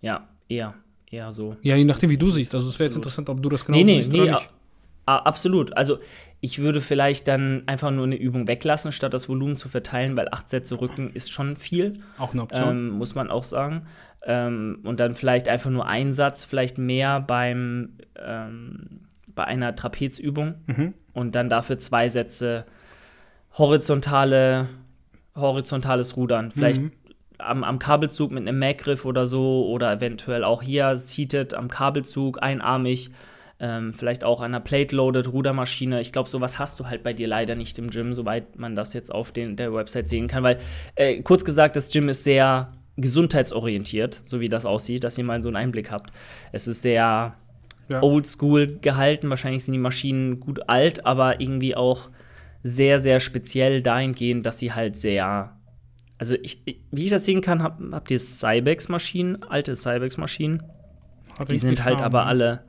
Ja, 0.00 0.28
eher, 0.48 0.74
eher 1.10 1.32
so. 1.32 1.56
Ja, 1.62 1.76
je 1.76 1.84
nachdem, 1.84 2.10
wie 2.10 2.18
du 2.18 2.30
siehst. 2.30 2.54
Also 2.54 2.68
es 2.68 2.78
wäre 2.78 2.88
jetzt 2.88 2.96
interessant, 2.96 3.28
ob 3.28 3.42
du 3.42 3.48
das 3.48 3.64
genau 3.64 3.78
nee, 3.78 3.84
nee, 3.84 3.98
siehst 3.98 4.12
nee, 4.12 4.20
oder 4.20 4.32
nicht. 4.32 4.50
absolut. 5.06 5.76
Also 5.76 5.98
ich 6.40 6.58
würde 6.58 6.80
vielleicht 6.80 7.28
dann 7.28 7.62
einfach 7.66 7.90
nur 7.90 8.04
eine 8.04 8.16
Übung 8.16 8.46
weglassen, 8.46 8.92
statt 8.92 9.14
das 9.14 9.28
Volumen 9.28 9.56
zu 9.56 9.68
verteilen, 9.68 10.16
weil 10.16 10.28
acht 10.30 10.50
Sätze 10.50 10.80
Rücken 10.80 11.10
ist 11.14 11.32
schon 11.32 11.56
viel, 11.56 12.00
Auch 12.18 12.32
eine 12.32 12.42
Option. 12.42 12.68
ähm, 12.68 12.88
muss 12.90 13.14
man 13.14 13.30
auch 13.30 13.44
sagen. 13.44 13.86
Ähm, 14.28 14.80
und 14.82 14.98
dann 14.98 15.14
vielleicht 15.14 15.48
einfach 15.48 15.70
nur 15.70 15.86
ein 15.86 16.12
Satz, 16.12 16.44
vielleicht 16.44 16.78
mehr 16.78 17.20
beim 17.20 17.92
ähm, 18.18 19.06
bei 19.36 19.44
einer 19.44 19.76
Trapezübung 19.76 20.56
mhm. 20.66 20.94
und 21.12 21.36
dann 21.36 21.48
dafür 21.48 21.78
zwei 21.78 22.08
Sätze 22.08 22.64
horizontale, 23.56 24.66
horizontales 25.36 26.16
Rudern. 26.16 26.50
Vielleicht 26.50 26.82
Mhm. 26.82 26.92
am, 27.38 27.62
am 27.62 27.78
Kabelzug 27.78 28.32
mit 28.32 28.48
einem 28.48 28.58
Mac-Griff 28.58 29.04
oder 29.04 29.26
so 29.26 29.66
oder 29.68 29.92
eventuell 29.92 30.42
auch 30.42 30.62
hier 30.62 30.96
seated 30.96 31.54
am 31.54 31.68
Kabelzug, 31.68 32.42
einarmig. 32.42 33.10
Ähm, 33.58 33.94
vielleicht 33.94 34.24
auch 34.24 34.40
an 34.40 34.54
einer 34.54 34.60
Plate-Loaded 34.60 35.32
Rudermaschine. 35.32 36.00
Ich 36.00 36.12
glaube, 36.12 36.28
sowas 36.28 36.58
hast 36.58 36.78
du 36.80 36.86
halt 36.86 37.02
bei 37.02 37.14
dir 37.14 37.26
leider 37.26 37.54
nicht 37.54 37.78
im 37.78 37.88
Gym, 37.88 38.12
soweit 38.12 38.58
man 38.58 38.74
das 38.74 38.92
jetzt 38.92 39.14
auf 39.14 39.30
den, 39.30 39.56
der 39.56 39.72
Website 39.72 40.08
sehen 40.08 40.28
kann. 40.28 40.42
Weil, 40.42 40.58
äh, 40.94 41.22
kurz 41.22 41.44
gesagt, 41.44 41.76
das 41.76 41.90
Gym 41.90 42.10
ist 42.10 42.24
sehr 42.24 42.72
gesundheitsorientiert, 42.96 44.20
so 44.24 44.40
wie 44.40 44.48
das 44.48 44.64
aussieht, 44.66 45.04
dass 45.04 45.18
ihr 45.18 45.24
mal 45.24 45.42
so 45.42 45.48
einen 45.48 45.56
Einblick 45.56 45.90
habt. 45.90 46.10
Es 46.52 46.66
ist 46.66 46.82
sehr 46.82 47.34
Ja. 47.88 48.02
oldschool 48.02 48.78
gehalten. 48.80 49.30
Wahrscheinlich 49.30 49.64
sind 49.64 49.72
die 49.72 49.78
Maschinen 49.78 50.40
gut 50.40 50.68
alt, 50.68 51.06
aber 51.06 51.40
irgendwie 51.40 51.76
auch 51.76 52.08
sehr, 52.62 52.98
sehr 52.98 53.20
speziell 53.20 53.80
dahingehend, 53.82 54.44
dass 54.46 54.58
sie 54.58 54.72
halt 54.72 54.96
sehr. 54.96 55.52
Also, 56.18 56.34
ich, 56.42 56.62
wie 56.90 57.04
ich 57.04 57.10
das 57.10 57.26
sehen 57.26 57.42
kann, 57.42 57.62
hab, 57.62 57.78
habt 57.92 58.10
ihr 58.10 58.18
Cybex-Maschinen, 58.18 59.42
alte 59.42 59.76
Cybex-Maschinen. 59.76 60.62
Die 61.50 61.58
sind 61.58 61.84
halt 61.84 62.00
aber 62.00 62.24
alle. 62.26 62.62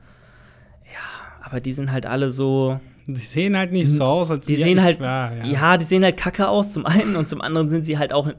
Ja, 0.84 1.40
aber 1.42 1.60
die 1.60 1.72
sind 1.72 1.90
halt 1.90 2.04
alle 2.06 2.30
so. 2.30 2.78
Die 3.06 3.16
sehen 3.16 3.56
halt 3.56 3.72
nicht 3.72 3.88
so 3.88 4.04
aus, 4.04 4.30
als 4.30 4.46
Die 4.46 4.56
sehen 4.56 4.82
halt. 4.82 5.00
Ja, 5.00 5.32
Ja, 5.34 5.44
ja. 5.46 5.76
die 5.78 5.86
sehen 5.86 6.04
halt 6.04 6.18
kacke 6.18 6.46
aus, 6.48 6.72
zum 6.74 6.84
einen. 6.84 7.16
Und 7.16 7.26
zum 7.26 7.40
anderen 7.40 7.70
sind 7.70 7.86
sie 7.86 7.96
halt 7.98 8.12
auch 8.12 8.30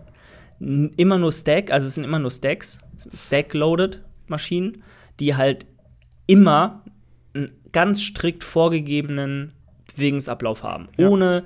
immer 0.59 1.17
nur 1.17 1.31
Stack. 1.31 1.71
Also, 1.71 1.87
es 1.87 1.95
sind 1.95 2.03
immer 2.03 2.19
nur 2.19 2.31
Stacks. 2.31 2.81
Stack-loaded 3.13 4.03
Maschinen, 4.27 4.83
die 5.19 5.35
halt 5.35 5.65
immer 6.27 6.83
einen 7.33 7.51
ganz 7.71 8.01
strikt 8.01 8.43
vorgegebenen 8.43 9.53
Bewegungsablauf 9.95 10.63
haben. 10.63 10.89
Ja. 10.97 11.09
Ohne 11.09 11.45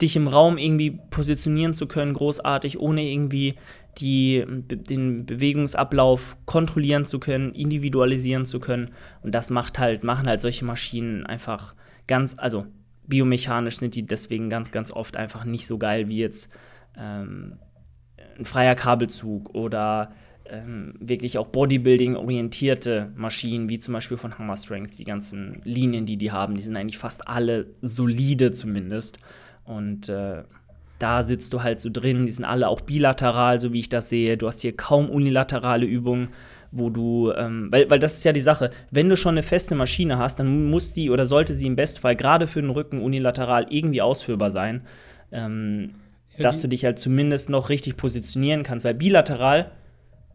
dich 0.00 0.16
im 0.16 0.28
Raum 0.28 0.58
irgendwie 0.58 0.98
positionieren 1.10 1.74
zu 1.74 1.86
können, 1.86 2.14
großartig, 2.14 2.78
ohne 2.80 3.02
irgendwie 3.02 3.54
die, 3.98 4.44
den 4.48 5.24
Bewegungsablauf 5.24 6.36
kontrollieren 6.46 7.04
zu 7.04 7.20
können, 7.20 7.52
individualisieren 7.52 8.44
zu 8.44 8.58
können. 8.58 8.90
Und 9.22 9.34
das 9.34 9.50
macht 9.50 9.78
halt, 9.78 10.02
machen 10.02 10.26
halt 10.26 10.40
solche 10.40 10.64
Maschinen 10.64 11.24
einfach 11.26 11.74
ganz, 12.06 12.34
also 12.38 12.66
biomechanisch 13.06 13.76
sind 13.76 13.94
die 13.94 14.06
deswegen 14.06 14.50
ganz, 14.50 14.72
ganz 14.72 14.90
oft 14.90 15.16
einfach 15.16 15.44
nicht 15.44 15.66
so 15.66 15.78
geil 15.78 16.08
wie 16.08 16.18
jetzt 16.18 16.50
ähm, 16.96 17.58
ein 18.38 18.44
freier 18.44 18.74
Kabelzug 18.74 19.54
oder 19.54 20.12
ähm, 20.46 20.94
wirklich 21.00 21.38
auch 21.38 21.46
Bodybuilding-orientierte 21.46 23.12
Maschinen, 23.16 23.68
wie 23.68 23.78
zum 23.78 23.94
Beispiel 23.94 24.16
von 24.16 24.38
Hammer 24.38 24.56
Strength, 24.56 24.98
die 24.98 25.04
ganzen 25.04 25.60
Linien, 25.64 26.06
die 26.06 26.16
die 26.16 26.32
haben, 26.32 26.54
die 26.54 26.62
sind 26.62 26.76
eigentlich 26.76 26.98
fast 26.98 27.26
alle 27.28 27.66
solide 27.80 28.52
zumindest. 28.52 29.18
Und 29.64 30.08
äh, 30.08 30.42
da 30.98 31.22
sitzt 31.22 31.52
du 31.52 31.62
halt 31.62 31.80
so 31.80 31.90
drin, 31.90 32.26
die 32.26 32.32
sind 32.32 32.44
alle 32.44 32.68
auch 32.68 32.82
bilateral, 32.82 33.58
so 33.60 33.72
wie 33.72 33.80
ich 33.80 33.88
das 33.88 34.08
sehe. 34.08 34.36
Du 34.36 34.46
hast 34.46 34.60
hier 34.60 34.76
kaum 34.76 35.08
unilaterale 35.08 35.86
Übungen, 35.86 36.28
wo 36.70 36.90
du, 36.90 37.32
ähm, 37.36 37.68
weil, 37.70 37.88
weil 37.88 37.98
das 37.98 38.14
ist 38.14 38.24
ja 38.24 38.32
die 38.32 38.40
Sache, 38.40 38.70
wenn 38.90 39.08
du 39.08 39.16
schon 39.16 39.34
eine 39.34 39.42
feste 39.42 39.74
Maschine 39.74 40.18
hast, 40.18 40.40
dann 40.40 40.70
muss 40.70 40.92
die 40.92 41.10
oder 41.10 41.24
sollte 41.24 41.54
sie 41.54 41.66
im 41.66 41.76
Bestfall 41.76 42.16
gerade 42.16 42.46
für 42.46 42.60
den 42.60 42.70
Rücken 42.70 43.00
unilateral 43.00 43.66
irgendwie 43.70 44.02
ausführbar 44.02 44.50
sein. 44.50 44.82
Ähm, 45.32 45.94
Ja, 46.36 46.42
dass 46.42 46.60
du 46.60 46.68
dich 46.68 46.84
halt 46.84 46.98
zumindest 46.98 47.48
noch 47.50 47.68
richtig 47.68 47.96
positionieren 47.96 48.62
kannst. 48.62 48.84
Weil 48.84 48.94
bilateral, 48.94 49.70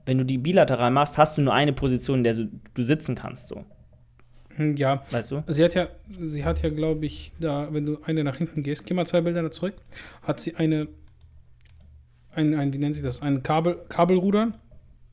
wenn 0.06 0.18
du 0.18 0.26
die 0.26 0.38
bilateral 0.38 0.92
machst, 0.92 1.18
hast 1.18 1.38
du 1.38 1.42
nur 1.42 1.54
eine 1.54 1.74
Position, 1.74 2.20
in 2.20 2.24
der 2.24 2.36
du 2.36 2.84
sitzen 2.84 3.16
kannst, 3.16 3.50
so. 3.50 3.66
Hm, 4.56 4.76
Ja, 4.78 5.04
Weißt 5.12 5.32
du? 5.32 5.44
sie 5.48 5.64
hat 5.64 5.74
ja, 5.76 5.88
sie 6.20 6.46
hat 6.46 6.62
ja, 6.62 6.70
glaube 6.70 7.06
ich, 7.06 7.32
da, 7.40 7.68
wenn 7.74 7.86
du 7.86 7.98
eine 8.04 8.24
nach 8.24 8.38
hinten 8.38 8.64
gehst, 8.64 8.86
geh 8.86 8.94
mal 8.94 9.06
zwei 9.08 9.22
Bilder 9.22 9.42
da 9.44 9.52
zurück, 9.52 9.76
hat 10.22 10.40
sie 10.40 10.56
eine, 10.56 10.88
ein, 12.32 12.54
ein 12.56 12.74
wie 12.74 12.78
nennt 12.78 12.96
sie 12.96 13.02
das, 13.04 13.22
ein 13.22 13.44
Kabel, 13.44 13.78
Kabelrudern. 13.90 14.54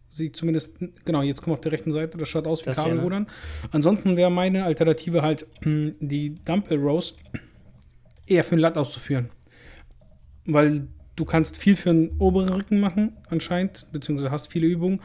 Sie 0.09 0.31
zumindest, 0.31 0.77
genau, 1.05 1.23
jetzt 1.23 1.43
kommt 1.43 1.55
auf 1.55 1.61
der 1.61 1.73
rechten 1.73 1.93
Seite, 1.93 2.17
das 2.17 2.29
schaut 2.29 2.47
aus 2.47 2.63
wie 2.63 2.67
Das 2.67 2.77
ne? 2.77 2.85
Kabelrudern. 2.85 3.27
Ansonsten 3.73 4.17
wäre 4.17 4.31
meine 4.31 4.65
Alternative 4.65 5.23
halt, 5.23 5.47
hm, 5.63 5.97
die 6.01 6.37
Dumbbell 6.45 6.79
Rows 6.79 7.15
eher 8.27 8.45
für 8.45 8.55
den 8.55 8.61
Lat 8.61 8.79
auszuführen. 8.79 9.29
Weil 10.47 10.89
du 11.17 11.25
kannst 11.25 11.57
viel 11.57 11.77
für 11.77 11.91
den 11.91 12.17
oberen 12.19 12.51
Rücken 12.51 12.81
machen, 12.81 13.17
anscheinend, 13.29 13.87
beziehungsweise 13.93 14.31
hast 14.31 14.53
viele 14.53 14.67
Übungen 14.67 15.01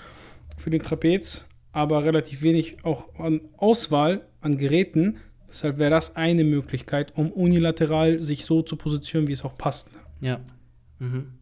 für 0.57 0.69
den 0.69 0.81
Trapez, 0.81 1.45
aber 1.71 2.03
relativ 2.03 2.41
wenig 2.41 2.83
auch 2.83 3.15
an 3.17 3.41
Auswahl 3.57 4.25
an 4.41 4.57
Geräten. 4.57 5.17
Deshalb 5.47 5.79
wäre 5.79 5.91
das 5.91 6.15
eine 6.15 6.43
Möglichkeit, 6.43 7.13
um 7.17 7.31
unilateral 7.31 8.21
sich 8.23 8.45
so 8.45 8.61
zu 8.61 8.75
positionieren, 8.75 9.27
wie 9.27 9.33
es 9.33 9.43
auch 9.43 9.57
passt. 9.57 9.91
Ja. 10.19 10.39
Mhm. 10.99 11.33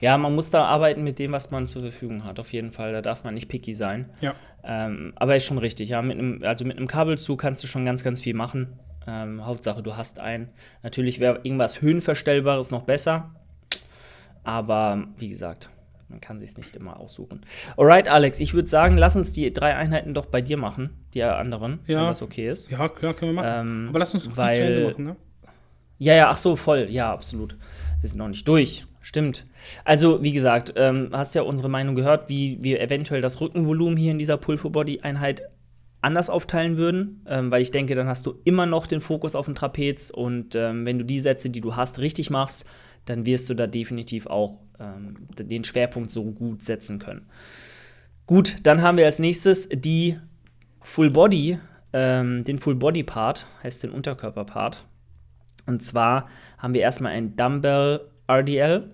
Ja, 0.00 0.16
man 0.16 0.34
muss 0.34 0.50
da 0.50 0.64
arbeiten 0.64 1.04
mit 1.04 1.18
dem, 1.18 1.32
was 1.32 1.50
man 1.50 1.66
zur 1.66 1.82
Verfügung 1.82 2.24
hat, 2.24 2.40
auf 2.40 2.52
jeden 2.52 2.72
Fall. 2.72 2.92
Da 2.92 3.02
darf 3.02 3.22
man 3.22 3.34
nicht 3.34 3.48
picky 3.48 3.74
sein. 3.74 4.08
Ja. 4.20 4.34
Ähm, 4.64 5.12
aber 5.16 5.36
ist 5.36 5.44
schon 5.44 5.58
richtig, 5.58 5.90
ja. 5.90 6.00
Mit 6.00 6.18
einem, 6.18 6.38
also 6.42 6.64
mit 6.64 6.78
einem 6.78 6.86
Kabelzug 6.86 7.40
kannst 7.40 7.62
du 7.62 7.68
schon 7.68 7.84
ganz, 7.84 8.02
ganz 8.02 8.22
viel 8.22 8.34
machen. 8.34 8.78
Ähm, 9.06 9.44
Hauptsache, 9.46 9.82
du 9.82 9.96
hast 9.96 10.18
einen. 10.18 10.48
Natürlich 10.82 11.20
wäre 11.20 11.40
irgendwas 11.42 11.80
Höhenverstellbares 11.80 12.70
noch 12.70 12.82
besser. 12.82 13.30
Aber 14.44 15.04
wie 15.18 15.28
gesagt, 15.28 15.68
man 16.08 16.20
kann 16.20 16.40
sich 16.40 16.56
nicht 16.56 16.74
immer 16.76 16.98
aussuchen. 16.98 17.42
Alright, 17.76 18.08
Alex, 18.08 18.40
ich 18.40 18.54
würde 18.54 18.68
sagen, 18.68 18.96
lass 18.98 19.16
uns 19.16 19.32
die 19.32 19.52
drei 19.52 19.76
Einheiten 19.76 20.14
doch 20.14 20.26
bei 20.26 20.40
dir 20.40 20.56
machen, 20.56 20.90
die 21.14 21.22
anderen, 21.22 21.80
Ja. 21.86 22.00
wenn 22.00 22.06
das 22.08 22.22
okay 22.22 22.48
ist. 22.50 22.70
Ja, 22.70 22.88
klar, 22.88 23.14
können 23.14 23.32
wir 23.34 23.42
machen. 23.42 23.66
Ähm, 23.82 23.86
Aber 23.90 23.98
lass 23.98 24.14
uns 24.14 24.24
doch 24.24 24.32
die 24.32 24.36
weil- 24.38 24.56
zu 24.56 24.62
Ende 24.64 24.88
machen, 24.90 25.04
ne? 25.04 25.16
Ja, 25.98 26.14
ja, 26.14 26.30
ach 26.30 26.36
so, 26.38 26.56
voll. 26.56 26.86
Ja, 26.90 27.12
absolut. 27.12 27.56
Wir 28.00 28.08
sind 28.08 28.18
noch 28.18 28.28
nicht 28.28 28.48
durch. 28.48 28.86
Stimmt. 29.02 29.46
Also, 29.84 30.22
wie 30.22 30.32
gesagt, 30.32 30.72
ähm, 30.76 31.10
hast 31.12 31.34
ja 31.34 31.42
unsere 31.42 31.68
Meinung 31.68 31.94
gehört, 31.94 32.28
wie 32.30 32.58
wir 32.62 32.80
eventuell 32.80 33.20
das 33.20 33.40
Rückenvolumen 33.40 33.96
hier 33.98 34.10
in 34.10 34.18
dieser 34.18 34.36
Pull-for-Body-Einheit 34.38 35.42
anders 36.02 36.30
aufteilen 36.30 36.76
würden, 36.76 37.24
ähm, 37.26 37.50
weil 37.50 37.62
ich 37.62 37.70
denke, 37.70 37.94
dann 37.94 38.06
hast 38.06 38.26
du 38.26 38.40
immer 38.44 38.66
noch 38.66 38.86
den 38.86 39.00
Fokus 39.00 39.34
auf 39.34 39.46
den 39.46 39.54
Trapez 39.54 40.10
und 40.10 40.54
ähm, 40.54 40.86
wenn 40.86 40.98
du 40.98 41.04
die 41.04 41.20
Sätze, 41.20 41.50
die 41.50 41.60
du 41.60 41.76
hast, 41.76 41.98
richtig 41.98 42.30
machst, 42.30 42.64
dann 43.04 43.26
wirst 43.26 43.48
du 43.48 43.54
da 43.54 43.66
definitiv 43.66 44.26
auch 44.26 44.58
ähm, 44.78 45.16
den 45.38 45.64
Schwerpunkt 45.64 46.10
so 46.10 46.24
gut 46.24 46.62
setzen 46.62 46.98
können. 46.98 47.26
Gut, 48.26 48.58
dann 48.62 48.82
haben 48.82 48.96
wir 48.96 49.06
als 49.06 49.18
nächstes 49.18 49.68
die 49.68 50.18
Full 50.80 51.10
Body, 51.10 51.58
ähm, 51.92 52.44
den 52.44 52.58
Full 52.58 52.76
Body 52.76 53.02
Part, 53.02 53.46
heißt 53.62 53.82
den 53.82 53.90
Unterkörper-Part. 53.90 54.84
Und 55.66 55.82
zwar 55.82 56.28
haben 56.58 56.74
wir 56.74 56.80
erstmal 56.80 57.12
ein 57.12 57.36
Dumbbell 57.36 58.00
RDL. 58.26 58.90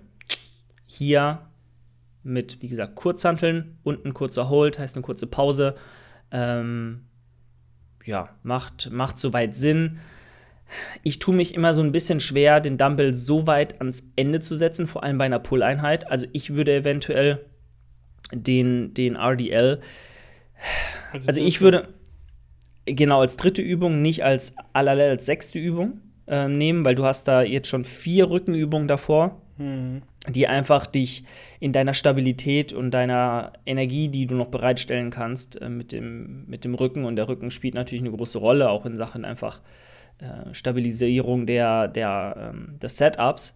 Hier 0.86 1.42
mit, 2.22 2.61
wie 2.62 2.68
gesagt, 2.68 2.96
Kurzhanteln, 2.96 3.78
unten 3.84 4.14
kurzer 4.14 4.48
Hold, 4.48 4.78
heißt 4.78 4.96
eine 4.96 5.02
kurze 5.02 5.26
Pause. 5.26 5.76
Ähm, 6.31 7.03
ja, 8.05 8.29
macht, 8.43 8.91
macht 8.91 9.18
soweit 9.18 9.55
Sinn. 9.55 9.99
Ich 11.03 11.18
tue 11.18 11.35
mich 11.35 11.55
immer 11.55 11.74
so 11.74 11.83
ein 11.83 11.93
bisschen 11.93 12.20
schwer, 12.20 12.61
den 12.61 12.79
Dumbbell 12.79 13.14
so 13.14 13.47
weit 13.47 13.81
ans 13.81 14.11
Ende 14.16 14.41
zu 14.41 14.57
setzen, 14.57 14.87
vor 14.87 15.05
allem 15.05 15.18
bei 15.18 15.24
einer 15.24 15.39
Pull-Einheit. 15.39 16.11
Also 16.11 16.27
ich 16.33 16.55
würde 16.55 16.74
eventuell 16.74 17.45
den, 18.33 18.93
den 18.95 19.14
RDL, 19.14 19.81
also 21.27 21.41
ich 21.41 21.61
würde 21.61 21.89
genau 22.85 23.20
als 23.20 23.37
dritte 23.37 23.62
Übung, 23.62 24.03
nicht 24.03 24.24
als 24.24 24.55
allerlei 24.72 25.11
als 25.11 25.27
sechste 25.27 25.61
Übung 25.61 26.01
ähm, 26.27 26.59
nehmen, 26.59 26.85
weil 26.85 26.97
du 26.97 27.05
hast 27.05 27.29
da 27.29 27.43
jetzt 27.43 27.68
schon 27.68 27.85
vier 27.85 28.29
Rückenübungen 28.31 28.89
davor 28.89 29.41
Mhm. 29.59 30.03
Die 30.29 30.47
einfach 30.47 30.87
dich 30.87 31.24
in 31.61 31.72
deiner 31.72 31.95
Stabilität 31.95 32.72
und 32.72 32.91
deiner 32.93 33.53
Energie, 33.64 34.09
die 34.09 34.27
du 34.27 34.35
noch 34.35 34.49
bereitstellen 34.49 35.11
kannst, 35.11 35.61
äh, 35.61 35.68
mit, 35.68 35.93
dem, 35.93 36.47
mit 36.47 36.64
dem 36.64 36.74
Rücken. 36.74 37.05
Und 37.05 37.16
der 37.16 37.29
Rücken 37.29 37.51
spielt 37.51 37.74
natürlich 37.74 38.03
eine 38.03 38.14
große 38.16 38.39
Rolle, 38.39 38.70
auch 38.70 38.87
in 38.87 38.97
Sachen 38.97 39.24
einfach 39.24 39.61
äh, 40.18 40.53
Stabilisierung 40.53 41.47
der, 41.47 41.89
der, 41.89 42.53
ähm, 42.55 42.79
des 42.81 42.97
Setups. 42.97 43.55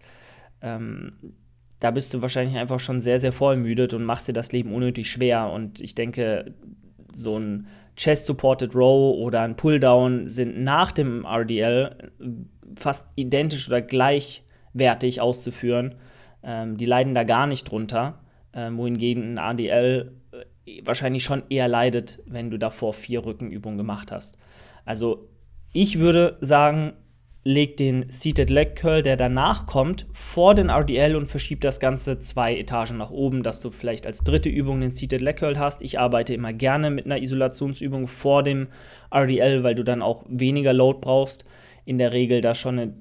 Ähm, 0.61 1.13
da 1.79 1.91
bist 1.91 2.13
du 2.13 2.21
wahrscheinlich 2.21 2.57
einfach 2.57 2.79
schon 2.79 3.01
sehr, 3.01 3.19
sehr 3.19 3.33
vollmüdet 3.33 3.93
und 3.93 4.03
machst 4.03 4.27
dir 4.27 4.33
das 4.33 4.51
Leben 4.51 4.71
unnötig 4.71 5.09
schwer. 5.09 5.49
Und 5.51 5.81
ich 5.81 5.95
denke, 5.95 6.53
so 7.13 7.37
ein 7.37 7.67
Chest-Supported 7.95 8.75
Row 8.75 9.17
oder 9.17 9.41
ein 9.41 9.55
Pulldown 9.55 10.29
sind 10.29 10.63
nach 10.63 10.91
dem 10.91 11.25
RDL 11.25 12.11
fast 12.75 13.07
identisch 13.15 13.67
oder 13.67 13.81
gleichwertig 13.81 15.21
auszuführen. 15.21 15.95
Ähm, 16.43 16.77
die 16.77 16.85
leiden 16.85 17.13
da 17.13 17.23
gar 17.23 17.47
nicht 17.47 17.69
drunter, 17.69 18.19
ähm, 18.53 18.77
wohingegen 18.77 19.33
ein 19.33 19.37
ADL 19.37 20.11
äh, 20.65 20.81
wahrscheinlich 20.83 21.23
schon 21.23 21.43
eher 21.49 21.67
leidet, 21.67 22.19
wenn 22.25 22.49
du 22.49 22.57
davor 22.57 22.93
vier 22.93 23.25
Rückenübungen 23.25 23.77
gemacht 23.77 24.11
hast. 24.11 24.37
Also 24.85 25.29
ich 25.73 25.99
würde 25.99 26.37
sagen, 26.41 26.93
leg 27.43 27.77
den 27.77 28.05
Seated 28.09 28.49
Leg 28.49 28.75
Curl, 28.75 29.01
der 29.01 29.17
danach 29.17 29.65
kommt, 29.65 30.05
vor 30.13 30.53
den 30.53 30.69
RDL 30.69 31.15
und 31.15 31.27
verschieb 31.27 31.61
das 31.61 31.79
Ganze 31.79 32.19
zwei 32.19 32.55
Etagen 32.57 32.97
nach 32.97 33.09
oben, 33.09 33.41
dass 33.41 33.61
du 33.61 33.71
vielleicht 33.71 34.05
als 34.05 34.23
dritte 34.23 34.49
Übung 34.49 34.81
den 34.81 34.91
Seated 34.91 35.21
Leg 35.21 35.37
Curl 35.37 35.57
hast. 35.57 35.81
Ich 35.81 35.99
arbeite 35.99 36.33
immer 36.33 36.53
gerne 36.53 36.91
mit 36.91 37.05
einer 37.05 37.21
Isolationsübung 37.21 38.07
vor 38.07 38.43
dem 38.43 38.67
RDL, 39.11 39.63
weil 39.63 39.75
du 39.75 39.83
dann 39.83 40.01
auch 40.01 40.23
weniger 40.27 40.73
Load 40.73 40.99
brauchst. 41.01 41.45
In 41.85 41.97
der 41.97 42.13
Regel 42.13 42.41
da 42.41 42.53
schon 42.53 42.77
eine 42.77 42.93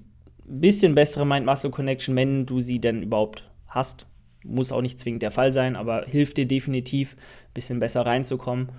bisschen 0.51 0.94
bessere 0.94 1.26
Mind-Muscle-Connection, 1.26 2.16
wenn 2.16 2.46
du 2.46 2.61
sie 2.61 2.80
denn 2.80 3.03
überhaupt 3.03 3.48
hast. 3.68 4.07
Muss 4.44 4.72
auch 4.72 4.82
nicht 4.82 4.98
zwingend 4.98 5.22
der 5.22 5.30
Fall 5.30 5.53
sein, 5.53 5.76
aber 5.76 6.05
hilft 6.07 6.38
dir 6.38 6.46
definitiv, 6.46 7.14
ein 7.14 7.55
bisschen 7.55 7.78
besser 7.78 8.07
reinzukommen. 8.07 8.72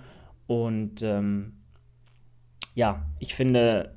Und 0.47 1.03
ähm, 1.03 1.53
ja, 2.75 3.05
ich 3.19 3.35
finde, 3.35 3.95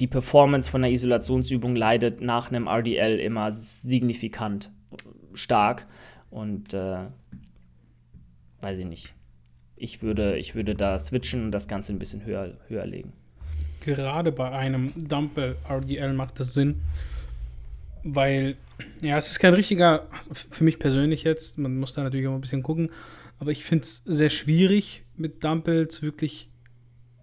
die 0.00 0.06
Performance 0.06 0.70
von 0.70 0.82
der 0.82 0.90
Isolationsübung 0.90 1.76
leidet 1.76 2.20
nach 2.20 2.50
einem 2.50 2.66
RDL 2.66 3.20
immer 3.20 3.52
signifikant 3.52 4.70
stark. 5.34 5.86
Und 6.30 6.74
äh, 6.74 7.06
weiß 8.60 8.78
ich 8.78 8.86
nicht. 8.86 9.14
Ich 9.76 10.02
würde, 10.02 10.36
ich 10.38 10.54
würde 10.54 10.74
da 10.74 10.98
switchen 10.98 11.44
und 11.44 11.52
das 11.52 11.68
Ganze 11.68 11.92
ein 11.92 11.98
bisschen 11.98 12.24
höher, 12.24 12.56
höher 12.68 12.86
legen. 12.86 13.12
Gerade 13.84 14.32
bei 14.32 14.50
einem 14.50 14.92
Dumbbell 14.96 15.56
RDL 15.68 16.14
macht 16.14 16.40
das 16.40 16.54
Sinn, 16.54 16.80
weil, 18.02 18.56
ja, 19.02 19.18
es 19.18 19.30
ist 19.30 19.40
kein 19.40 19.52
richtiger, 19.52 20.06
also 20.10 20.30
für 20.32 20.64
mich 20.64 20.78
persönlich 20.78 21.22
jetzt, 21.24 21.58
man 21.58 21.78
muss 21.78 21.92
da 21.92 22.02
natürlich 22.02 22.26
auch 22.26 22.34
ein 22.34 22.40
bisschen 22.40 22.62
gucken, 22.62 22.90
aber 23.38 23.50
ich 23.50 23.62
finde 23.62 23.84
es 23.84 24.02
sehr 24.06 24.30
schwierig, 24.30 25.02
mit 25.16 25.44
Dumbbells 25.44 26.00
wirklich 26.00 26.48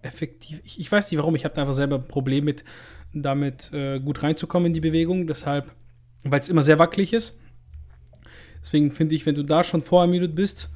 effektiv, 0.03 0.61
ich, 0.63 0.79
ich 0.79 0.91
weiß 0.91 1.09
nicht 1.09 1.17
warum, 1.17 1.35
ich 1.35 1.45
habe 1.45 1.55
da 1.55 1.61
einfach 1.61 1.73
selber 1.73 1.95
ein 1.95 2.07
Problem 2.07 2.45
mit, 2.45 2.63
damit 3.11 3.73
äh, 3.73 3.99
gut 3.99 4.21
reinzukommen 4.21 4.67
in 4.67 4.73
die 4.73 4.81
Bewegung, 4.81 5.25
deshalb, 5.25 5.71
weil 6.23 6.41
es 6.41 6.49
immer 6.49 6.61
sehr 6.61 6.77
wackelig 6.77 7.13
ist. 7.13 7.39
Deswegen 8.61 8.91
finde 8.91 9.15
ich, 9.15 9.25
wenn 9.25 9.33
du 9.33 9.43
da 9.43 9.63
schon 9.63 9.81
vorermüdet 9.81 10.35
bist, 10.35 10.69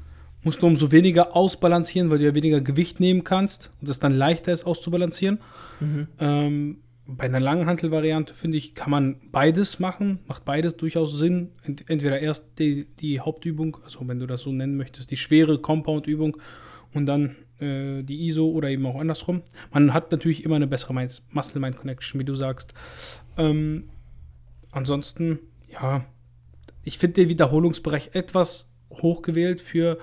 musst 0.45 0.61
du 0.61 0.67
umso 0.67 0.91
weniger 0.91 1.35
ausbalancieren, 1.35 2.09
weil 2.09 2.19
du 2.19 2.25
ja 2.25 2.35
weniger 2.35 2.61
Gewicht 2.61 3.01
nehmen 3.01 3.25
kannst 3.25 3.71
und 3.81 3.89
es 3.89 3.99
dann 3.99 4.13
leichter 4.13 4.53
ist 4.53 4.65
auszubalancieren. 4.65 5.39
Ähm, 6.19 6.77
bei 7.07 7.25
einer 7.25 7.39
Langhantel-Variante, 7.39 8.33
finde 8.33 8.57
ich, 8.57 8.73
kann 8.73 8.91
man 8.91 9.17
beides 9.31 9.79
machen, 9.79 10.19
macht 10.27 10.45
beides 10.45 10.77
durchaus 10.77 11.17
Sinn. 11.17 11.51
Ent 11.63 11.89
entweder 11.89 12.19
erst 12.19 12.45
die, 12.57 12.85
die 12.99 13.19
Hauptübung, 13.19 13.77
also 13.83 14.07
wenn 14.07 14.19
du 14.19 14.27
das 14.27 14.41
so 14.41 14.51
nennen 14.51 14.77
möchtest, 14.77 15.11
die 15.11 15.17
schwere 15.17 15.59
Compound-Übung 15.59 16.37
und 16.93 17.05
dann 17.05 17.35
äh, 17.59 18.03
die 18.03 18.25
ISO 18.27 18.47
oder 18.47 18.69
eben 18.69 18.85
auch 18.85 18.99
andersrum. 18.99 19.41
Man 19.71 19.93
hat 19.93 20.11
natürlich 20.11 20.43
immer 20.43 20.55
eine 20.55 20.67
bessere 20.67 20.93
Mind- 20.93 21.23
Muscle-Mind-Connection, 21.31 22.19
wie 22.19 22.25
du 22.25 22.35
sagst. 22.35 22.73
Ähm, 23.37 23.89
ansonsten, 24.71 25.39
ja, 25.71 26.05
ich 26.83 26.97
finde 26.99 27.21
den 27.21 27.29
Wiederholungsbereich 27.29 28.11
etwas 28.13 28.73
hochgewählt 28.91 29.59
für 29.59 29.97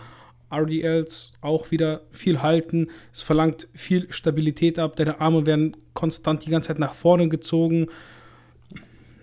RDLs. 0.53 1.33
Auch 1.41 1.71
wieder 1.71 2.03
viel 2.11 2.43
halten. 2.43 2.89
Es 3.13 3.23
verlangt 3.23 3.69
viel 3.75 4.13
Stabilität 4.13 4.79
ab. 4.79 4.97
Deine 4.97 5.21
Arme 5.21 5.47
werden 5.47 5.77
konstant 5.95 6.45
die 6.45 6.51
ganze 6.51 6.69
Zeit 6.69 6.79
nach 6.79 6.95
vorne 6.95 7.29
gezogen. 7.29 7.87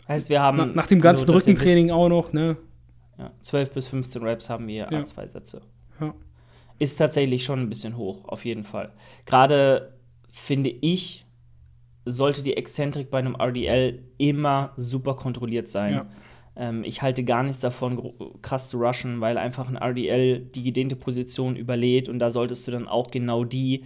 Heißt, 0.07 0.30
wir 0.30 0.41
haben. 0.41 0.57
Na, 0.57 0.65
nach 0.65 0.88
dem 0.88 1.01
ganzen 1.01 1.30
ihr 1.30 1.36
Rückentraining 1.36 1.91
auch 1.91 2.09
noch, 2.09 2.34
ne? 2.34 2.57
Ja, 3.17 3.32
12 3.41 3.71
bis 3.71 3.88
15 3.88 4.23
Reps 4.23 4.49
haben 4.49 4.67
wir 4.67 4.75
Ja. 4.75 4.88
A2 4.89 5.27
Sätze. 5.27 5.61
Ja. 5.99 6.15
Ist 6.80 6.95
tatsächlich 6.95 7.43
schon 7.43 7.59
ein 7.59 7.69
bisschen 7.69 7.97
hoch, 7.97 8.25
auf 8.25 8.45
jeden 8.45 8.63
Fall. 8.63 8.93
Gerade 9.25 9.93
finde 10.32 10.69
ich, 10.69 11.25
sollte 12.05 12.41
die 12.41 12.55
Exzentrik 12.55 13.09
bei 13.11 13.19
einem 13.19 13.36
RDL 13.36 14.03
immer 14.17 14.73
super 14.77 15.15
kontrolliert 15.15 15.67
sein. 15.67 15.93
Ja. 15.93 16.09
Ähm, 16.60 16.84
ich 16.84 17.01
halte 17.01 17.24
gar 17.24 17.41
nichts 17.41 17.62
davon, 17.62 18.14
krass 18.41 18.70
zu 18.70 18.78
rushen, 18.78 19.22
weil 19.22 19.38
einfach 19.38 19.70
ein 19.70 19.78
RDL 19.78 20.41
die 20.41 20.62
gedehnte 20.64 20.97
Position 20.97 21.55
überlädt 21.55 22.10
und 22.10 22.20
da 22.20 22.30
solltest 22.30 22.68
du 22.68 22.72
dann 22.72 22.88
auch 22.88 23.10
genau 23.10 23.45
die 23.45 23.86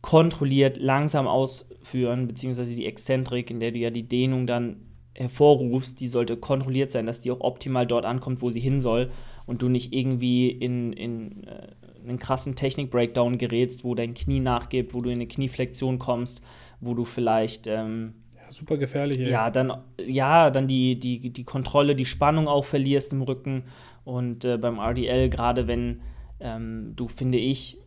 kontrolliert 0.00 0.78
langsam 0.78 1.28
ausführen, 1.28 2.26
beziehungsweise 2.26 2.74
die 2.74 2.86
Exzentrik, 2.86 3.50
in 3.50 3.60
der 3.60 3.70
du 3.70 3.78
ja 3.78 3.90
die 3.90 4.08
Dehnung 4.08 4.46
dann 4.46 4.76
hervorrufst, 5.14 6.00
die 6.00 6.08
sollte 6.08 6.38
kontrolliert 6.38 6.90
sein, 6.90 7.06
dass 7.06 7.20
die 7.20 7.30
auch 7.30 7.40
optimal 7.40 7.86
dort 7.86 8.06
ankommt, 8.06 8.40
wo 8.40 8.48
sie 8.48 8.60
hin 8.60 8.80
soll 8.80 9.10
und 9.46 9.60
du 9.60 9.68
nicht 9.68 9.92
irgendwie 9.92 10.50
in, 10.50 10.92
in 10.94 11.44
äh, 11.44 11.68
einen 12.08 12.18
krassen 12.18 12.56
Technik-Breakdown 12.56 13.38
gerätst, 13.38 13.84
wo 13.84 13.94
dein 13.94 14.14
Knie 14.14 14.40
nachgibt, 14.40 14.94
wo 14.94 15.02
du 15.02 15.10
in 15.10 15.16
eine 15.16 15.28
Knieflexion 15.28 15.98
kommst, 15.98 16.42
wo 16.80 16.94
du 16.94 17.04
vielleicht 17.04 17.66
ähm, 17.66 18.14
super 18.52 18.76
gefährlich, 18.76 19.18
ey. 19.18 19.30
ja, 19.30 19.50
dann, 19.50 19.72
ja, 19.98 20.50
dann 20.50 20.66
die, 20.66 20.98
die, 20.98 21.30
die 21.30 21.44
Kontrolle, 21.44 21.94
die 21.94 22.04
Spannung 22.04 22.48
auch 22.48 22.64
verlierst 22.64 23.12
im 23.12 23.22
Rücken. 23.22 23.64
Und 24.04 24.44
äh, 24.44 24.58
beim 24.58 24.78
RDL, 24.78 25.28
gerade 25.30 25.66
wenn 25.66 26.00
ähm, 26.40 26.92
du, 26.96 27.08
finde 27.08 27.38
ich, 27.38 27.78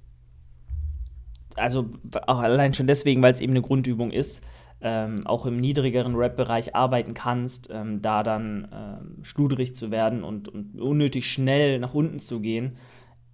also 1.56 1.90
auch 2.28 2.40
allein 2.40 2.74
schon 2.74 2.88
deswegen, 2.88 3.22
weil 3.22 3.34
es 3.34 3.42
eben 3.42 3.54
eine 3.54 3.62
Grundübung 3.62 4.12
ist, 4.12 4.44
ähm, 4.82 5.26
auch 5.26 5.46
im 5.46 5.60
niedrigeren 5.60 6.16
Rap-Bereich 6.16 6.76
arbeiten 6.76 7.14
kannst, 7.14 7.70
ähm, 7.72 8.02
da 8.02 8.24
dann 8.24 8.68
ähm, 8.74 9.24
schludrig 9.24 9.76
zu 9.76 9.90
werden 9.90 10.24
und, 10.24 10.50
und, 10.50 10.80
unnötig 10.80 11.32
schnell 11.32 11.80
nach 11.80 11.94
unten 11.94 12.20
zu 12.20 12.40
gehen, 12.40 12.78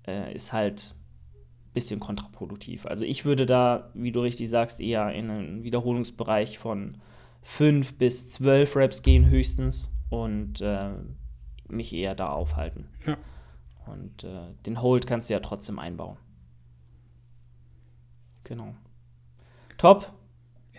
äh, 0.07 0.33
ist 0.33 0.53
halt 0.53 0.95
ein 1.65 1.73
bisschen 1.73 1.99
kontraproduktiv. 1.99 2.85
Also 2.85 3.05
ich 3.05 3.25
würde 3.25 3.45
da, 3.45 3.89
wie 3.93 4.11
du 4.11 4.21
richtig 4.21 4.49
sagst, 4.49 4.79
eher 4.79 5.11
in 5.11 5.29
einen 5.29 5.63
Wiederholungsbereich 5.63 6.59
von 6.59 6.97
5 7.43 7.97
bis 7.97 8.29
12 8.29 8.75
Raps 8.75 9.01
gehen 9.01 9.29
höchstens 9.29 9.93
und 10.09 10.61
äh, 10.61 10.91
mich 11.67 11.93
eher 11.93 12.15
da 12.15 12.29
aufhalten. 12.29 12.87
Ja. 13.05 13.17
Und 13.85 14.23
äh, 14.23 14.53
den 14.65 14.81
Hold 14.81 15.07
kannst 15.07 15.29
du 15.29 15.33
ja 15.33 15.39
trotzdem 15.39 15.79
einbauen. 15.79 16.17
Genau. 18.43 18.75
Top. 19.77 20.11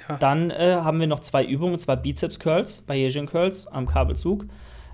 Ja. 0.08 0.16
Dann 0.16 0.50
äh, 0.50 0.80
haben 0.82 1.00
wir 1.00 1.06
noch 1.06 1.20
zwei 1.20 1.44
Übungen, 1.44 1.74
und 1.74 1.80
zwar 1.80 1.96
Bizeps 1.96 2.38
Curls, 2.38 2.82
Bayesian 2.82 3.26
Curls 3.26 3.66
am 3.66 3.86
Kabelzug. 3.86 4.46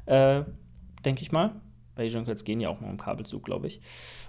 Äh, 0.07 0.45
Denke 1.05 1.23
ich 1.23 1.33
mal. 1.33 1.53
Bayesian 1.99 2.25
Curls 2.25 2.45
gehen 2.45 2.61
ja 2.61 2.69
auch 2.71 2.81
mal 2.81 2.89
am 2.89 2.97
Kabelzug, 2.97 3.45
glaube 3.45 3.67
ich. 3.67 3.81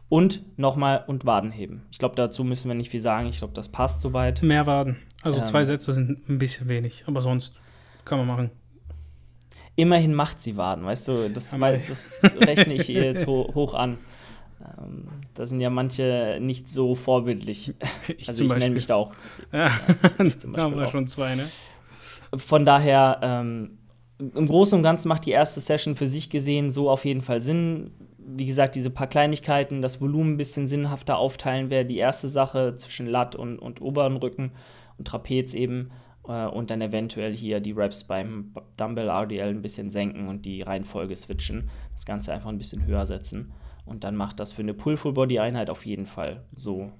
Und 0.09 0.41
nochmal 0.57 1.05
und 1.07 1.25
Wadenheben. 1.25 1.83
Ich 1.91 1.99
glaube, 1.99 2.15
dazu 2.15 2.43
müssen 2.43 2.67
wir 2.67 2.75
nicht 2.75 2.89
viel 2.89 2.99
sagen. 2.99 3.27
Ich 3.27 3.37
glaube, 3.37 3.53
das 3.53 3.69
passt 3.69 4.01
soweit. 4.01 4.41
Mehr 4.41 4.65
Waden. 4.65 4.97
Also 5.21 5.39
ähm, 5.39 5.45
zwei 5.45 5.63
Sätze 5.63 5.93
sind 5.93 6.27
ein 6.27 6.39
bisschen 6.39 6.67
wenig, 6.67 7.03
aber 7.05 7.21
sonst 7.21 7.61
kann 8.05 8.17
man 8.17 8.27
machen. 8.27 8.49
Immerhin 9.75 10.13
macht 10.13 10.41
sie 10.41 10.57
Waden, 10.57 10.83
weißt 10.83 11.07
du? 11.07 11.29
Das, 11.29 11.57
weiß, 11.57 11.85
das 11.87 12.35
rechne 12.41 12.73
ich 12.73 12.89
ihr 12.89 13.05
jetzt 13.05 13.27
ho 13.27 13.49
hoch 13.53 13.75
an. 13.75 13.99
Ähm, 14.59 15.07
da 15.35 15.45
sind 15.45 15.61
ja 15.61 15.69
manche 15.69 16.39
nicht 16.41 16.69
so 16.69 16.95
vorbildlich. 16.95 17.75
Ich 18.17 18.27
also 18.27 18.43
ich 18.43 18.53
nenne 18.53 18.71
mich 18.71 18.87
da 18.87 18.95
auch. 18.95 19.13
Ja, 19.53 19.71
zum 20.17 20.17
Beispiel 20.27 20.57
haben 20.57 20.75
wir 20.75 20.87
auch. 20.87 20.91
schon 20.91 21.07
zwei, 21.07 21.35
ne? 21.35 21.47
Von 22.35 22.65
daher, 22.65 23.19
ähm, 23.21 23.78
im 24.19 24.47
Großen 24.47 24.77
und 24.77 24.83
Ganzen 24.83 25.07
macht 25.07 25.25
die 25.25 25.31
erste 25.31 25.61
Session 25.61 25.95
für 25.95 26.07
sich 26.07 26.29
gesehen 26.29 26.71
so 26.71 26.89
auf 26.89 27.05
jeden 27.05 27.21
Fall 27.21 27.41
Sinn. 27.41 27.91
Wie 28.17 28.45
gesagt, 28.45 28.75
diese 28.75 28.89
paar 28.89 29.07
Kleinigkeiten, 29.07 29.81
das 29.81 30.01
Volumen 30.01 30.33
ein 30.33 30.37
bisschen 30.37 30.67
sinnhafter 30.67 31.17
aufteilen 31.17 31.69
wäre 31.69 31.85
die 31.85 31.97
erste 31.97 32.27
Sache 32.27 32.75
zwischen 32.75 33.07
Lat 33.07 33.35
und, 33.35 33.57
und 33.57 33.81
oberen 33.81 34.17
Rücken 34.17 34.51
und 34.97 35.07
Trapez 35.07 35.53
eben. 35.53 35.91
Äh, 36.27 36.47
und 36.47 36.69
dann 36.69 36.81
eventuell 36.81 37.35
hier 37.35 37.59
die 37.59 37.71
Reps 37.71 38.03
beim 38.03 38.53
Dumbbell 38.77 39.09
RDL 39.09 39.49
ein 39.49 39.61
bisschen 39.61 39.89
senken 39.89 40.27
und 40.27 40.45
die 40.45 40.61
Reihenfolge 40.61 41.15
switchen. 41.15 41.69
Das 41.93 42.05
Ganze 42.05 42.33
einfach 42.33 42.49
ein 42.49 42.57
bisschen 42.57 42.85
höher 42.85 43.05
setzen. 43.05 43.53
Und 43.85 44.03
dann 44.03 44.15
macht 44.15 44.39
das 44.39 44.51
für 44.51 44.61
eine 44.61 44.75
Pull-Full-Body-Einheit 44.75 45.69
auf 45.69 45.85
jeden 45.85 46.05
Fall 46.05 46.43
so 46.53 46.91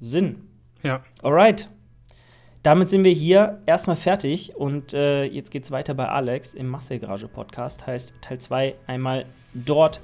Sinn. 0.00 0.46
Ja. 0.82 1.02
Alright. 1.22 1.68
Damit 2.66 2.90
sind 2.90 3.04
wir 3.04 3.12
hier 3.12 3.62
erstmal 3.64 3.94
fertig 3.94 4.56
und 4.56 4.92
äh, 4.92 5.22
jetzt 5.22 5.54
es 5.54 5.70
weiter 5.70 5.94
bei 5.94 6.08
Alex 6.08 6.52
im 6.52 6.66
Massegarage 6.66 7.28
Podcast. 7.28 7.86
Heißt 7.86 8.20
Teil 8.20 8.40
2 8.40 8.74
einmal 8.88 9.24
dort 9.54 10.00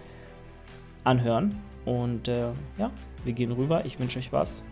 anhören. 1.02 1.60
Und 1.84 2.28
äh, 2.28 2.50
ja, 2.78 2.92
wir 3.24 3.32
gehen 3.32 3.50
rüber. 3.50 3.84
Ich 3.84 3.98
wünsche 3.98 4.20
euch 4.20 4.32
was 4.32 4.62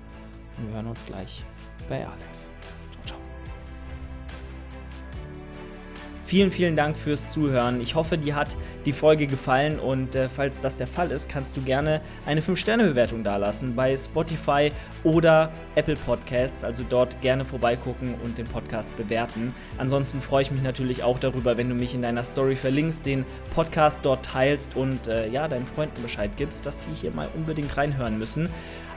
und 0.57 0.69
wir 0.69 0.77
hören 0.77 0.87
uns 0.87 1.05
gleich 1.05 1.43
bei 1.89 2.07
Alex. 2.07 2.50
Vielen, 6.31 6.53
vielen 6.53 6.77
Dank 6.77 6.97
fürs 6.97 7.33
Zuhören. 7.33 7.81
Ich 7.81 7.97
hoffe, 7.97 8.17
dir 8.17 8.37
hat 8.37 8.57
die 8.87 8.93
Folge 8.93 9.27
gefallen 9.27 9.81
und 9.81 10.15
äh, 10.15 10.29
falls 10.29 10.61
das 10.61 10.77
der 10.77 10.87
Fall 10.87 11.11
ist, 11.11 11.29
kannst 11.29 11.57
du 11.57 11.61
gerne 11.61 12.01
eine 12.25 12.41
5-Sterne-Bewertung 12.41 13.25
dalassen 13.25 13.75
bei 13.75 13.97
Spotify 13.97 14.71
oder 15.03 15.51
Apple 15.75 15.97
Podcasts. 15.97 16.63
Also 16.63 16.85
dort 16.89 17.21
gerne 17.21 17.45
vorbeigucken 17.45 18.15
und 18.23 18.39
den 18.39 18.47
Podcast 18.47 18.97
bewerten. 18.97 19.53
Ansonsten 19.77 20.21
freue 20.21 20.43
ich 20.43 20.53
mich 20.53 20.63
natürlich 20.63 21.03
auch 21.03 21.19
darüber, 21.19 21.57
wenn 21.57 21.69
du 21.69 21.75
mich 21.75 21.97
in 21.97 22.03
deiner 22.03 22.23
Story 22.23 22.55
verlinkst, 22.55 23.05
den 23.07 23.27
Podcast 23.53 24.03
dort 24.05 24.25
teilst 24.25 24.77
und 24.77 25.09
äh, 25.09 25.29
ja, 25.31 25.49
deinen 25.49 25.67
Freunden 25.67 26.01
Bescheid 26.01 26.31
gibst, 26.37 26.65
dass 26.65 26.85
sie 26.85 26.95
hier 26.95 27.11
mal 27.11 27.29
unbedingt 27.35 27.77
reinhören 27.77 28.21
müssen. 28.21 28.49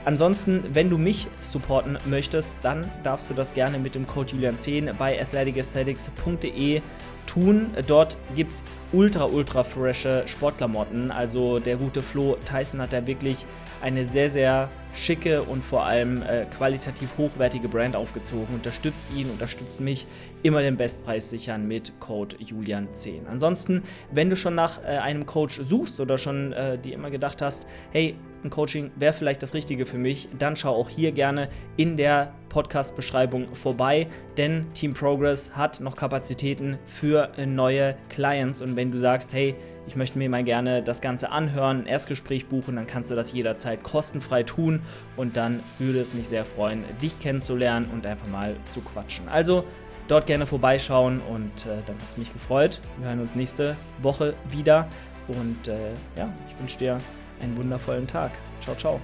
Ansonsten, 0.04 0.62
wenn 0.74 0.90
du 0.90 0.98
mich 0.98 1.28
supporten 1.40 1.98
möchtest, 2.04 2.54
dann 2.62 2.90
darfst 3.02 3.30
du 3.30 3.34
das 3.34 3.54
gerne 3.54 3.78
mit 3.78 3.94
dem 3.94 4.06
Code 4.06 4.34
Julian10 4.34 4.92
bei 4.94 5.20
athleticesthetics.de 5.20 6.82
tun. 7.26 7.70
Dort 7.86 8.18
gibt 8.34 8.52
es 8.52 8.64
ultra, 8.92 9.24
ultra 9.24 9.64
frische 9.64 10.24
Sportklamotten. 10.26 11.10
Also 11.10 11.58
der 11.58 11.76
gute 11.76 12.02
Flo 12.02 12.36
Tyson 12.44 12.82
hat 12.82 12.92
da 12.92 13.06
wirklich 13.06 13.46
eine 13.80 14.04
sehr, 14.04 14.28
sehr 14.28 14.68
schicke 14.94 15.42
und 15.42 15.62
vor 15.62 15.84
allem 15.84 16.22
äh, 16.22 16.46
qualitativ 16.46 17.18
hochwertige 17.18 17.68
Brand 17.68 17.96
aufgezogen. 17.96 18.54
Unterstützt 18.54 19.10
ihn, 19.14 19.30
unterstützt 19.30 19.80
mich. 19.80 20.06
Immer 20.42 20.60
den 20.60 20.76
Bestpreis 20.76 21.30
sichern 21.30 21.66
mit 21.66 21.98
Code 22.00 22.36
Julian10. 22.36 23.26
Ansonsten, 23.30 23.82
wenn 24.12 24.30
du 24.30 24.36
schon 24.36 24.54
nach 24.54 24.82
äh, 24.82 24.98
einem 24.98 25.26
Coach 25.26 25.60
suchst 25.60 26.00
oder 26.00 26.18
schon 26.18 26.52
äh, 26.52 26.78
dir 26.78 26.94
immer 26.94 27.10
gedacht 27.10 27.40
hast, 27.42 27.66
hey, 27.92 28.14
ein 28.44 28.50
Coaching 28.50 28.90
wäre 28.96 29.14
vielleicht 29.14 29.42
das 29.42 29.54
Richtige 29.54 29.86
für 29.86 29.96
mich, 29.96 30.28
dann 30.38 30.54
schau 30.54 30.74
auch 30.74 30.90
hier 30.90 31.12
gerne 31.12 31.48
in 31.76 31.96
der 31.96 32.34
Podcast-Beschreibung 32.50 33.54
vorbei, 33.54 34.06
denn 34.36 34.66
Team 34.74 34.92
Progress 34.92 35.56
hat 35.56 35.80
noch 35.80 35.96
Kapazitäten 35.96 36.78
für 36.84 37.32
äh, 37.38 37.46
neue 37.46 37.96
Clients. 38.10 38.60
Und 38.60 38.76
wenn 38.76 38.92
du 38.92 38.98
sagst, 38.98 39.32
hey, 39.32 39.54
ich 39.86 39.96
möchte 39.96 40.18
mir 40.18 40.28
mal 40.30 40.44
gerne 40.44 40.82
das 40.82 41.00
Ganze 41.00 41.30
anhören, 41.30 41.82
ein 41.82 41.86
Erstgespräch 41.86 42.46
buchen, 42.46 42.76
dann 42.76 42.86
kannst 42.86 43.10
du 43.10 43.14
das 43.14 43.32
jederzeit 43.32 43.82
kostenfrei 43.82 44.42
tun 44.42 44.82
und 45.16 45.36
dann 45.36 45.62
würde 45.78 46.00
es 46.00 46.14
mich 46.14 46.28
sehr 46.28 46.44
freuen, 46.44 46.84
dich 47.02 47.18
kennenzulernen 47.20 47.88
und 47.92 48.06
einfach 48.06 48.28
mal 48.28 48.56
zu 48.66 48.80
quatschen. 48.80 49.28
Also 49.28 49.64
dort 50.08 50.26
gerne 50.26 50.46
vorbeischauen 50.46 51.20
und 51.20 51.66
äh, 51.66 51.76
dann 51.86 51.96
hat 51.96 52.08
es 52.08 52.16
mich 52.16 52.32
gefreut. 52.32 52.80
Wir 52.98 53.08
hören 53.08 53.20
uns 53.20 53.34
nächste 53.34 53.76
Woche 54.02 54.34
wieder 54.50 54.88
und 55.28 55.68
äh, 55.68 55.92
ja, 56.16 56.32
ich 56.48 56.58
wünsche 56.58 56.78
dir 56.78 56.98
einen 57.42 57.56
wundervollen 57.56 58.06
Tag. 58.06 58.32
Ciao, 58.62 58.76
ciao. 58.76 59.00